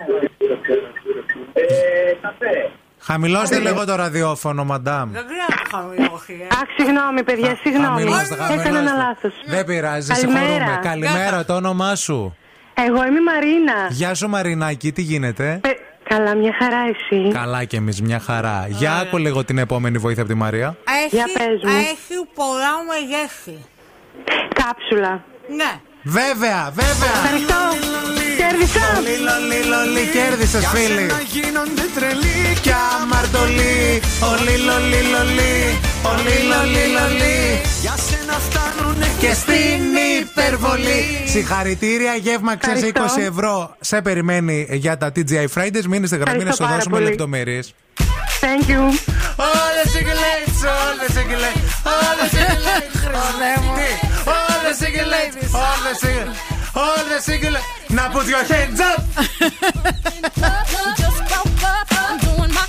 [2.99, 5.13] Χαμηλώστε λίγο το ραδιόφωνο, μαντάμ.
[5.13, 5.25] Δεν
[5.71, 6.47] χαμηλώσει.
[6.51, 6.55] Ε.
[6.55, 8.03] Αχ, συγγνώμη, παιδιά, συγγνώμη.
[8.51, 9.33] Έκανα ένα λάθος.
[9.47, 10.81] Δεν πειράζει, συγχωρούμε.
[10.83, 12.37] Καλημέρα, το όνομά σου.
[12.75, 13.89] Εγώ είμαι η Μαρίνα.
[13.91, 15.71] Γεια σου, Μαρινάκη, τι γίνεται; ε,
[16.15, 17.29] Καλά, μια χαρά εσύ.
[17.33, 18.59] Καλά κι εμείς, μια χαρά.
[18.65, 18.77] Ωραία.
[18.79, 20.77] Για άκου λίγο την επόμενη βοήθεια από τη Μαρία.
[21.05, 21.71] Έχει, Για πες μου.
[21.79, 23.65] έχει πολλά μεγέθη.
[24.55, 25.25] Κάψουλα.
[25.57, 25.81] Ναι.
[26.03, 27.13] Βέβαια, βέβαια.
[27.25, 28.85] Ευχαριστώ κέρδισα.
[28.95, 31.07] Λολί, λολί, λολί, κέρδισε, φίλοι.
[31.17, 33.77] Να γίνονται τρελοί και αμαρτωλοί.
[34.33, 35.55] Όλοι, λολί, λολί,
[36.11, 37.39] όλοι, λολί, λολί.
[37.85, 39.83] Για σένα φτάνουνε και στην
[40.21, 41.03] υπερβολή.
[41.35, 43.77] Συγχαρητήρια, γεύμα ξέρεις 20 ευρώ.
[43.81, 45.87] Σε περιμένει για τα TGI Fridays.
[45.89, 47.75] Μείνε στη γραμμή να σου δώσουμε λεπτομέρειες.
[48.45, 48.83] Thank you.
[49.63, 52.97] Όλες οι γλέιτς, όλες οι γλέιτς, όλες οι γλέιτς.
[54.43, 55.37] Όλες οι γλέιτς,
[55.69, 56.52] όλες οι γλέιτ.
[56.75, 57.57] Hold the single.
[57.91, 59.05] Now put your hands up.
[60.97, 61.87] Just woke up.
[61.91, 62.67] I'm doing my.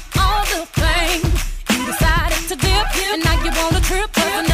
[1.69, 4.52] You decided to dip, and now you want trip.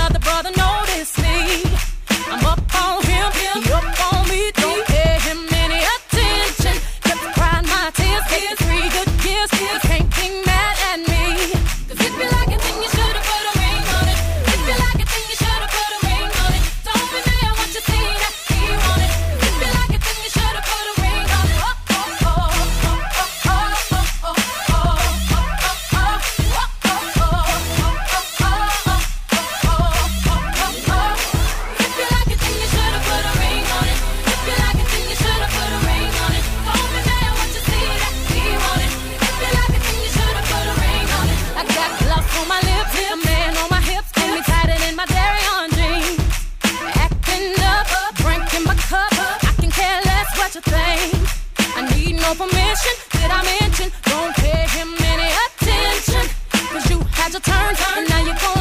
[52.35, 52.95] for permission.
[53.11, 53.91] Did I mention?
[54.03, 56.29] Don't pay him any attention.
[56.71, 58.58] Cause you had your turn, and now you're going.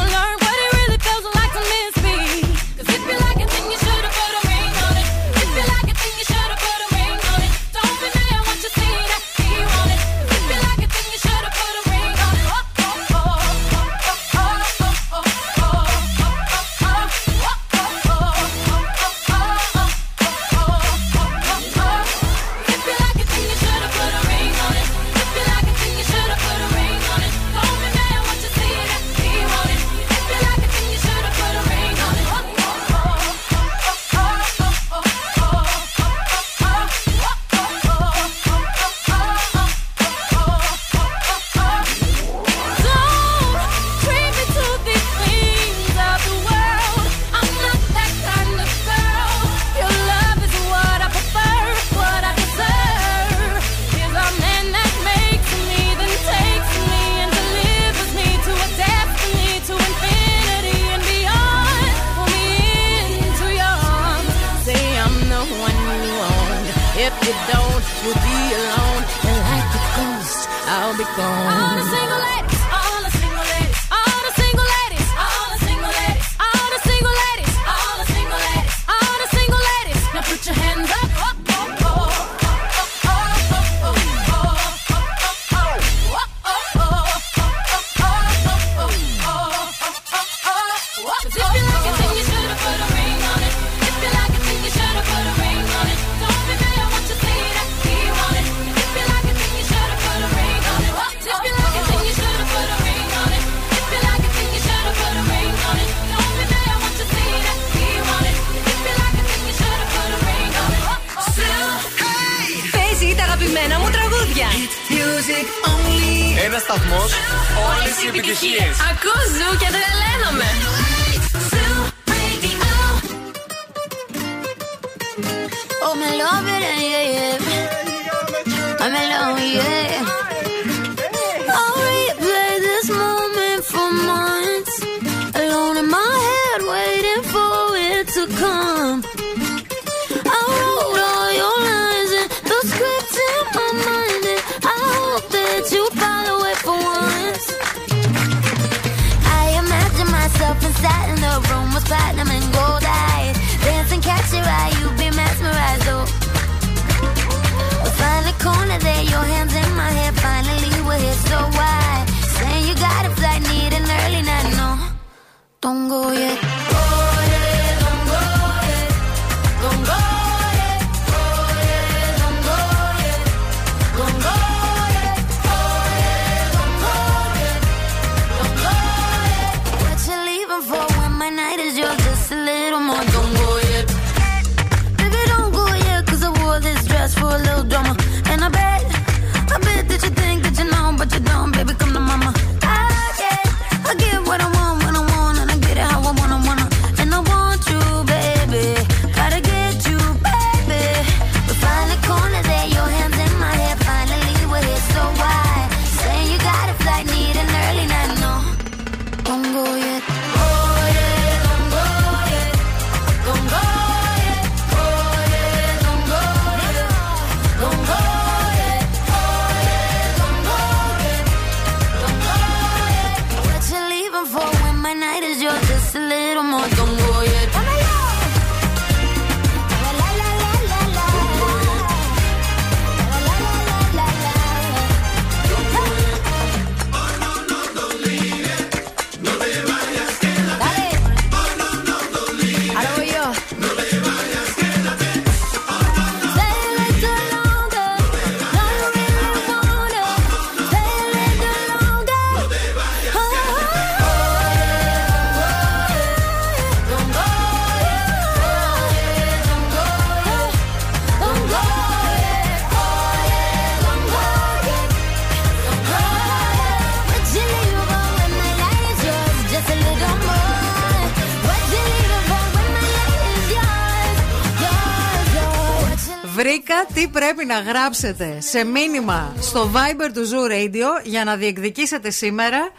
[277.49, 282.71] Να γράψετε σε μήνυμα στο Viber του Zoo Radio για να διεκδικήσετε σήμερα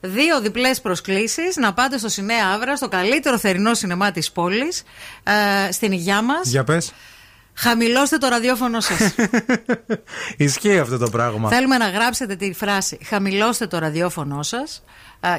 [0.00, 4.82] δύο διπλές προσκλήσεις να πάτε στο Σινέα Αύρα, στο καλύτερο θερινό σινεμά της πόλης,
[5.22, 6.48] ε, στην υγειά μας.
[6.48, 6.92] Για πες.
[7.54, 9.14] Χαμηλώστε το ραδιόφωνο σας.
[10.36, 11.48] Ισχύει αυτό το πράγμα.
[11.48, 14.82] Θέλουμε να γράψετε τη φράση Χαμηλώστε το ραδιόφωνο σας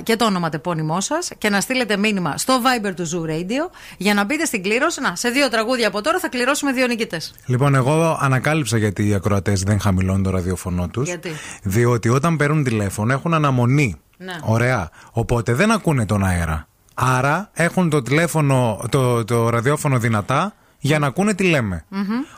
[0.03, 4.13] και το όνομα τεπώνυμό σας και να στείλετε μήνυμα στο Viber του Zoo Radio για
[4.13, 5.01] να μπείτε στην κλήρωση.
[5.01, 7.33] Να, σε δύο τραγούδια από τώρα θα κληρώσουμε δύο νικητές.
[7.45, 11.07] Λοιπόν, εγώ ανακάλυψα γιατί οι ακροατές δεν χαμηλώνουν το ραδιόφωνο τους.
[11.07, 11.31] Γιατί;
[11.63, 13.95] Διότι όταν παίρνουν τηλέφωνο έχουν αναμονή.
[14.17, 14.33] Ναι.
[14.41, 14.89] Ωραία.
[15.11, 16.67] Οπότε δεν ακούνε τον αέρα.
[16.93, 21.85] Άρα έχουν το τηλέφωνο, το, το ραδιόφωνο δυνατά για να ακούνε τι λέμε.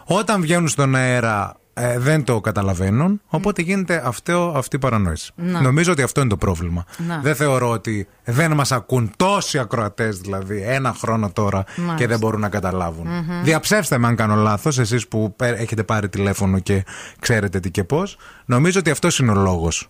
[0.03, 5.31] Όταν βγαίνουν στον αέρα ε, δεν το καταλαβαίνουν, οπότε γίνεται αυτό, αυτή η παρανόηση.
[5.35, 5.59] Ναι.
[5.59, 6.85] Νομίζω ότι αυτό είναι το πρόβλημα.
[7.07, 7.19] Ναι.
[7.21, 11.95] Δεν θεωρώ ότι δεν μας ακούν τόσοι ακροατές δηλαδή ένα χρόνο τώρα Μάλιστα.
[11.97, 13.07] και δεν μπορούν να καταλάβουν.
[13.07, 13.43] Μμμ.
[13.43, 16.83] Διαψεύστε με αν κάνω λάθος, εσείς που πέ- έχετε πάρει τηλέφωνο και
[17.19, 18.17] ξέρετε τι και πώς.
[18.45, 19.89] Νομίζω ότι αυτός είναι ο λόγος.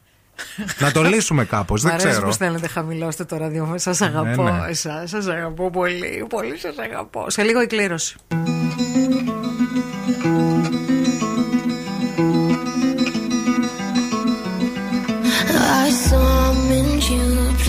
[0.80, 2.26] να το λύσουμε κάπως, Μ' δεν αρέσει ξέρω.
[2.26, 3.78] που στέλνετε χαμηλώστε το ραδιόφωνο.
[3.78, 4.60] Σας αγαπώ, ναι.
[4.70, 5.10] εσάς.
[5.10, 6.26] Σας αγαπώ πολύ.
[6.30, 7.30] Πολύ σας αγαπώ.
[7.30, 8.16] Σε λίγο η κλήρωση.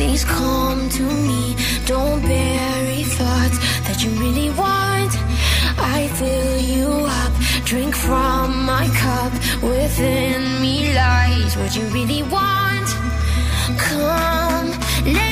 [0.03, 1.55] Please come to me.
[1.87, 5.13] Don't bury thoughts that you really want.
[5.97, 6.91] I fill you
[7.21, 7.33] up,
[7.65, 9.33] drink from my cup.
[9.63, 12.89] Within me lies what you really want.
[13.87, 14.69] Come,
[15.19, 15.32] lay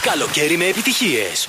[0.00, 1.48] Καλοκαίρι με επιτυχίες.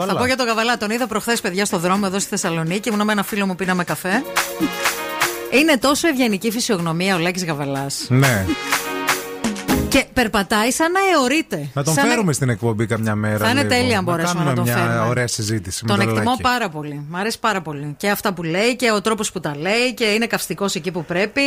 [0.00, 0.12] καβαλά.
[0.12, 0.76] Θα πω για το καβαλά.
[0.76, 2.88] Τον είδα προχθές, παιδιά, στο δρόμο εδώ στη Θεσσαλονίκη.
[2.88, 4.22] Ήμουν με ένα φίλο μου, πίναμε καφέ.
[5.60, 8.46] Είναι τόσο ευγενική φυσιογνωμία ο Λάκης Γαβαλάς Ναι.
[10.20, 11.68] Και περπατάει σαν να αιωρείται.
[11.74, 13.38] Να τον Σαν να- φέρουμε στην εκπομπή καμιά μέρα.
[13.38, 13.74] Θα είναι λίγο.
[13.74, 15.08] τέλεια αν μπορέσουμε κάνουμε να τον μια φέρουμε.
[15.08, 15.84] ωραία συζήτηση.
[15.84, 16.42] με Τον το εκτιμώ Λάκη.
[16.42, 17.06] πάρα πολύ.
[17.08, 17.94] Μ' αρέσει πάρα πολύ.
[17.98, 21.04] Και αυτά που λέει και ο τρόπος που τα λέει και είναι καυστικός εκεί που
[21.04, 21.40] πρέπει.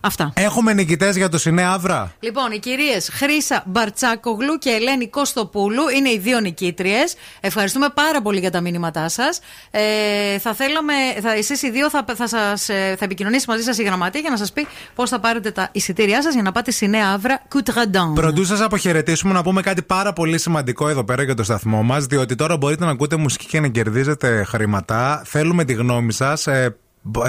[0.00, 0.32] Αυτά.
[0.34, 2.12] Έχουμε νικητές για το Σινέ Αύρα.
[2.20, 7.14] Λοιπόν, οι κυρίες Χρήσα Μπαρτσάκογλου και Ελένη Κωστοπούλου είναι οι δύο νικήτριες.
[7.40, 9.40] Ευχαριστούμε πάρα πολύ για τα μηνύματά σας.
[9.70, 13.78] Ε, θα θέλαμε, θα, εσείς οι δύο θα, θα, σας, ε, θα επικοινωνήσει μαζί σας
[13.78, 16.70] η γραμματεία για να σας πει πώς θα πάρετε τα εισιτήριά σας για να πάτε
[16.70, 18.14] στη Νέα Αύρα Κουτραντάν.
[18.16, 22.06] Πρωτού σας αποχαιρετήσουμε, να πούμε κάτι πάρα πολύ σημαντικό εδώ πέρα για το σταθμό μας.
[22.06, 25.22] Διότι τώρα μπορείτε να ακούτε μουσική και να κερδίζετε χρήματα.
[25.24, 26.46] Θέλουμε τη γνώμη σας.
[26.46, 26.76] Ε,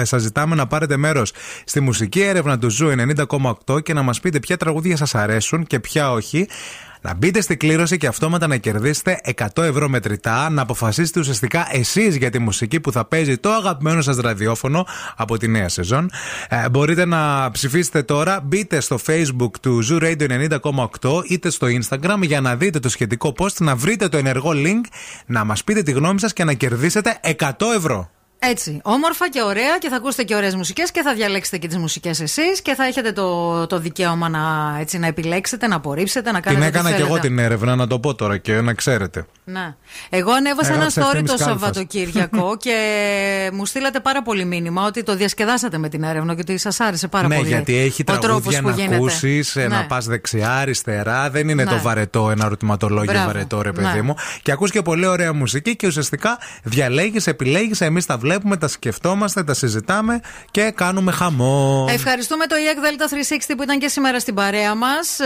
[0.02, 1.32] Σας ζητάμε να πάρετε μέρος
[1.64, 2.88] στη μουσική έρευνα του Ζου
[3.66, 6.48] 90,8 και να μας πείτε ποια τραγούδια σας αρέσουν και ποια όχι.
[7.00, 9.20] Να μπείτε στην κλήρωση και αυτόματα να κερδίσετε
[9.54, 10.50] 100 ευρώ μετρητά.
[10.50, 14.86] Να αποφασίσετε ουσιαστικά εσείς για τη μουσική που θα παίζει το αγαπημένο σας ραδιόφωνο
[15.16, 16.10] από τη νέα σεζόν.
[16.48, 18.40] Ε, μπορείτε να ψηφίσετε τώρα.
[18.40, 20.48] Μπείτε στο facebook του Zoo Radio
[21.00, 24.88] 90,8 είτε στο Instagram για να δείτε το σχετικό post, να βρείτε το ενεργό link,
[25.26, 28.10] να μας πείτε τη γνώμη σας και να κερδίσετε 100 ευρώ.
[28.40, 31.76] Έτσι, όμορφα και ωραία και θα ακούσετε και ωραίες μουσικές και θα διαλέξετε και τις
[31.76, 36.40] μουσικές εσείς και θα έχετε το, το δικαίωμα να, έτσι, να επιλέξετε, να απορρίψετε, να
[36.40, 36.64] κάνετε.
[36.64, 37.28] την έκανα ό,τι και εγώ θέλετε.
[37.28, 39.26] την έρευνα, να το πω τώρα και να ξέρετε.
[39.44, 39.74] Ναι.
[40.10, 41.60] Εγώ ανέβασα ένα Έγραψε story Ευθύμης το Κάλφας.
[41.60, 42.74] Σαββατοκύριακο και
[43.52, 47.08] μου στείλατε πάρα πολύ μήνυμα ότι το διασκεδάσατε με την έρευνα και ότι σας άρεσε
[47.08, 47.48] πάρα ναι, πολύ.
[47.48, 48.94] γιατί έχει ο τρόπος τραγούδια που να γίνεται.
[48.94, 49.66] ακούσεις, Ναι.
[49.66, 51.30] να πας δεξιά, αριστερά.
[51.30, 51.70] Δεν είναι Ναι.
[51.70, 53.26] το βαρετό, ένα ερωτηματολόγιο Μπράβο.
[53.26, 54.02] βαρετό, ρε παιδί Ναι.
[54.02, 54.14] μου.
[54.42, 57.80] Και ακούς και πολύ ωραία μουσική και ουσιαστικά διαλέγεις, επιλέγεις.
[57.80, 58.26] Εμείς τα βλέπουμε,
[58.58, 61.86] τα σκεφτόμαστε, τα συζητάμε και κάνουμε χαμό.
[61.90, 63.14] Ευχαριστούμε το EAC Delta
[63.52, 65.18] 360 που ήταν και σήμερα στην παρέα μας.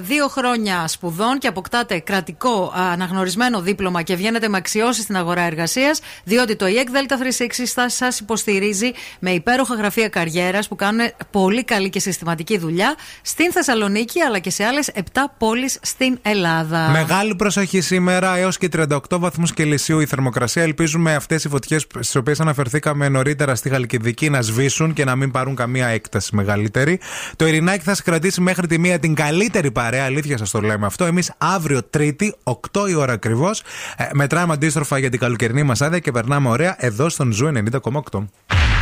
[0.00, 5.42] Δύο χρόνια σπουδών και αποκτάτε κρατικό α, αναγνωρισμένο δίπλωμα και βγαίνετε με αξιώσεις στην αγορά
[5.42, 6.00] εργασίας.
[6.24, 7.14] Διότι το EAC Delta
[7.76, 11.00] 360 σας υποστηρίζει με υπέροχα γραφεία καριέρας που κάνουν
[11.30, 15.00] πολύ καλή και συστηματική δουλειά στην Θεσσαλονίκη αλλά και σε άλλες 7
[15.38, 16.88] πόλεις στην Ελλάδα.
[16.88, 20.62] Μεγάλη προσοχή σήμερα έως και 38 βαθμούς Κελσίου η θερμοκρασία.
[20.62, 25.30] Ελπίζουμε αυτές οι φωτιές στις οποίες αναφερθήκαμε νωρίτερα στη Χαλκιδική να σβήσουν και να μην
[25.30, 27.00] πάρουν καμία έκταση μεγαλύτερη.
[27.36, 30.04] Το Ειρηνάκι θα σας κρατήσει μέχρι τη μία την καλύτερη παρέα.
[30.04, 31.04] Αλήθεια σας το λέμε αυτό.
[31.04, 33.62] Εμείς αύριο Τρίτη, 8 η ώρα ακριβώς,
[34.12, 37.52] μετράμε αντίστροφα για την καλοκαιρινή μας άδεια και περνάμε ωραία εδώ στον Ζου
[38.12, 38.73] 90,8.